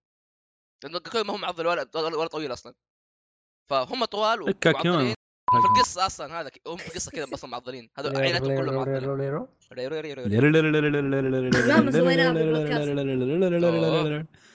لأنه 0.83 0.99
كاكيوين 0.99 1.27
ما 1.27 1.33
هو 1.33 1.37
معضل 1.37 1.67
ولا 1.67 1.87
ولا 1.95 2.27
طويل 2.27 2.53
أصلا. 2.53 2.73
فهم 3.69 4.05
طوال 4.05 4.51
كاكيون. 4.51 4.95
ومعضلين. 4.95 5.15
في 5.51 5.79
القصة 5.79 6.05
أصلا 6.05 6.41
هذا 6.41 6.49
هم 6.67 6.77
في 6.77 6.87
القصة 6.87 7.11
كذا 7.11 7.33
أصلا 7.33 7.49
معضلين. 7.49 7.89
هذول 7.97 8.17
عائلتهم 8.17 8.57
كلهم 8.57 8.75
معضلين. 8.75 9.09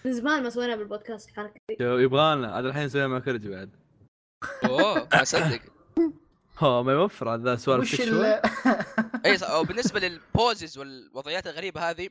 من 0.04 0.12
زمان 0.12 0.42
ما 0.42 0.50
سوينا 0.50 0.76
بالبودكاست 0.76 1.28
الحركة 1.28 1.60
دي. 1.68 1.76
يبغانا. 1.84 2.58
هذا 2.58 2.68
الحين 2.68 2.84
نسويها 2.84 3.06
مع 3.06 3.18
كرجي 3.18 3.48
بعد. 3.48 3.70
أوه 4.64 4.94
ما 4.94 5.22
اصدق 5.22 5.60
هو 6.58 6.82
ما 6.82 6.92
يوفر 6.92 7.34
هذا 7.34 7.56
سوالف 7.56 7.82
وش 7.82 7.94
sexual 7.94 8.24
ال 8.24 8.42
اي 9.26 9.38
صح 9.38 9.54
وبالنسبه 9.54 10.00
لل 10.00 10.23
poses 10.23 10.78
والوضعيات 10.78 11.46
الغريبة 11.46 11.90
هذه 11.90 12.08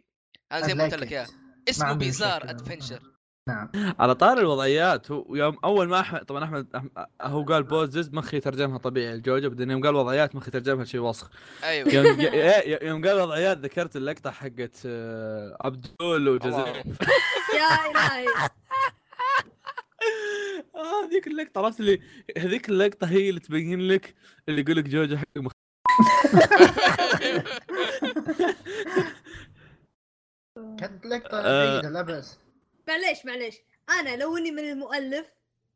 أنا 0.52 0.68
زي 0.68 0.74
ما 0.74 0.84
قلت 0.84 0.94
لك 0.94 1.12
إياها. 1.12 1.28
اسمه 1.70 1.94
bizarre. 1.94 2.50
adventure 2.50 3.17
نعم. 3.48 3.70
على 4.00 4.16
طار 4.16 4.38
الوضعيات 4.38 5.12
هو 5.12 5.36
يوم 5.36 5.58
أول 5.64 5.88
ما 5.88 6.00
أحمد 6.00 6.26
طبعا 6.26 6.44
أحمد 6.44 6.68
أح- 6.78 7.02
هو 7.22 7.44
قال 7.44 7.64
بوزز 7.64 8.10
مخي 8.14 8.40
ترجمها 8.40 8.78
طبيعي 8.78 9.14
الجوجو 9.14 9.50
بعدين 9.50 9.72
يوم 9.72 9.84
قال 9.84 9.96
وضعيات 9.96 10.36
مخي 10.36 10.52
ترجمها 10.52 10.86
شيء 10.86 11.00
وسخ. 11.02 11.30
أيوه. 11.64 11.90
يوم 11.94 12.06
ي- 12.22 12.86
يوم 12.88 13.06
قال 13.08 13.22
وضعيات 13.22 13.58
ذكرت 13.58 13.96
اللقطة 13.96 14.32
حقت 14.32 14.78
آه، 14.86 15.58
عبدول 15.62 16.30
وجزيرة. 16.30 16.68
يا 17.58 17.92
الهي 17.92 18.28
آه 20.76 21.06
هذيك 21.06 21.28
اللقطة 21.28 21.66
عرفت 21.66 21.80
اللي 21.80 22.02
هذيك 22.38 22.70
اللقطة 22.70 23.08
هي 23.10 23.30
اللي 23.30 23.40
تبين 23.40 23.88
لك 23.88 24.16
اللي 24.50 24.62
يقول 24.62 24.76
لك 24.78 24.84
جوجو 24.90 25.18
حق 25.18 25.26
مخ... 25.38 25.52
كانت 30.80 31.06
لقطة 31.06 31.38
آه. 31.46 31.76
جيدة 31.76 31.90
لا 31.90 32.02
بأس. 32.02 32.40
معليش 32.88 33.26
معليش. 33.26 33.56
أنا 33.90 34.16
لو 34.16 34.38
إني 34.38 34.52
من 34.52 34.70
المؤلف 34.70 35.32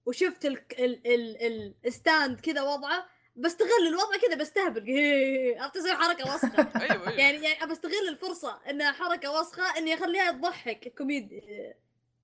وشفت 0.06 0.46
ال 0.46 0.58
ال 0.80 1.08
ال 1.46 1.76
ال 1.86 1.95
stand 1.95 2.40
كذا 2.40 2.62
وضعه 2.62 3.10
بستغل 3.36 3.88
الوضع 3.88 4.18
كذا 4.28 4.36
بستهبل. 4.36 4.86
عرفت 5.60 5.78
أسوي 5.78 5.94
حركة 5.96 6.36
وسخة؟ 6.36 6.62
أيوه 6.82 7.08
أيوه. 7.08 7.12
يعني 7.20 7.44
يعني 7.46 7.72
بستغل 7.72 8.08
الفرصة 8.10 8.60
إنها 8.70 8.92
حركة 8.92 9.40
وسخة 9.40 9.78
إني 9.78 9.94
أخليها 9.94 10.32
تضحك. 10.32 10.94
كوميديا. 10.98 11.74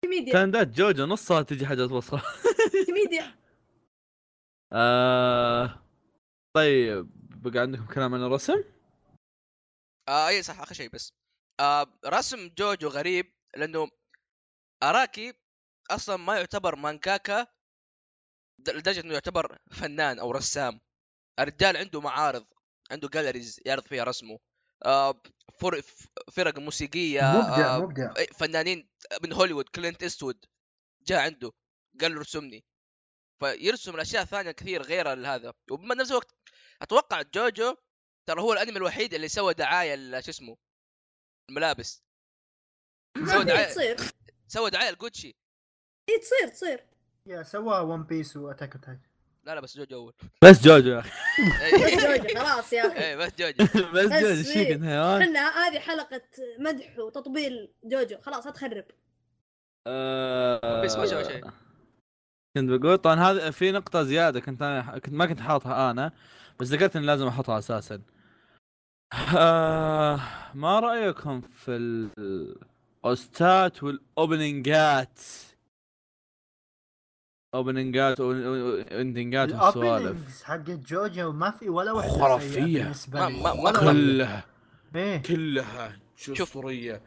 كوميديا 0.04 0.30
ستاندات 0.30 0.68
جوجو 0.68 1.06
نصها 1.06 1.42
تجي 1.42 1.66
حاجات 1.66 1.92
وسخة. 1.92 2.22
كوميديا. 2.88 3.36
آه... 4.74 5.84
طيب 6.54 7.10
بقى 7.44 7.60
عندكم 7.60 7.86
كلام 7.86 8.14
عن 8.16 8.24
الرسم؟ 8.24 8.64
آه 10.10 10.28
أي 10.28 10.44
صح 10.44 10.62
آخر 10.62 10.74
شيء 10.76 10.90
بس. 10.90 11.14
آه 11.60 11.88
رسم 12.06 12.50
جوجو 12.58 12.88
غريب 12.88 13.34
لأنه 13.56 13.90
أراكي 14.84 15.34
أصلا 15.92 16.18
ما 16.18 16.38
يعتبر 16.38 16.76
مانجاكا 16.76 17.48
لدرجة 18.60 19.00
إنه 19.00 19.14
يعتبر 19.14 19.58
فنان 19.72 20.20
أو 20.20 20.32
رسام. 20.32 20.82
الرجال 21.40 21.78
عنده 21.78 22.02
معارض 22.02 22.46
عنده 22.92 23.08
galleries 23.08 23.60
يعرض 23.66 23.88
فيها 23.88 24.04
رسمه. 24.04 24.40
آه 24.86 25.22
فرق 26.32 26.60
موسيقية 26.60 27.22
مبدع 27.22 27.76
آه 27.76 27.80
مبدع. 27.80 28.14
فنانين 28.14 28.90
من 29.24 29.34
هوليوود 29.34 29.70
كلينت 29.70 30.04
ايستوود 30.04 30.46
جاء 31.02 31.20
عنده 31.20 31.52
قال 32.02 32.16
له 32.16 32.22
رسمني. 32.22 32.66
فيرسم 33.40 33.96
الأشياء 33.96 34.26
ثانية 34.26 34.52
كثير 34.52 34.82
غير 34.82 35.10
هذا. 35.10 35.54
وبنفس 35.72 36.12
الوقت 36.12 36.36
أتوقع 36.82 37.22
جوجو 37.22 37.76
ترى 38.28 38.42
هو 38.42 38.54
الأنمي 38.54 38.78
الوحيد 38.78 39.14
اللي 39.14 39.28
سوى 39.28 39.54
دعاية 39.54 40.20
شو 40.20 40.32
اسمه 40.32 40.58
الملابس. 41.50 42.04
ما 43.18 43.34
سوى 43.34 43.44
دعاية 43.44 43.66
تصير 43.66 43.98
سوى 44.48 44.70
دعاية 44.70 44.92
لقوتشي. 44.92 45.36
اي 46.10 46.20
تصير 46.20 46.48
تصير. 46.48 46.86
يا 47.26 47.44
سواها 47.44 47.82
ون 47.82 48.04
بيس 48.04 48.38
واتاك 48.38 48.74
تايتن 48.74 49.00
لا 49.46 49.56
لا 49.56 49.62
بس 49.62 49.78
جوجو 49.78 49.96
أول. 49.96 50.14
بس 50.44 50.62
جوجو 50.62 50.90
يا 50.90 51.00
أخي. 51.00 51.12
بس 51.84 52.04
جوجو 52.04 52.40
خلاص 52.40 52.74
يا 52.74 52.88
أخي. 52.88 53.00
إيه 53.00 53.16
بس 53.16 53.32
جوجو. 53.40 53.66
بس 53.96 54.06
جوجو 54.06 54.28
إيش 54.28 54.48
فيك 54.48 54.68
إيه. 54.68 54.76
انت 54.76 54.84
حيوان؟ 54.84 55.22
إحنا 55.22 55.50
هذه 55.50 55.80
حلقة 55.80 56.22
مدح 56.60 57.00
وتطبيل 57.00 57.74
جوجو. 57.84 58.18
خلاص 58.22 58.46
لا 58.46 58.52
تخرب. 58.52 58.86
آه، 59.88 60.84
بس 60.84 60.96
ما 60.96 61.06
سوى 61.06 61.24
شيء. 61.24 61.46
كنت 62.58 62.70
بقول 62.70 62.98
طبعا 62.98 63.16
هذا 63.16 63.52
في 63.52 63.72
نقطة 63.72 64.04
زيادة 64.04 64.40
كنت 64.40 64.62
أنا 64.62 65.00
كنت 65.00 65.14
ما 65.14 65.26
كنت 65.26 65.40
حاطها 65.40 65.92
أنا 65.92 66.12
بس 66.60 66.68
ذكرت 66.68 66.96
إني 66.96 67.06
لازم 67.06 67.28
أحطها 67.28 67.60
أساسا. 67.60 68.02
آه 69.38 70.20
ما 70.54 70.80
رأيكم 70.80 71.42
في 71.42 72.10
الاوستات 73.06 73.84
والاوبننجات؟ 73.84 75.20
اوبننجات 77.56 78.20
واندنجات 78.20 79.52
والسوالف 79.52 79.78
ال 80.02 80.07
openings 80.07 80.44
حق 80.44 80.58
جوجو 80.58 81.32
ما 81.32 81.52
في 81.52 81.70
ولا 81.70 81.92
واحدة 81.92 82.36
بالنسبة 82.36 83.28
لي. 83.28 83.34
ما- 83.34 83.54
ما 83.54 83.62
واحدة. 83.64 83.80
كلها. 83.80 84.46
إيه. 84.96 85.22
كلها 85.22 86.00
شوف. 86.16 86.42
أسطورية. 86.42 87.02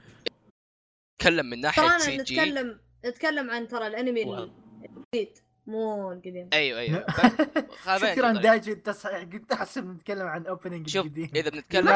تكلم 1.20 1.46
من 1.46 1.60
ناحية 1.60 1.98
CG 1.98 2.22
نتكلم 2.22 2.80
نتكلم 3.06 3.50
عن 3.50 3.68
ترى 3.68 3.86
الأنمي. 3.86 4.22
الجديد. 4.22 5.38
مو 5.66 6.12
القديم. 6.12 6.50
أيوه 6.52 6.78
أيوه. 6.80 7.06
شكرا 7.98 8.32
طيب. 8.32 8.42
داجي 8.42 8.72
التصحيح 8.72 9.22
قلت 9.32 9.52
احسب 9.52 9.86
نتكلم 9.86 10.26
عن 10.26 10.46
opening 10.46 10.88
شوف 10.88 11.06
جديد 11.06 11.36
إذا 11.36 11.50
بنتكلم 11.50 11.88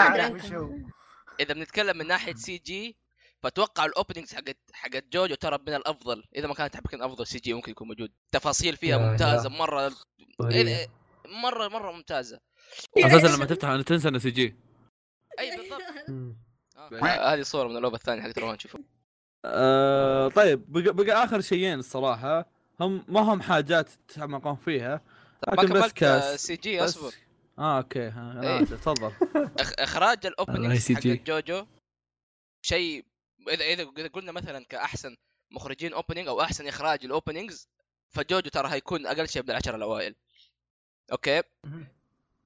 إذا 1.41 1.55
بنتكلم 1.55 1.99
من 1.99 2.07
ناحية 2.07 2.35
CG 2.35 2.97
فاتوقع 3.45 3.85
ال 3.85 3.90
openings 3.90 4.35
حقت 4.35 4.57
حقت 4.73 5.05
جوجو 5.13 5.35
ترى 5.35 5.59
من 5.67 5.75
الأفضل. 5.75 6.25
إذا 6.37 6.47
ما 6.47 6.55
كانت 6.55 6.75
يمكن 6.75 7.03
أفضل 7.03 7.27
CG 7.27 7.53
ممكن 7.53 7.71
يكون 7.71 7.89
موجود. 7.89 8.13
تفاصيل 8.33 8.77
فيها 8.77 8.99
ممتازة. 8.99 9.49
مرة 9.49 9.93
مره 11.43 11.69
مرة 11.69 11.93
ممتازة. 11.93 12.41
أساسا 12.99 13.37
لما 13.37 13.45
تفتح 13.45 13.81
تنسى 13.81 14.09
إنه 14.09 14.19
CG. 14.19 14.55
أي 15.39 15.57
بالضبط. 15.57 15.81
آه، 17.05 17.35
هذه 17.35 17.43
صورة 17.43 17.69
من 17.69 17.77
اللعبة 17.77 17.95
الثانية 17.97 18.23
حقت 18.23 18.39
روان 18.39 18.59
شوفوا. 18.59 18.81
آه 19.45 20.29
طيب 20.29 20.73
بقى, 20.73 20.93
بقى 21.05 21.25
آخر 21.25 21.41
شيئين 21.41 21.79
الصراحة. 21.79 22.47
هم 22.81 23.05
ما 23.09 23.21
هم 23.21 23.43
حاجات 23.43 23.89
تتعمقون 24.09 24.57
فيها 24.57 25.01
ما 25.49 25.53
لكن 25.63 25.73
بس 25.73 25.81
كملت 25.81 25.93
كاس. 25.93 26.47
CG 26.47 26.81
بس- 26.81 26.97
أصبر. 26.97 27.15
آه 27.59 27.79
أوكي 27.79 28.09
ها 28.09 28.33
أنا 28.33 28.43
إيه. 28.57 28.63
آسف، 28.63 28.73
تفضل. 28.85 29.13
إخ- 29.63 29.75
إخراج 29.79 30.25
يا 30.25 31.17
حق. 31.17 31.25
جوجو 31.25 31.67
شيء 32.67 33.05
اذا 33.49 33.65
إذا 33.65 33.91
إذا 33.99 34.09
قلنا 34.09 34.33
مثلا 34.33 34.65
كأحسن 34.65 35.17
مخرجين 35.51 35.93
opening 35.93 36.29
أو 36.29 36.41
أحسن 36.41 36.67
إخراج 36.67 37.05
ال 37.05 37.12
openings 37.12 37.69
فجوجو 38.09 38.51
ترى 38.51 38.69
هيكون 38.69 39.07
أقل 39.07 39.29
شيء 39.29 39.43
من 39.43 39.51
العشرة 39.51 39.77
الأوائل 39.77 40.15
أوكي 41.13 41.43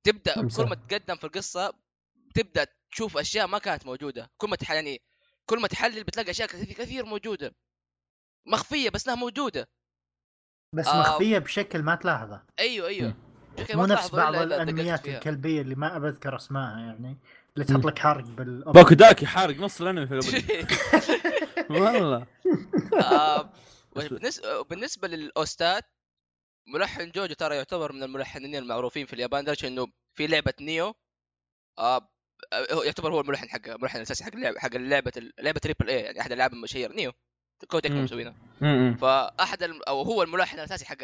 تبدأ 0.04 0.34
كل 0.34 0.40
أمثال. 0.40 0.68
ما 0.68 0.74
تتقدم 0.74 1.16
في 1.16 1.24
القصة 1.24 1.74
تبدأ 2.34 2.66
تشوف 2.90 3.18
أشياء 3.18 3.46
ما 3.46 3.58
كانت 3.58 3.86
موجودة 3.86 4.30
كل 4.36 4.48
ما. 4.48 4.56
يعني 4.70 5.02
كل 5.46 5.60
ما 5.60 5.68
تحلل 5.68 6.04
بتلاقي 6.04 6.30
أشياء 6.30 6.48
كثير 6.48 6.72
كثير 6.72 7.04
موجودة 7.04 7.54
مخفية 8.46 8.90
بس 8.90 9.08
إنها 9.08 9.20
موجودة 9.20 9.68
بس 10.72 10.86
آه. 10.86 11.00
مخفية 11.00 11.38
بشكل 11.38 11.82
ما 11.82 11.94
تلاحظه 11.94 12.42
أيوه 12.58 12.88
أيوه 12.88 13.16
مو 13.74 13.86
نفس 13.86 14.10
بعض 14.10 14.34
الأنميات. 14.34 15.08
الكلبية 15.08 15.60
اللي 15.60 15.74
ما 15.74 15.98
بذكر 15.98 16.36
اسمائها 16.36 16.78
يعني 16.78 17.18
اللي. 17.62 17.74
تحط 17.78 17.86
لك 17.86 17.98
حرق 17.98 18.24
بال 18.24 18.62
باكو 18.72 18.94
داكي 18.94 19.26
حارق 19.26 19.56
نص 19.56 19.80
الأنمي 19.80 20.06
في. 20.06 20.18
والله 21.70 22.26
آه، 23.02 23.52
بس- 23.96 24.40
بالنسبة 24.70 25.08
للاوستات 25.08 25.84
ملحن 26.74 27.10
جوجو 27.10 27.34
ترى 27.34 27.56
يعتبر 27.56 27.92
من 27.92 28.02
الملحنين 28.02 28.56
المعروفين 28.56 29.06
في 29.06 29.12
اليابان 29.12 29.42
لدرجه 29.42 29.66
إنه 29.66 29.86
في 30.14 30.26
لعبة 30.26 30.52
نيو 30.60 30.94
آه 31.78 32.08
هو 32.72 32.82
يعتبر 32.82 33.12
هو 33.12 33.20
الملحن 33.20 33.48
حق 33.48 33.68
الملحن 33.68 33.96
الأساسي 33.96 34.24
حق 34.24 34.34
اللعبه 34.34 34.58
حق 34.58 34.76
لعبه 34.76 35.12
لعبة 35.38 35.58
triple 35.60 35.88
A 35.90 36.00
يعني 36.00 36.20
أحد 36.20 36.26
الالعاب 36.32 36.52
المشهيره 36.52 36.92
نيو 36.92 37.12
كوتك 37.68 37.90
مم. 37.90 38.04
مسوينها 38.04 38.34
م- 38.60 38.66
م. 38.90 38.96
فأحد. 38.96 39.62
أو 39.62 40.02
هو 40.02 40.22
الملحن 40.22 40.58
الأساسي 40.58 40.84
حق 40.86 40.96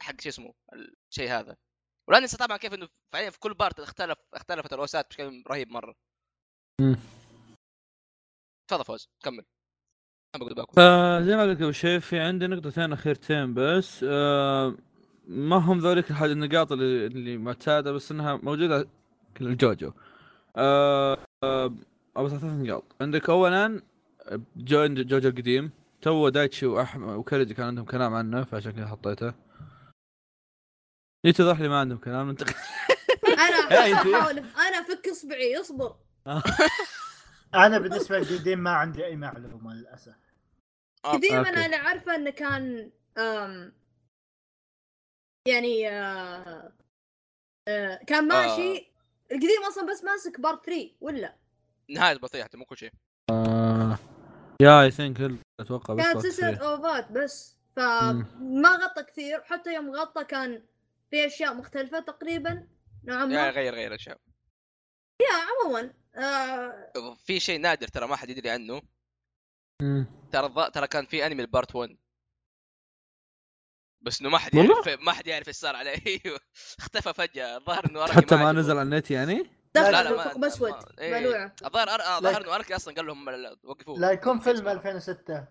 حق 0.00 0.20
شو 0.20 0.28
اسمه 0.28 0.54
الشيء 1.10 1.30
هذا 1.30 1.56
ولا 2.08 2.18
ننسى 2.20 2.36
طبعا 2.36 2.56
كيف 2.56 2.74
إنه 2.74 2.88
فعليا 3.12 3.30
في 3.30 3.38
كل 3.38 3.54
part 3.54 3.80
اختلف 3.80 4.18
اختلفت 4.34 4.72
الاوستات 4.72 5.08
بشكل 5.10 5.44
رهيب 5.48 5.68
مرة 5.70 5.94
مم. 6.80 6.96
تفضل 8.70 8.84
فوز 8.84 9.08
كمل 9.24 9.44
آه 10.78 11.20
زي 11.20 11.36
ما 11.36 11.42
قلت 11.42 11.62
قبل 11.62 11.74
شوي 11.74 12.00
في 12.00 12.20
عندي 12.20 12.46
نقطتين 12.46 12.92
أخيرتين 12.92 13.54
بس 13.54 14.04
آه 14.08 14.76
ما 15.26 15.56
هم 15.56 15.78
ذوليك 15.78 16.10
الحاجة 16.10 16.32
النقاط 16.32 16.72
اللي, 16.72 17.06
اللي 17.06 17.36
معتادة 17.36 17.92
بس 17.92 18.12
إنها 18.12 18.36
موجودة 18.36 18.88
كل 19.36 19.46
الجوجو. 19.46 19.92
آه 20.56 21.18
آه 21.44 21.74
ثلاث 22.16 22.44
نقاط 22.44 22.84
عندك 23.00 23.30
اولا 23.30 23.82
جو 24.56 24.86
جوجو 24.86 25.28
القديم 25.28 25.70
تو 26.02 26.28
دايتشي 26.28 26.66
وأحمد 26.66 27.16
وكريدي 27.16 27.54
كان 27.54 27.66
عندهم 27.66 27.84
كلام 27.84 28.14
عنه 28.14 28.44
فعشان 28.44 28.72
كذا 28.72 28.86
حطيته. 28.86 29.34
يتضح 31.24 31.60
لي 31.60 31.68
ما 31.68 31.80
عندهم 31.80 31.98
كلام 31.98 32.28
ننتقل 32.30 32.54
أنا 33.44 33.56
إيه، 33.84 33.94
أحاول 33.94 34.38
أنا 34.38 34.80
افك 34.80 35.08
إصبعي 35.08 35.60
إصبر. 35.60 35.96
أنا 37.54 37.78
بالنسبة 37.78 38.18
للقديم 38.18 38.58
ما 38.58 38.70
عندي 38.70 39.04
أي 39.04 39.16
معلومة 39.16 39.74
للأسف. 39.74 40.14
آه، 41.04 41.12
قديم 41.12 41.34
okay. 41.34 41.48
أنا 41.48 41.64
اللي 41.64 41.76
عارفه 41.76 42.14
إنه 42.14 42.30
كان 42.30 42.90
أم 43.18 43.72
يعني 45.48 45.88
آه 45.90 46.72
آه 47.68 47.96
كان 48.06 48.28
ماشي. 48.28 48.92
القديم 49.32 49.64
أصلا 49.68 49.86
بس 49.92 50.04
ماسك 50.04 50.40
part 50.40 50.66
3 50.66 50.90
ولا؟ 51.00 51.34
نهاية 51.90 52.16
بطيئه 52.16 52.48
مو 52.54 52.64
كل 52.64 52.76
شيء. 52.76 52.92
آه 53.30 53.98
yeah 54.62 54.82
I 54.82 54.90
think 54.90 55.40
أتوقع 55.60 55.94
بس 55.94 56.04
كانت 56.04 56.18
سلسلة. 56.18 56.56
أوفات 56.56 57.12
بس 57.12 57.56
فما 57.76 58.68
غطى 58.82 59.02
كثير. 59.02 59.42
حتى 59.42 59.74
يوم 59.74 59.90
غطى 59.90 60.24
كان 60.24 60.62
في 61.12 61.26
أشياء 61.26 61.54
مختلفة 61.54 62.00
تقريبا 62.00 62.68
نوعا 63.04 63.20
يا 63.22 63.26
ما 63.26 63.50
غير 63.50 63.74
غير 63.74 63.94
الشعب 63.94 64.18
يا 65.20 65.26
عموما 65.66 65.94
آه 66.14 67.14
في 67.24 67.40
شيء 67.40 67.60
نادر 67.60 67.88
ترى 67.88 68.06
ما 68.06 68.16
حد 68.16 68.30
يدري 68.30 68.50
عنه. 68.50 68.82
ترى 70.32 70.70
ترى 70.74 70.86
كان 70.86 71.06
في 71.06 71.26
أنمي 71.26 71.42
البارت 71.42 71.74
1 71.74 71.96
بس 74.00 74.20
إنه 74.20 74.30
ما 74.30 74.38
حد؟ 74.38 74.54
يعرف 74.54 74.88
ما 75.00 75.12
حد 75.12 75.26
يعرف 75.26 75.48
إيش 75.48 75.56
صار 75.56 75.76
عليه 75.76 75.90
أيوه 76.06 76.40
اختفى 76.78 77.12
فجأة 77.14 77.56
الظاهر 77.56 77.90
إنه 77.90 78.06
حتى 78.06 78.36
ما. 78.36 78.52
نزل 78.52 78.72
على 78.78 78.82
النت 78.82 79.10
يعني 79.10 79.50
دخل 79.74 79.92
لا 79.92 80.02
لا 80.02 80.10
ما 80.16 80.22
ثقب 80.24 80.44
اسود. 80.44 80.74
ملوعه 81.00 81.54
الظاهر 81.64 81.88
آه، 81.90 81.96
لا. 81.96 82.18
الظاهر 82.18 82.44
إنه 82.44 82.54
أركي 82.54 82.76
أصلا 82.76 82.94
قال 82.94 83.06
لهم 83.06 83.30
لا- 83.30 83.56
وقفوه 83.64 83.98
لا 83.98 84.10
يكون 84.10 84.38
فيلم 84.38 84.56
اسمه. 84.56 84.72
2006 84.72 85.46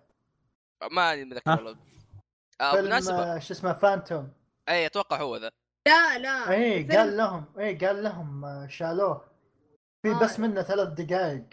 ما 0.92 1.16
متذكر؟ 1.16 1.52
والله 1.52 1.78
آه 2.62 2.74
بالمناسبة 2.76 3.36
آه، 3.36 3.40
شو 3.40 3.54
اسمه 3.54 3.74
Phantom 3.74 4.34
اي 4.72 4.86
أتوقع 4.86 5.22
هو 5.22 5.38
ذا 5.38 5.52
لا 5.88 6.18
لا 6.18 6.50
اي 6.52 6.78
الفيلم- 6.82 6.98
قال 7.00 7.18
لهم 7.18 7.46
اي 7.60 7.76
قال 7.76 8.04
لهم 8.04 8.46
آه، 8.46 8.68
شالوه 8.68 9.26
في 10.06 10.12
آه. 10.12 10.20
بس 10.24 10.40
منه 10.40 10.62
ثلاث 10.62 10.90
دقائق 10.90 11.46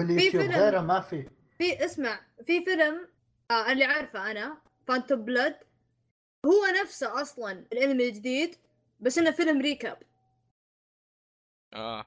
باليوتيوب 0.00 0.42
فيلم. 0.42 0.54
غيره 0.54 0.80
ما 0.80 1.00
في 1.00 1.30
في 1.58 1.84
اسمع 1.84 2.20
في 2.46 2.64
فيلم 2.64 3.08
آه 3.50 3.72
اللي 3.72 3.84
عارفه 3.84 4.30
أنا 4.30 4.58
Phantom 4.88 5.24
Blood 5.24 5.56
هو 6.46 6.62
نفسه 6.82 7.22
أصلا 7.22 7.52
الأنمي 7.52 8.08
الجديد 8.08 8.56
بس 9.00 9.18
إنه 9.18 9.30
فيلم 9.30 9.60
recap 9.60 9.98
آه 11.74 12.06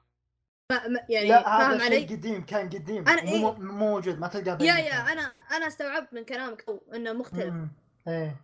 ما 0.72 1.00
يعني 1.08 1.28
لا 1.28 1.42
فاهم 1.42 1.70
هذا 1.72 1.84
علي؟ 1.84 1.96
شيء 2.00 2.16
قديم 2.16 2.46
كان 2.46 2.68
قديم 2.68 3.08
أنا 3.08 3.22
مو 3.22 3.28
إيه. 3.30 3.40
مو 3.40 3.52
مو 3.52 3.72
موجود 3.88 4.18
ما 4.18 4.28
تلقاه 4.28 4.62
yeah. 4.64 4.74
yeah 4.78 5.12
أنا 5.12 5.32
أنا 5.50 5.66
استوعبت 5.66 6.12
من 6.14 6.24
كلامك 6.24 6.64
إنه 6.94 7.12
مختلف 7.12 7.44
مم. 7.54 7.68
إيه 8.08 8.36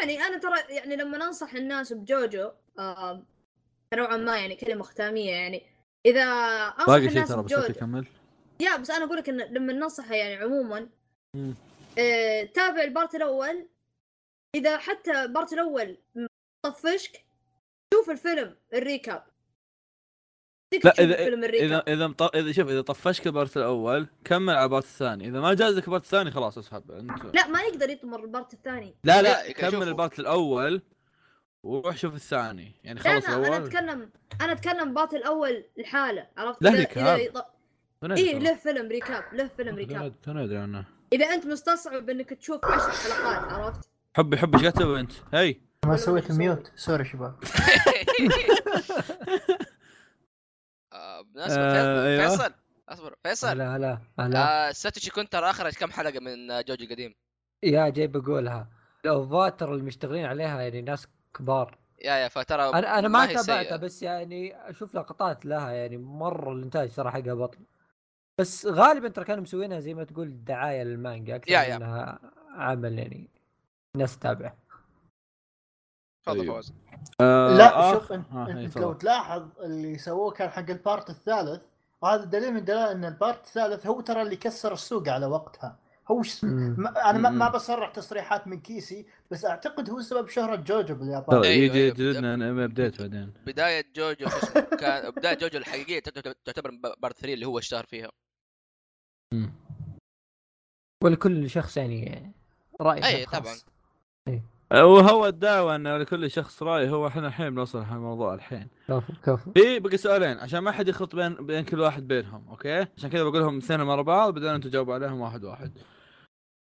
يعني 0.00 0.22
أنا 0.22 0.38
ترى 0.38 0.58
يعني 0.68 0.96
لما 0.96 1.18
ننصح 1.18 1.54
الناس 1.54 1.92
بجوجو 1.92 2.50
آه 2.78 3.22
نوعا 3.94 4.16
ما 4.16 4.38
يعني 4.38 4.56
كلمة 4.56 4.82
ختامية 4.82 5.30
يعني 5.30 5.62
إذا 6.06 6.22
أنصح 6.78 6.86
باقي 6.86 7.10
شيء 7.10 7.24
ترى 7.24 7.42
بس 7.42 7.66
تكمل 7.66 8.06
yeah 8.60 8.76
بس 8.76 8.90
أنا 8.90 9.04
أقول 9.04 9.16
لك 9.16 9.28
إن 9.28 9.40
لما 9.40 9.72
ننصحها 9.72 10.16
يعني 10.16 10.34
عموما. 10.34 10.88
آه، 11.98 12.44
تابع 12.44 12.82
ال 12.82 12.88
part 12.88 13.14
الأول. 13.14 13.68
إذا 14.54 14.78
حتى 14.78 15.22
ال 15.22 15.28
part 15.28 15.52
الأول 15.52 15.98
طفشك 16.64 17.24
شوف 17.94 18.10
الفيلم 18.10 18.56
ال 18.74 18.82
recap. 18.82 19.31
لا 20.84 20.94
اذا 20.98 21.46
اذا 21.46 21.82
إذا 21.88 22.06
مط... 22.06 22.36
إذا 22.36 22.52
شوف 22.52 22.68
إذا 22.68 22.80
طفشك 22.80 23.26
ال 23.26 23.32
part 23.32 23.56
الأول 23.56 24.06
كمل 24.24 24.54
على 24.54 24.64
ال 24.64 24.68
part 24.68 24.84
الثاني. 24.84 25.28
إذا 25.28 25.40
ما 25.40 25.54
جازك 25.54 25.84
ال 25.84 25.88
part 25.88 26.02
الثاني 26.02 26.30
خلاص 26.30 26.58
اسحب 26.58 26.90
أنت. 26.90 27.24
لا 27.34 27.46
ما 27.46 27.60
يقدر 27.62 27.90
يطمر 27.90 28.24
ال 28.24 28.30
part 28.30 28.54
الثاني. 28.54 28.94
لا 29.04 29.22
لا،. 29.22 29.52
كمل 29.52 29.88
ال 29.88 29.94
part 29.94 30.18
الأول 30.18 30.82
وروح 31.62 31.96
شوف 31.96 32.14
الثاني. 32.14 32.72
يعني 32.84 33.00
خلص 33.00 33.28
لا 33.28 33.36
أنا 33.36 33.48
الأول 33.48 33.66
اتكلم 33.66 34.10
أنا 34.40 34.52
أتكلم 34.52 34.88
ال 34.88 34.93
part 34.93 35.14
الأول 35.14 35.64
لحاله 35.76 36.26
عرفت؟ 36.36 36.62
له 36.62 36.70
إذا- 36.70 36.74
recap. 36.76 37.18
يط- 37.18 37.44
اي 38.10 38.38
له 38.38 38.54
فيلم 38.54 38.88
recap 38.88 39.24
له 39.32 39.50
فيلم 39.56 39.76
recap. 39.76 40.14
أنا 40.28 40.44
ادري 40.44 40.56
عنه 40.56 40.84
إذا 41.12 41.26
أنت 41.26 41.46
مستصعب 41.46 42.10
إنك 42.10 42.30
تشوف 42.30 42.64
عشر 42.64 42.90
حلقات 42.90 43.52
عرفت؟ 43.52 43.88
حبي 44.16 44.36
حبي 44.36 44.58
إيش 44.58 44.66
كتب 44.74 44.94
أنت؟ 44.94 45.12
هي 45.34 45.56
ما 45.86 45.96
سويت 45.96 46.32
mute 46.32 46.72
sorry 46.76 47.04
شباب. 47.04 47.34
بالمناسبه 51.34 51.62
آه، 51.62 52.06
أيوه. 52.06 52.28
فيصل 52.28 52.52
اصبر 52.88 53.14
فيصل. 53.24 53.58
لا 53.58 53.78
لا 53.78 53.98
لا 54.18 54.68
آه 54.68 54.72
ساتوشي 54.72 55.10
كنت 55.10 55.32
ترى 55.32 55.50
اخرج 55.50 55.72
كم 55.72 55.90
حلقة 55.90 56.20
من 56.20 56.50
آه، 56.50 56.60
جوجو 56.60 56.84
القديم 56.84 57.14
yeah 57.62 57.88
جاي 57.88 58.06
بقولها. 58.06 58.68
الاوفات 59.04 59.60
ترى 59.60 59.72
اللي 59.72 59.82
مشتغلين 59.84 60.24
عليها 60.24 60.60
يعني 60.62 60.82
ناس 60.82 61.06
كبار. 61.38 61.78
yeah 62.04 62.14
yeah 62.14 62.28
فترى 62.28 62.62
أنا 62.62 62.98
أنا 62.98 63.08
ما 63.08 63.26
تابعتها. 63.26 63.76
بس 63.76 64.02
يعني 64.02 64.70
أشوف 64.70 64.94
لقطات 64.94 65.46
لها 65.46 65.70
يعني 65.72 65.96
مرة 65.96 66.52
الإنتاج 66.52 66.90
ترى 66.94 67.10
حقها 67.10 67.34
بطل 67.34 67.58
بس 68.40 68.66
غالبا 68.66 69.08
ترى 69.08 69.24
كانوا 69.24 69.42
مسوينها 69.42 69.80
زي 69.80 69.94
ما 69.94 70.04
تقول 70.04 70.44
دعاية 70.44 70.82
للمانجا 70.82 71.36
أكثر 71.36 71.52
yeah- 71.52 71.62
yeah. 71.62 71.78
منها 71.78 72.18
عمل 72.50 72.98
يعني 72.98 73.28
ناس 73.96 74.18
تتابعه 74.18 74.56
تفضل 76.22 76.40
أيوه. 76.40 76.54
فواز 76.54 76.72
آه 77.20 77.56
لا 77.56 77.76
آه. 77.76 77.92
شوف 77.94 78.12
انت, 78.12 78.26
آه، 78.32 78.46
انت 78.50 78.76
لو 78.76 78.92
تفضل. 78.92 78.98
تلاحظ 78.98 79.42
اللي 79.60 79.98
سووه 79.98 80.30
كان 80.30 80.48
حق 80.50 80.70
ال 80.70 80.78
part 80.78 81.10
الثالث 81.10 81.62
وهذا 82.02 82.24
دليل 82.24 82.54
من 82.54 82.64
دلائل 82.64 82.96
إن 82.96 83.04
ال 83.04 83.12
part 83.12 83.46
الثالث 83.46 83.86
هو 83.86 84.00
ترى 84.00 84.22
اللي 84.22 84.36
كسر 84.36 84.72
السوق 84.72 85.08
على 85.08 85.26
وقتها 85.26 85.78
هو 86.10 86.22
ش... 86.22 86.44
ما 86.44 87.10
أنا 87.10 87.18
ما, 87.18 87.30
ما. 87.30 87.48
بصرح 87.48 87.90
تصريحات 87.90 88.46
من 88.48 88.60
كيسي 88.60 89.06
بس 89.30 89.44
أعتقد 89.44 89.90
هو 89.90 90.00
سبب 90.00 90.28
شهرة 90.28 90.56
جوجو 90.56 90.94
باليابان 90.94 91.42
أيوه، 91.44 91.46
يجي 91.46 91.78
أيوه. 91.78 91.86
يجلدنا 91.88 92.34
أنا 92.34 92.64
ابديت 92.64 93.00
بعدين 93.02 93.32
بداية 93.46 93.84
جوجو 93.96 94.26
كان 94.80 95.10
بداية 95.16 95.38
جوجو 95.38 95.58
الحقيقية 95.58 96.00
تعتبر- 96.00 96.34
تعتبر 96.44 96.70
part 96.98 97.16
3 97.18 97.34
اللي 97.34 97.46
هو 97.46 97.58
اشتهر 97.58 97.86
فيها. 97.86 98.10
ولكل 101.04 101.50
شخص 101.50 101.76
يعني 101.76 102.32
راي 102.80 103.04
أي،. 103.04 103.24
طبعاً. 103.24 103.54
وهو 104.72 105.26
الدعوة 105.26 105.76
ان 105.76 105.96
لكل 105.96 106.30
شخص 106.30 106.62
رأي 106.62 106.90
هو 106.90 107.06
إحنا 107.06 107.26
الحين 107.26 107.50
بنوصل 107.50 107.82
الموضوع 107.82 108.34
الحين. 108.34 108.68
كفو 108.88 109.12
كفو. 109.24 109.52
في 109.52 109.78
بقي 109.78 109.96
سؤالين 109.96 110.38
عشان 110.38 110.58
ما 110.58 110.72
حد 110.72 110.88
يخلط 110.88 111.16
بين 111.16 111.34
بين 111.34 111.64
كل 111.64 111.80
واحد 111.80 112.08
بينهم 112.08 112.48
okay؟ 112.48 112.86
عشان 112.96 113.10
كذا 113.10 113.22
بقولهم 113.22 113.56
اثنين 113.56 113.80
ورا 113.80 114.02
بعض 114.02 114.34
بعدين 114.34 114.48
أنتم 114.48 114.68
تجاوبوا 114.68 114.94
عليهم 114.94 115.20
واحد 115.20 115.44
واحد. 115.44 115.72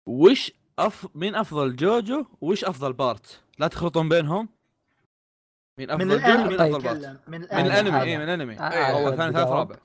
وش 0.07 0.51
أف... 0.79 1.07
مين 1.15 1.35
أفضل 1.35 1.75
جوجو؟ 1.75 2.25
وش 2.41 2.65
أفضل 2.65 2.93
part؟ 2.93 3.41
لا 3.59 3.67
تخلطون 3.67 4.09
بينهم. 4.09 4.49
مين 5.79 5.91
أفضل 5.91 6.05
من 6.05 6.11
جوجو؟ 6.11 6.25
الانمي 6.25 6.49
مين 6.49 6.57
طيب. 6.57 6.75
أفضل 6.75 6.83
part؟ 6.83 6.97
تكلم 6.97 7.19
من 7.27 7.39
من 7.39 7.47
الأنمي. 7.47 8.01
اي 8.01 8.17
من 8.17 8.23
الأنمي. 8.23 8.59
آه، 8.59 8.71
أيوه. 8.71 9.07
اول 9.07 9.17
ثاني 9.17 9.33
ثالث. 9.33 9.47
رابع 9.47 9.75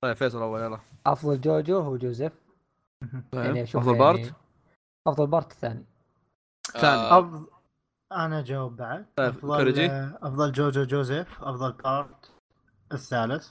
طيب 0.00 0.16
فيصل 0.16 0.42
اول 0.42 0.60
يلا. 0.60 0.78
أفضل 1.06 1.40
جوجو 1.40 1.78
هو 1.78 1.96
جوزيف. 1.96 2.32
طيب 3.32 3.44
يعني 3.44 3.62
أفضل 3.62 3.86
يعني 3.86 3.98
part 3.98 4.34
أفضل 5.06 5.26
part 5.26 5.52
الثاني. 5.52 5.84
ثاني. 6.72 7.46
آه،. 8.12 8.26
أنا 8.26 8.42
جاوب 8.42 8.76
بعد. 8.76 9.06
طيب، 9.16 9.28
أفضل 9.28 9.56
كوريجي؟ 9.56 9.86
أفضل 10.22 10.52
جوجو 10.52 10.84
جوزيف 10.84 11.42
أفضل 11.42 11.72
part 11.72 12.32
الثالث. 12.92 13.48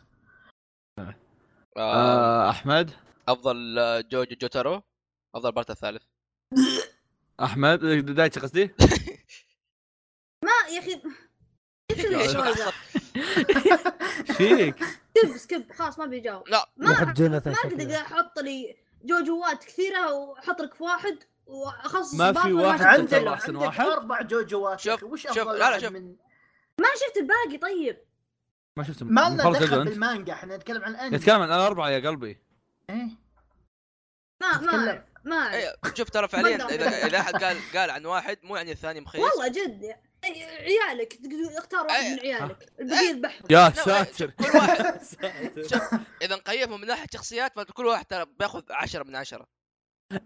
آه، 0.99 1.16
آه 1.78 2.49
أحمد؟ 2.49 2.91
أفضل 3.28 3.80
آه، 3.80 4.01
جوجو 4.01 4.36
جوتارو 4.41 4.82
أفضل 5.36 5.51
part 5.51 5.70
الثالث. 5.70 6.03
أحمد 7.43 7.80
دايتشي 8.06 8.39
قصدي؟ 8.39 8.66
ما 10.45 10.51
يا 10.70 10.80
أخي. 10.80 11.01
فيك 14.38 14.76
skip 15.16 15.38
skip 15.38 15.72
خلاص 15.72 15.99
ما 15.99 16.06
بيجاوب. 16.06 16.49
لا. 16.49 16.70
ما 16.78 16.89
ما. 16.89 17.38
أقدر 17.38 17.95
أحط 17.95 18.39
لي 18.39 18.76
جوجوات 19.03 19.64
كثيرة 19.64 20.14
وأحط 20.14 20.62
لك 20.62 20.74
في 20.74 20.84
واحد. 20.84 21.18
وأخصص 21.46 22.14
ما 22.14 22.34
في 22.34 22.54
واحد 22.54 22.80
شفت 22.80 22.88
عندك 22.88 23.14
عندك 23.48 23.62
واحد؟ 23.62 23.86
أربع 23.86 24.22
جوجوات 24.22 24.80
شوف- 24.80 25.04
وش 25.04 25.22
شوف، 25.28 25.38
أفضل 25.38 25.60
لا، 25.60 25.70
لا، 25.72 25.80
شوف. 25.80 25.91
من 25.91 26.16
ما 26.82 26.88
شفت 26.96 27.18
الباقي 27.18 27.58
طيب. 27.58 27.98
ما 28.78 28.84
شفت 28.84 29.04
ما 29.04 29.30
لنا 29.30 29.52
دخل 29.52 29.86
بالمانجا 29.86 30.34
إحنا 30.34 30.58
نتكلم 30.58 30.84
عن 30.84 30.91
الأنمي. 30.91 31.16
يتكلم 31.16 31.41
عن 31.41 31.52
الأربعة 31.52 31.89
يا 31.89 32.10
قلبي. 32.10 32.41
إيه؟ 32.89 32.96
ما 34.41 34.52
ما 34.52 34.58
نتكلم. 34.58 34.88
اعرف 34.88 35.04
ما 35.26 35.36
اعرف 35.36 35.54
إيه، 35.54 35.76
شوف 35.93 36.10
ترى 36.10 36.28
فعليا. 36.28 36.56
إذا 36.70 37.06
إذا 37.08 37.20
أحد 37.20 37.43
قال 37.43 37.58
قال 37.76 37.89
عن 37.89 38.06
واحد 38.06 38.38
مو 38.43 38.56
يعني 38.56 38.72
الثاني 38.72 39.02
مخيس 39.02 39.22
والله 39.22 39.48
جد. 39.48 39.96
أي- 40.26 40.28
عيالك 40.28 41.20
اختار 41.58 41.86
واحد 41.86 42.04
من 42.04 42.20
عيالك. 42.20 42.70
البقيه 42.80 43.12
ذبحهم 43.12 43.48
يا 43.50 43.70
ساتر. 43.70 44.30
كل 44.30 44.58
واحد. 44.58 45.02
شوف 45.74 45.82
إذا 46.22 46.36
نقيمهم 46.36 46.82
من 46.82 46.88
ناحية 46.88 47.08
شخصيات 47.14 47.56
فكل 47.60 47.86
واحد 47.86 48.06
ترى 48.06 48.26
بياخذ 48.39 48.64
10 48.70 49.04
من 49.04 49.16
10 49.16 49.48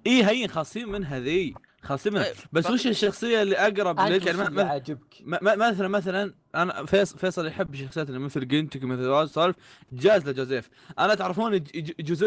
اي 0.07 0.23
هين 0.25 0.47
خاصين 0.47 0.89
منها 0.89 1.19
ذي 1.19 1.53
خاصين 1.83 2.13
منها. 2.13 2.25
إيه، 2.25 2.33
بس 2.51 2.69
وش 2.69 2.87
الشخصية 2.87 3.41
اللي 3.41 3.57
أقرب 3.57 3.99
لك؟ 3.99 4.25
يعني 4.25 4.61
عاجبك. 4.61 5.17
ما- 5.21 5.55
مثلا 5.55 5.87
مثلا 5.87 6.33
أنا 6.55 6.85
فيصل 6.85 7.17
فيصل 7.17 7.47
يحب 7.47 7.75
شخصيات 7.75 8.11
مثل 8.11 8.47
جنتك 8.47 8.83
مثل 8.83 9.07
واز 9.07 9.29
صالف 9.29 9.55
جاز 9.91 10.29
لجوزيف. 10.29 10.69
أنا 10.99 11.15
تعرفون 11.15 11.53
لي 11.53 11.63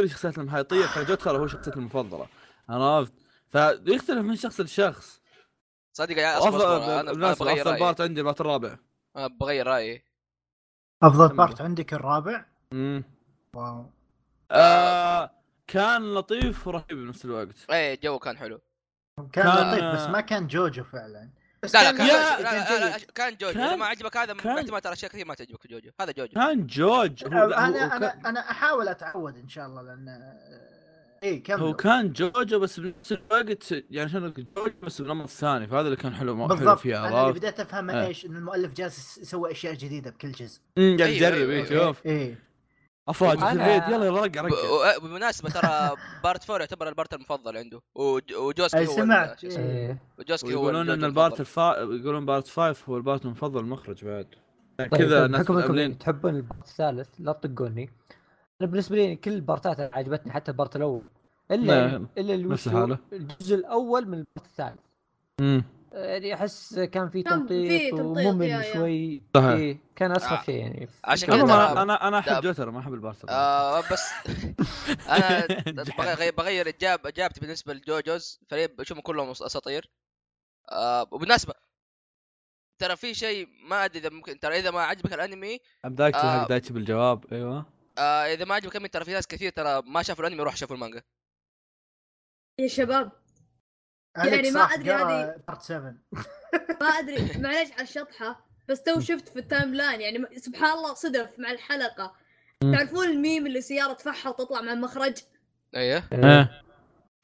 الشخصيات 0.04 0.38
المحيطيه 0.38 0.86
فجوتخر 0.86 1.36
هو 1.36 1.46
شخصيتي 1.46 1.76
المفضلة. 1.76 2.26
عرفت؟ 2.68 3.12
فيختلف 3.48 4.18
من 4.18 4.36
شخص 4.36 4.60
لشخص. 4.60 5.22
صدق 5.92 6.18
افضل 6.18 6.48
أصبر 6.48 7.00
أنا 7.00 7.12
بغير 7.12 7.62
أفضل 7.62 7.78
part 7.78 8.00
عندي 8.00 8.20
ال 8.20 8.24
part 8.24 8.40
الرابع. 8.40 8.76
بغير 9.40 9.66
رأيي. 9.66 10.04
أفضل. 11.02 11.36
part 11.36 11.60
عندك 11.60 11.94
الرابع؟ 11.94 12.44
امم 12.72 13.04
wow. 13.54 13.86
آه 14.50 15.30
كان 15.72 16.14
لطيف 16.14 16.66
ورهيب 16.66 16.86
بنفس 16.90 17.24
الوقت. 17.24 17.48
اي 17.70 17.94
الجو 17.94 18.18
كان 18.18 18.36
حلو. 18.38 18.60
كان 19.18 19.28
كان- 19.44 19.70
لطيف 19.70 19.84
بس 19.84 20.06
ما 20.08 20.20
كان 20.20 20.46
جوجو 20.46 20.84
فعلا. 20.84 21.30
بس 21.62 21.74
لا 21.74 21.82
لا 21.92 21.98
كان 21.98 22.06
يا- 22.06 22.12
لا, 22.12 22.42
لا, 22.42 22.90
لا. 22.90 22.98
كان 23.14 23.36
جوجو. 23.36 23.52
كان- 23.52 23.62
اذا 23.62 23.76
ما 23.76 23.86
عجبك 23.86 24.16
هذا 24.16 24.34
كان- 24.34 24.58
احتمال 24.58 24.80
ترى 24.80 24.92
اشياء 24.92 25.10
كثير 25.10 25.26
ما 25.26 25.34
تعجبك 25.34 25.66
جوجو. 25.66 25.90
هذا 26.00 26.12
جوجو. 26.12 26.32
كان 26.32 26.66
جوج 26.66 27.24
هو 27.24 27.30
لا، 27.30 27.44
هو- 27.44 27.52
أنا 27.52 27.88
كان- 27.88 27.92
أنا 28.02 28.28
أنا 28.28 28.50
أحاول 28.50 28.88
أتعود 28.88 29.36
إن 29.36 29.48
شاء 29.48 29.66
الله 29.66 29.82
لأن 29.82 30.08
اي 31.22 31.38
كمل. 31.38 31.60
هو 31.60 31.74
كان 31.74 32.12
جوجو 32.12 32.58
بس 32.58 32.80
بنفس 32.80 33.12
الوقت 33.12 33.72
يعني 33.90 34.08
شنو 34.08 34.28
جوجو 34.30 34.46
بس 34.82 35.00
بالنمط 35.02 35.24
الثاني 35.24 35.66
فهذا 35.66 35.80
اللي 35.86 35.96
كان 35.96 36.14
حلو 36.14 36.36
حلو 36.36 36.46
بالضبط. 36.46 36.78
فيه 36.78 37.08
أنا 37.08 37.22
اللي؟ 37.22 37.32
بديت 37.32 37.60
أفهمه 37.60 37.92
آه. 37.92 38.06
إيش 38.06 38.26
إن 38.26 38.36
المؤلف 38.36 38.74
جالس 38.74 39.18
يسوي 39.18 39.52
أشياء 39.52 39.74
جديدة 39.74 40.10
بكل 40.10 40.32
جزء. 40.32 40.60
امم 40.78 40.96
قاعد 40.98 41.10
أيوة، 41.10 41.28
يجرب 41.36 41.50
إيه، 41.50 41.64
شوف. 41.64 42.06
إيه. 42.06 42.38
أفواج 43.08 43.38
في 43.38 43.52
البيت. 43.52 43.88
يلا 43.88 44.10
رقع 44.10 44.40
رقع 44.40 44.98
بالمناسبه 45.02 45.50
ترى 45.50 45.96
part 46.24 46.50
4 46.50 46.60
يعتبر 46.60 46.88
ال 46.88 46.93
part 46.93 47.14
المفضل 47.14 47.56
عنده. 47.56 47.80
وج- 47.94 48.34
وجوسكي 48.34 48.78
أي 48.78 48.86
هو 48.86 48.92
سمعت. 48.92 49.44
اسمه؟ 49.44 49.64
إيه. 49.64 49.98
وجوسكي 50.18 50.54
هو 50.54 50.58
ويقولون 50.60 50.90
إن 50.90 51.04
ال 51.04 51.10
part. 51.10 51.40
الفا 51.40 51.76
يقولون 51.78 52.26
part 52.26 52.48
5 52.48 52.84
هو 52.88 52.96
ال 52.96 53.02
part 53.02 53.24
المفضل 53.24 53.60
المخرج 53.60 54.04
بعد. 54.04 54.26
طيب 54.78 54.88
كذا 54.96 55.26
طيب، 55.26 55.34
انكم 55.34 55.92
تحبون 55.92 56.34
ال 56.36 56.41
part 56.41 56.60
الثالث؟ 56.68 57.08
لا 57.18 57.32
تطقوني. 57.32 57.90
أنا 58.60 58.70
بالنسبة 58.70 58.96
لي 58.96 59.16
كل 59.16 59.32
البارتات 59.32 59.80
عجبتني 59.94 60.32
حتى 60.32 60.50
ال 60.50 60.55
part 60.55 60.76
الأول. 60.76 61.02
إلا 61.50 61.88
لا، 61.88 62.06
إلا. 62.18 62.34
الجزء 63.12 63.54
الأول 63.54 64.08
من 64.08 64.14
ال 64.18 64.24
part 64.24 64.46
الثالث. 64.46 64.78
امم 65.40 65.64
يعني 65.92 66.34
أحس 66.34 66.78
كان 66.78 67.08
في 67.08 67.22
تمطيط 67.22 67.94
وممل. 67.94 68.64
شوي 68.72 69.22
صحيح. 69.34 69.46
إيه 69.48 69.78
كان 69.96 70.12
أسخف 70.12 70.32
آه. 70.32 70.42
شيء 70.42 70.54
يعني 70.54 70.88
عشان 71.04 71.28
كذا 71.28 71.42
أنا 71.82 72.08
أنا 72.08 72.18
أحب 72.18 72.42
جوتر 72.42 72.70
ما 72.70 72.80
أحب 72.80 72.94
ال 72.94 73.00
part 73.00 73.24
آه 73.28 73.80
بس 73.80 74.10
أنا 75.08 75.46
بغير 75.98 76.34
بغير 76.34 76.68
إجاب 76.68 77.06
اجابتي 77.06 77.40
بالنسبة 77.40 77.74
للجوجوز 77.74 78.40
فريق 78.48 78.76
بشوفهم 78.78 79.02
كلهم 79.02 79.30
أساطير 79.30 79.90
آه 80.72 81.08
وبالمناسبه 81.10 81.54
ترى 82.78 82.96
في 82.96 83.14
شيء 83.14 83.48
ما 83.68 83.84
أدري 83.84 83.98
إذا 83.98 84.08
ممكن 84.08 84.40
ترى 84.40 84.58
إذا 84.58 84.70
ما 84.70 84.80
عجبك 84.80 85.12
الأنمي 85.12 85.58
بدايتي 85.84 86.18
آه. 86.18 86.40
حق 86.40 86.48
دايتشي 86.48 86.72
بالجواب 86.72 87.32
أيوه 87.32 87.66
آه 87.98 88.00
إذا 88.34 88.44
ما 88.44 88.54
عجبك 88.54 88.72
الأنمي 88.72 88.88
ترى 88.88 89.04
في 89.04 89.12
ناس 89.12 89.26
كثير 89.26 89.52
ترى 89.52 89.82
ما 89.86 90.02
شافوا 90.02 90.24
الأنمي 90.24 90.40
يروحوا 90.40 90.58
شافوا 90.58 90.76
المانجا 90.76 91.02
يا 92.58 92.68
شباب 92.68 93.21
يعني 94.16 94.50
ما 94.50 94.60
راح 94.60 94.72
أدري 94.72 94.90
قرأ 94.92 95.04
هذه- 95.22 95.36
part 95.48 95.62
7 95.62 95.94
ما 96.80 96.86
أدري 96.88 97.16
معليش 97.42 97.72
على 97.72 97.82
الشطحة 97.82 98.46
بس 98.68 98.82
تو 98.82 99.00
شفت 99.00 99.28
في 99.28 99.38
ال 99.38 99.74
timeline 99.74 100.00
يعني 100.00 100.38
سبحان 100.40 100.72
الله 100.72 100.94
صدف 100.94 101.38
مع 101.38 101.50
الحلقة. 101.50 102.14
تعرفون 102.62 103.08
الميم 103.08 103.46
اللي 103.46 103.60
سيارة 103.60 103.92
تفحط 103.92 104.28
وتطلع 104.28 104.60
من 104.60 104.68
المخرج؟ 104.68 105.18
أيوه. 105.76 106.02
إيه. 106.12 106.62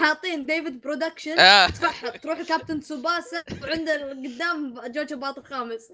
حاطين 0.03 0.47
David 0.47 0.80
Production 0.80 1.39
آه. 1.39 1.66
تفحط 1.66 2.16
تروح 2.20 2.39
ل 2.39 2.44
Captain 2.44 2.80
Tsubasa 2.80 3.43
وعنده 3.62 4.11
قدام 4.11 4.80
جوجو 4.89 5.16
part 5.16 5.39
الخامس. 5.39 5.93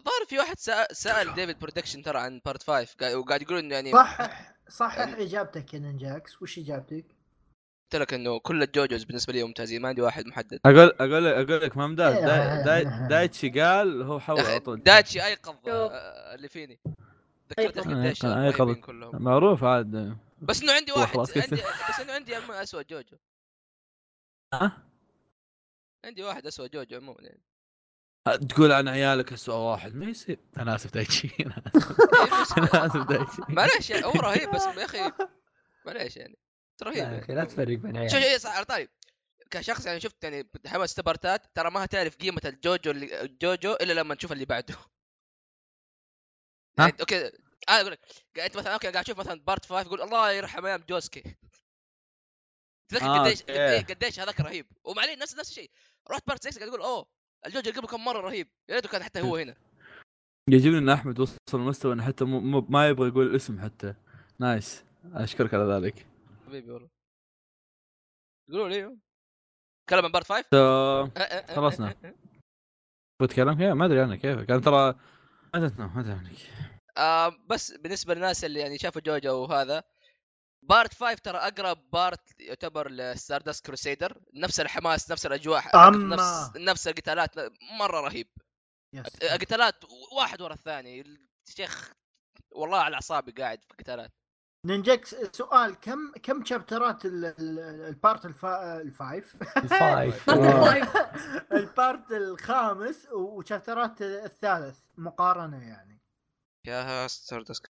الظاهر 0.00 0.24
في 0.28 0.38
واحد 0.38 0.58
سأل 0.92 1.34
ديفيد 1.34 1.58
برودكشن 1.58 2.02
ترى 2.02 2.18
عن 2.18 2.40
بارت 2.44 2.62
5 2.62 2.94
قاعد- 3.00 3.14
وقاعد 3.14 3.42
يقول 3.42 3.58
انه 3.58 3.74
يعني 3.74 3.92
صحح 3.92 4.54
صحح 4.68 4.98
يعني- 4.98 5.22
إجابتك 5.22 5.74
يا 5.74 5.78
نينجاكس. 5.78 6.42
وش 6.42 6.58
إجابتك؟ 6.58 7.04
قلت 7.84 8.02
لك 8.02 8.14
إنه 8.14 8.38
كل 8.38 8.62
الجوجوز 8.62 9.04
بالنسبة 9.04 9.32
لي 9.32 9.44
ممتازين 9.44 9.82
ما 9.82 9.88
عندي 9.88 10.02
واحد 10.02 10.26
محدد 10.26 10.60
أقول 10.66 10.92
أقول 11.00 11.24
لك 11.24 11.50
أقول 11.50 11.62
لك 11.62 11.76
ممداز 11.76 12.14
إيه. 12.14 12.24
داي 12.24 12.64
داي 12.84 13.08
دايتشي 13.08 13.48
قال 13.60 14.02
هو 14.02 14.20
حول 14.20 14.40
على 14.40 14.60
طول 14.60 14.82
دايتشي 14.82 15.24
أيقظ. 15.26 15.54
آه، 15.68 16.34
اللي 16.34 16.48
فيني 16.48 16.80
ذكرت 17.50 17.76
أيقظ. 17.78 17.94
قديش. 17.94 18.18
طيبين 18.58 18.74
كلهم 18.74 19.22
معروف 19.22 19.64
عاد 19.64 20.16
بس 20.42 20.62
إنه 20.62 20.72
عندي 20.72 20.92
واحد. 20.92 21.18
عندي 21.18 21.62
بس 21.88 22.00
إنه 22.00 22.12
عندي 22.12 22.36
اسوء 22.38 22.82
جوجو 22.82 23.16
ها؟ 24.54 24.82
عندي 26.04 26.22
واحد 26.22 26.46
اسوء 26.46 26.66
جوجو 26.66 26.96
عموما 26.96 27.18
يعني 27.22 27.40
تقول 28.48 28.72
عن 28.72 28.88
عيالك 28.88 29.32
اسوء 29.32 29.54
واحد 29.54 29.94
ما 29.94 30.06
يصير 30.06 30.38
أنا 30.58 30.74
آسف 30.74 30.94
دايتشي 30.94 31.30
أنا 31.46 31.62
آسف. 32.42 32.58
أنا 32.58 32.86
آسف 32.86 33.08
دايتشي 33.08 33.42
معليش 33.48 33.90
يعني 33.90 34.04
هو 34.04 34.10
رهيب 34.10 34.50
بس 34.50 34.62
يا 34.64 34.84
أخي 34.84 35.12
معليش 35.86 36.16
يعني 36.16 36.38
رهيب 36.82 36.96
لا. 36.96 37.12
يا 37.14 37.18
أخي 37.18 37.34
لا 37.34 37.44
تفرق 37.44 37.78
بين 37.78 38.08
شوف 38.08 38.14
عيال. 38.20 38.32
شوف 38.32 38.40
صح 38.42 38.56
على 38.56 38.64
طاري 38.64 38.88
كشخص 39.50 39.86
يعني 39.86 40.00
شفت 40.00 40.24
يعني 40.24 40.48
حماس 40.66 40.90
ستبرتات 40.90 41.42
ترى 41.54 41.70
ما 41.70 41.86
تعرف 41.86 42.16
قيمة 42.16 42.40
الجوجو 42.44 42.90
اللي 42.90 43.20
الجوجو 43.22 43.72
إلا 43.72 43.92
لما 43.92 44.14
تشوف 44.14 44.32
اللي 44.32 44.44
بعده. 44.44 44.74
يعني 46.78 46.92
okay 47.00 47.26
أنا 47.68 47.80
أقول 47.80 47.92
لك 47.92 48.00
أنت 48.38 48.56
مثلا 48.56 48.72
okay 48.74 48.90
قاعد 48.90 49.04
تشوف 49.04 49.18
مثلا 49.18 49.40
part 49.40 49.64
5 49.66 49.82
تقول 49.82 50.02
الله 50.02 50.32
يرحم 50.32 50.66
أيام 50.66 50.84
جوسكي. 50.88 51.22
تذكر 52.88 53.06
آه، 53.06 53.18
قديش. 53.24 53.42
قديش 53.42 53.84
قديش 53.84 54.20
هذاك 54.20 54.40
رهيب. 54.40 54.66
ومعليه 54.84 55.16
نفس 55.16 55.34
نفس 55.38 55.50
الشيء. 55.50 55.70
رحت 56.10 56.22
part 56.26 56.42
6 56.48 56.58
قاعد 56.58 56.68
أقول 56.68 56.82
أوه 56.82 57.06
الجوجو 57.46 57.70
اللي 57.70 57.80
قبل 57.80 57.88
كم 57.88 58.04
مرة 58.04 58.20
رهيب. 58.20 58.48
يا 58.68 58.74
ريته 58.74 58.88
كان 58.88 59.02
حتى 59.02 59.20
هو 59.20 59.36
هنا. 59.36 59.54
يعجبني 60.50 60.78
إن 60.78 60.88
أحمد 60.88 61.20
وصل 61.20 61.36
لمستوى 61.54 61.92
إنه 61.92 62.02
حتى 62.06 62.24
مو 62.24 62.40
مو- 62.40 62.66
ما 62.68 62.88
يبغى 62.88 63.08
يقول 63.08 63.26
الاسم 63.26 63.60
حتى. 63.60 63.94
nice. 64.38 64.84
أشكرك 65.12 65.54
على 65.54 65.64
ذلك. 65.72 66.06
حبيبي 66.54 66.70
والله. 66.72 66.90
يقولوا 68.48 68.68
لي 68.68 68.98
تكلم 69.86 70.04
عن 70.04 70.12
part 70.12 70.26
5 70.26 70.42
So, 70.42 71.54
خلصنا. 71.56 72.14
بتكلم 73.22 73.52
كيف 73.52 73.72
ما 73.72 73.86
أدري 73.86 74.04
أنا 74.04 74.16
كيف. 74.16 74.40
كان 74.40 74.60
ترى 74.60 74.72
ما 74.72 74.94
أدري 75.54 75.74
ما 75.78 76.00
أدري 76.00 76.12
عنك 76.12 76.36
آه 76.98 77.28
بس 77.50 77.72
بالنسبة 77.72 78.14
للناس 78.14 78.44
اللي 78.44 78.60
يعني 78.60 78.78
شافوا 78.78 79.00
جوجو 79.00 79.42
وهذا 79.42 79.84
part 80.62 80.94
5 80.94 81.14
ترى 81.14 81.38
أقرب 81.38 81.90
part 81.90 82.40
يعتبر 82.40 82.90
ل 82.90 82.98
Stardust 82.98 83.66
Crusaders 83.66 84.20
نفس 84.34 84.60
الحماس 84.60 85.10
نفس 85.10 85.26
الأجواء 85.26 85.88
أما. 85.88 86.16
نفس 86.16 86.56
نفس 86.56 86.88
القتالات 86.88 87.30
مرة 87.80 88.00
رهيب. 88.00 88.28
yes 88.94 89.16
قتالات 89.32 89.84
واحد 90.16 90.42
ورا 90.42 90.54
الثاني. 90.54 91.18
الشيخ 91.48 91.92
والله 92.52 92.78
على 92.78 92.94
أعصابي 92.94 93.32
قاعد 93.32 93.62
في 93.64 93.74
قتالات 93.78 94.12
نينجاكس 94.64 95.14
سؤال 95.14 95.74
كم 95.80 96.12
كم 96.22 96.44
شابترات 96.44 97.04
ال- 97.04 97.24
ال- 97.24 97.58
ال 97.88 97.96
part 97.96 98.26
الفا... 98.26 98.80
ال 98.80 98.89
five؟ 98.89 99.36
ال 99.56 99.68
five. 99.68 100.30
آه. 100.30 100.74
ال 101.52 101.64
part 101.64 102.12
الخامس 102.12 103.08
وشابترات 103.12 104.02
الثالث 104.02 104.78
مقارنة 104.96 105.68
يعني. 105.68 106.00
يا 106.66 107.06
Stardust 107.06 107.66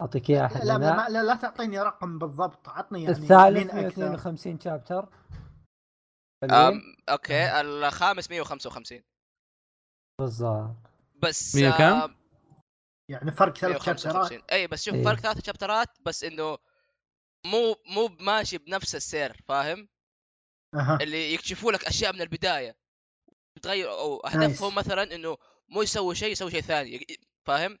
أعطيك 0.00 0.30
إياها 0.30 0.64
لا 0.64 0.78
لا, 0.78 1.08
لا, 1.08 1.22
لا 1.22 1.34
تعطيني 1.34 1.82
رقم 1.82 2.18
بالضبط 2.18 2.68
عطني 2.68 3.02
يعني 3.02 3.16
الثالث 3.16 3.56
مين 3.58 3.70
أكثر. 3.86 4.00
152 4.00 4.60
chapter 4.60 5.08
okay 7.10 7.60
الخامس 7.60 8.30
155 8.30 9.00
بالضبط. 10.20 10.76
بس 11.22 11.56
مية 11.56 11.70
كام؟ 11.78 12.19
يعني 13.10 13.32
فرق 13.32 13.56
ثلاث 13.56 13.84
شابترات 13.84 14.14
155 14.16 14.42
أي 14.52 14.66
بس 14.66 14.84
شوف 14.84 14.94
إيه. 14.94 15.04
فرق 15.04 15.20
ثلاث 15.20 15.46
شابترات 15.46 15.88
بس 16.00 16.24
إنه 16.24 16.58
مو 17.46 17.76
مو 17.86 18.16
ماشي 18.20 18.58
بنفس 18.58 18.94
السير 18.94 19.36
فاهم؟ 19.48 19.88
أها. 20.74 20.98
اللي 21.00 21.34
يكشفوا 21.34 21.72
لك 21.72 21.84
أشياء 21.84 22.12
من 22.12 22.20
البداية. 22.20 22.76
بتغير 23.56 23.90
أو 23.90 24.16
اهدافهم 24.16 24.74
nice. 24.74 24.86
مثلا 24.86 25.14
إنه 25.14 25.36
مو 25.68 25.82
يسوي 25.82 26.14
شيء 26.14 26.32
يسوي 26.32 26.50
شيء 26.50 26.60
ثاني 26.60 27.06
فاهم؟ 27.46 27.78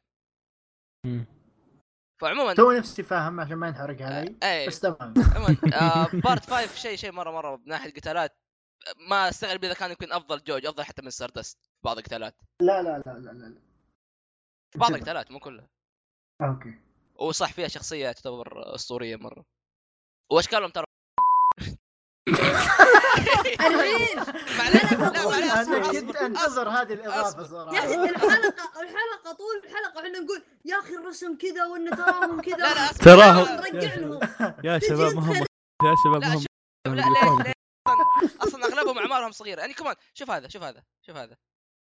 فعموما 2.20 2.54
تو 2.54 2.72
نفسي 2.72 3.02
فاهم 3.02 3.40
عشان 3.40 3.56
ما 3.56 3.68
ينحرق 3.68 4.02
علي 4.02 4.36
اي 4.42 4.66
بس 4.66 4.80
تمام. 4.80 5.14
عموما 5.34 5.56
آه 5.74 6.08
part 6.24 6.50
5 6.50 6.74
شيء 6.74 6.96
شيء 6.96 7.12
مرة 7.12 7.30
مرة 7.30 7.56
من 7.56 7.68
ناحية 7.68 7.92
قتالات. 7.92 8.36
ما 9.08 9.28
أستغرب 9.28 9.64
إذا 9.64 9.74
كان 9.74 9.90
يمكن 9.90 10.12
أفضل 10.12 10.44
جوج 10.44 10.66
أفضل 10.66 10.84
حتى 10.84 11.02
من 11.02 11.10
Stardust 11.10 11.58
في 11.62 11.80
بعض 11.84 11.98
القتالات. 11.98 12.36
لا 12.60 12.82
لا 12.82 13.02
لا 13.06 13.12
لا 13.18 13.30
لا. 13.30 13.69
في 14.72 14.78
بعض. 14.78 14.90
القتالات 14.94 15.30
مو 15.30 15.38
كلها 15.38 15.68
okay 16.42 16.74
وصح 17.16 17.52
فيها 17.52 17.68
شخصيه 17.68 18.12
تعتبر 18.12 18.74
اسطوريه 18.74 19.16
مره 19.16 19.44
واشكالهم 20.32 20.70
ترى 20.70 20.84
الحين 23.60 24.16
معليش 24.58 24.92
لا 24.92 25.28
معليش 25.28 25.52
أنا 25.52 25.92
كنت 26.00 26.16
انتظر 26.16 26.68
هذه 26.68 26.92
الاضافه. 26.92 27.42
صراحة 27.44 27.74
يا 27.76 27.80
أخي 27.80 27.94
الحلقة 28.10 28.80
الحلقة 28.82 29.32
طول 29.38 29.62
الحلقة 29.64 29.98
إحنا 30.06 30.18
نقول 30.18 30.42
يا 30.64 30.78
أخي 30.78 30.94
الرسم 30.94 31.36
كذا 31.36 31.66
وان 31.66 31.90
تراهم 31.90 32.40
كذا 32.40 32.56
لا 32.56 32.74
لا. 32.74 32.92
تراهم- 32.92 33.60
نرجع 33.74 33.94
لهم 33.94 34.20
يا 34.64 34.78
شباب 34.78 35.14
ما 35.14 35.22
هم. 35.32 35.44
يا 35.84 35.94
شباب 36.04 36.22
لا 36.22 36.28
ما 36.28 37.04
هم 37.28 37.42
لا 37.42 37.52
أصلا 37.86 38.04
أصلا 38.40 38.64
اغلبهم 38.64 38.98
اعمارهم 38.98 39.30
صغيره 39.32 39.60
يعني 39.60 39.74
كمان 39.74 39.94
شوف 40.14 40.30
هذا 40.30 40.48
شوف 40.48 40.62
هذا 40.62 40.82
شوف 41.06 41.16
هذا 41.16 41.36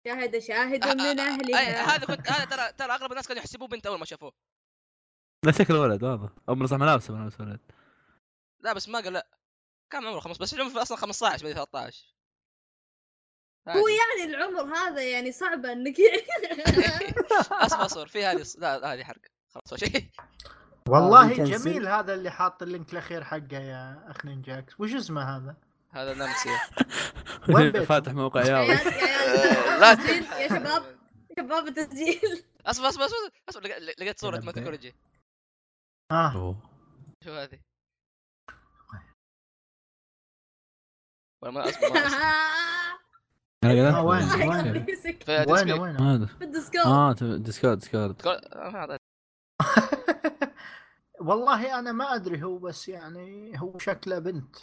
شاهد 0.05 0.39
شاهد 0.39 0.87
من 0.87 1.01
أي 1.01 1.29
اهلها 1.29 1.97
هذا 1.97 2.07
كنت 2.07 2.31
هذا 2.31 2.45
ترى 2.45 2.73
ترى 2.73 2.93
أغلب 2.93 3.11
الناس 3.11 3.29
كانوا 3.29 3.41
يحسبوه 3.41 3.69
بنت 3.69 3.87
أول 3.87 3.99
ما 3.99 4.05
شافوه. 4.05 4.33
لا 5.45 5.53
شكله 5.53 5.81
ولد 5.81 6.03
واضح. 6.03 6.31
أو 6.49 6.55
من 6.55 6.67
صح 6.67 6.77
ملابسه 6.77 7.15
ملابس 7.15 7.41
ولد. 7.41 7.61
لا 8.61 8.73
بس 8.73 8.89
ما 8.89 9.01
قال 9.01 9.13
لا. 9.13 9.27
كان 9.91 10.07
عمره 10.07 10.21
خمس 10.21 10.39
بس 10.39 10.55
العمر 10.55 10.83
أصلا 10.83 10.97
15 10.97 11.47
ما 11.47 11.53
13 11.53 12.15
عادي. 13.67 13.81
هو 13.81 13.89
يعني 13.89 14.35
العمر 14.35 14.77
هذا 14.77 15.03
يعني 15.03 15.33
صعبه 15.33 15.73
إنك 15.73 15.97
أصبر 17.51 17.85
أصبر. 17.85 18.07
في 18.07 18.25
هذه 18.25 18.45
لا 18.59 18.95
هذه 18.95 19.05
حرق. 19.05 19.21
خلاص 19.49 19.81
شيء. 19.81 20.11
والله 20.89 21.31
آه،. 21.31 21.45
جميل 21.45 21.89
هذا 21.89 22.15
اللي 22.15 22.31
حاط 22.31 22.63
اللينك 22.63 22.93
الأخير 22.93 23.25
حقه 23.25 23.59
يا 23.59 24.05
أخ 24.11 24.27
نينجاكس. 24.27 24.81
وش 24.81 24.95
اسمه 24.95 25.37
هذا؟ 25.37 25.57
هذا 25.95 26.15
لمسي 26.15 26.49
فاتح 27.89 28.13
موقع 28.13 28.41
يا 28.41 28.59
يا 28.59 30.49
شباب 30.49 30.83
شباب 31.39 31.67
التسجيل. 31.67 32.45
أصبر 32.67 32.89
أصبر 32.89 33.05
أصبر 33.05 33.31
أصبر. 33.49 33.63
لقيت 33.99 34.21
صورة 34.21 34.41
ماكروجي 34.41 34.95
آه. 36.13 36.57
شو 37.25 37.33
هذه؟ 37.33 37.59
ولا 41.43 41.53
ما 41.53 41.69
أصبر 41.69 41.91
ما 41.93 41.99
آه، 43.65 44.05
وين؟ 44.05 44.23
وين؟ 44.33 44.91
وين 45.49 46.01
وين؟ 46.01 46.27
في 46.27 46.45
ال 46.45 46.49
Discord. 46.49 46.87
آه 46.87 47.13
ديسكورد. 47.37 47.79
ديسكورد 47.79 48.27
آه، 48.27 48.99
والله 51.21 51.79
أنا 51.79 51.93
ما 51.93 52.15
أدري 52.15 52.43
هو 52.43 52.59
بس 52.59 52.89
يعني 52.89 53.61
هو 53.61 53.79
شكله 53.79 54.19
بنت 54.19 54.57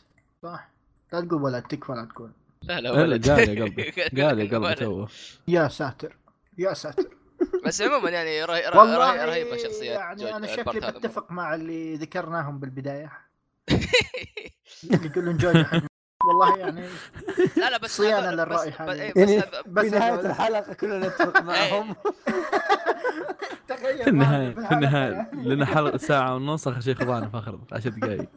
صح؟ 0.43 0.69
لا 1.13 1.21
تقول 1.21 1.41
ولد 1.43 1.63
تكفى 1.63 1.91
لا 1.91 2.05
تقول. 2.15 2.31
لا 2.63 2.73
لا 2.81 2.89
لا 2.89 2.91
ولد. 3.01 3.29
قال 3.29 3.49
يا 3.57 3.63
قلبي. 3.63 3.83
قال 4.01 4.19
يا 4.19 4.27
قلبي 4.29 4.55
ولد. 4.55 4.75
تو 4.75 5.07
يا 5.47 5.67
ساتر. 5.67 6.17
يا 6.57 6.73
ساتر. 6.73 7.09
بس 7.65 7.81
عموما 7.81 8.09
يعني 8.09 8.45
رهي- 8.45 8.65
رهي- 8.69 8.77
والله 8.79 8.97
رهي- 9.15 9.25
رهيبة 9.25 9.57
شخصيات 9.57 9.99
يعني 9.99 10.35
أنا 10.35 10.47
شكلي. 10.47 10.91
بتفق 10.91 11.31
مع 11.31 11.55
اللي 11.55 11.95
ذكرناهم 11.95 12.59
بالبداية. 12.59 13.11
يقولون 15.05 15.37
جوجو 15.37 15.63
حق 15.63 15.81
والله 16.25 16.57
يعني 16.57 16.87
لا 17.57 17.69
لا 17.69 17.77
بس 17.77 18.01
إيه، 18.01 18.45
بس 18.45 18.65
يعني 18.67 19.41
بس 19.67 19.85
نهاية 19.85 20.19
الحلقة 20.19 20.73
كلنا 20.73 21.07
نتفق 21.07 21.41
معهم. 21.41 21.95
تخيل 23.67 24.03
في 24.03 24.09
النهايه 24.09 24.53
في 24.53 24.71
النهاية. 24.73 25.29
لنا 25.33 25.65
حلقة 25.65 25.97
ساعة 25.97 26.35
ونص 26.35 26.67
اخر 26.67 26.81
شيء 26.81 26.95
خضعنا 26.95 27.29
في 27.29 27.37
آخر 27.37 27.59
10 27.71 27.89
دقائق. 27.89 28.29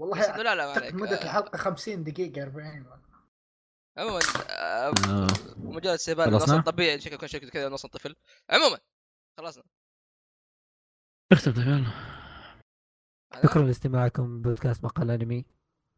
والله 0.00 0.36
لا 0.36 0.42
لا 0.42 0.54
ما 0.54 0.68
أعتقد 0.70 0.82
عليك. 0.82 0.94
مدة 0.94 1.22
الحلقة 1.22 1.56
50 1.56 2.04
دقيقة 2.04 2.42
40 2.42 2.86
عموما. 3.98 4.20
مجرد 5.56 5.86
استهبال؟ 5.86 6.32
نص 6.32 6.50
طبيعي 6.52 7.00
شكله 7.00 7.14
يكون 7.14 7.28
شكله 7.28 7.50
كذا 7.50 7.68
نص 7.68 7.86
طفل 7.86 8.16
عموما 8.50 8.78
خلصنا 9.38 9.64
اختم 11.32 11.52
يلا 11.62 11.86
شكرا 13.44 13.62
لاستماعكم 13.62 14.42
بودكاست 14.42 14.84
مقال 14.84 15.10
أنمي 15.10 15.44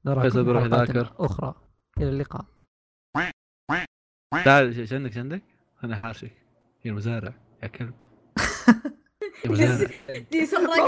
نراكم 0.05 0.31
في 0.45 0.61
حلقات 0.61 0.89
يذاكر. 0.89 1.15
أخرى 1.25 1.55
إلى 1.99 2.09
اللقاء 2.09 2.45
تعال 4.45 4.79
إيش 4.79 4.93
عندك 4.93 5.11
إيش 5.11 5.19
عندك؟ 5.19 5.43
أنا 5.85 5.97
حاشك 5.97 6.33
يا 6.85 6.91
المزارع 6.91 7.35
يا 7.63 7.69
كلب 7.69 7.95
سراق 10.47 10.87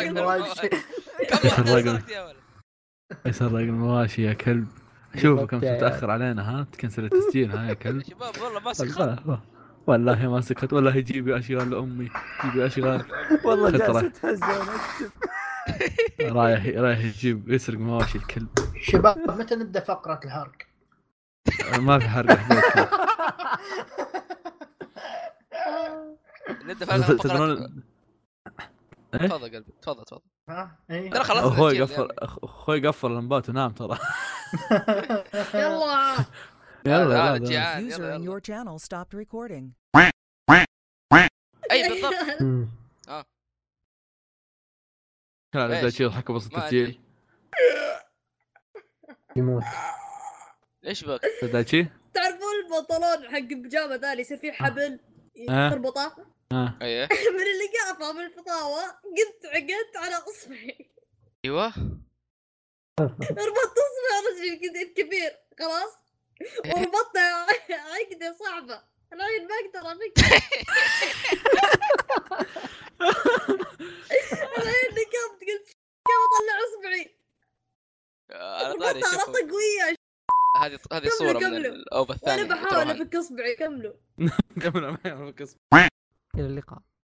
المواشي 0.00 0.70
يسرق 3.26 3.52
المواشي 3.54 4.22
يا 4.22 4.32
كلب 4.32 4.66
شوف 5.16 5.40
كم 5.40 5.60
تتأخر 5.60 6.10
علينا 6.10 6.50
ها؟ 6.60 6.66
تكنسل 6.72 7.04
التسجيل 7.04 7.50
ها 7.50 7.68
يا 7.68 7.74
كلب 7.74 8.02
شباب 8.02 8.32
والله 8.42 8.60
ما 8.60 8.72
سكت 8.72 9.00
والله. 9.00 9.40
والله 9.86 10.28
ما 10.30 10.40
سكت 10.40 10.72
والله 10.72 11.00
جيبي 11.00 11.38
أشغال 11.38 11.70
لأمي 11.70 12.10
جيبي 12.44 12.66
أشغال. 12.66 13.04
والله. 13.44 13.70
جالس 13.70 13.96
اكتب 13.96 14.40
رايح 16.20 16.66
رايح 16.66 16.98
يجيب 16.98 17.50
يسرق 17.50 17.78
مواشي 17.78 18.18
الكلب 18.18 18.48
شباب 18.82 19.30
متى 19.38 19.54
نبدأ 19.54 19.80
فقرة 19.80 20.20
الهرق؟ 20.24 20.52
ما 21.80 21.98
في 21.98 22.08
حرق 22.08 22.38
نبدا 26.66 27.16
تدرون 27.22 27.82
إيه؟ 29.14 29.26
تفضل 29.28 29.56
قلبي 29.56 29.72
تفضل 29.82 30.04
تفضل. 30.04 30.22
ها؟ 30.48 30.78
إيه؟ 30.90 31.10
ترى 31.10 31.24
خلاص 31.24 31.44
أخوي 31.44 31.82
التسجيل 31.82 31.82
قفل 31.82 32.00
يعني. 32.02 32.30
أخوي 32.44 32.86
قفل 32.88 33.06
اللمبات 33.06 33.48
ونام 33.48 33.72
ترى. 33.72 33.98
يلا. 35.54 36.16
يلا 36.86 37.02
يلا 37.36 37.38
جيعان 37.38 37.90
يلا 37.90 37.96
in 38.18 38.20
يلا. 38.20 38.24
your 38.24 38.40
channel 38.40 38.78
stopped 38.78 39.14
recording. 39.14 39.64
أي 41.70 41.88
بالضبط. 41.88 42.14
كان 45.54 45.70
إيش؟ 45.70 45.78
يبدا 45.78 45.90
شيء 45.90 46.06
يضحك 46.06 46.30
وسط 46.30 46.52
ما 46.52 46.58
التسجيل 46.58 47.00
يموت. 49.36 49.62
إيش 50.86 51.04
بك؟ 51.04 51.20
تعرفون 52.14 52.48
البنطلون 52.64 53.30
حق 53.30 53.36
البيجامة 53.36 53.94
ذا 53.94 54.10
اللي 54.12 54.20
يصير 54.20 54.36
فيه 54.36 54.52
حبل 54.52 55.00
آه. 55.50 55.70
تربطه 55.70 56.16
ها 56.52 56.78
أيه. 56.82 57.08
من 57.36 57.42
اللي 57.42 57.68
قافه 57.78 58.12
من 58.12 58.24
الفطاوة 58.24 58.82
قمت 58.86 59.46
عقدت 59.46 59.96
على 59.96 60.14
أصبعي. 60.14 60.90
أيوه. 61.44 61.66
ربطت 63.46 63.76
اصبع 63.86 64.12
رجلي 64.30 64.56
كذا 64.56 64.82
الكبير 64.82 65.38
خلاص؟ 65.58 65.92
وربطته. 66.66 67.20
عقدة 67.94 68.32
صعبة. 68.32 68.82
العين 69.12 69.48
ما 69.48 69.54
أقدر 69.54 69.92
أفك. 69.92 70.18
العين 74.58 74.90
نقمت 74.90 75.40
قلت 75.40 75.68
كيف 76.06 76.18
اطلع 76.26 76.56
أصبعي. 76.68 77.16
على 78.32 78.74
طاري 78.74 78.98
ربطها 79.00 79.10
شوفوا. 79.12 79.26
ربطه 79.26 79.50
قويه 79.52 79.96
هذه 80.62 80.78
هذه 80.92 81.00
كملوا، 81.00 81.10
صورة 81.18 81.32
من 81.32 81.40
كملوا. 81.40 81.72
الاوبا 81.74 82.16
وأنا 82.22 82.42
الثانية 82.42 82.44
بحاول 82.54 82.90
أفك 82.90 83.16
أصبعي. 83.16 83.56
كملوا. 83.56 83.94
قبل 84.64 84.80
ما 84.88 84.98
يعرف 85.04 85.20
القصة 85.28 85.56
إلى 86.36 86.46
اللقاء. 86.46 86.95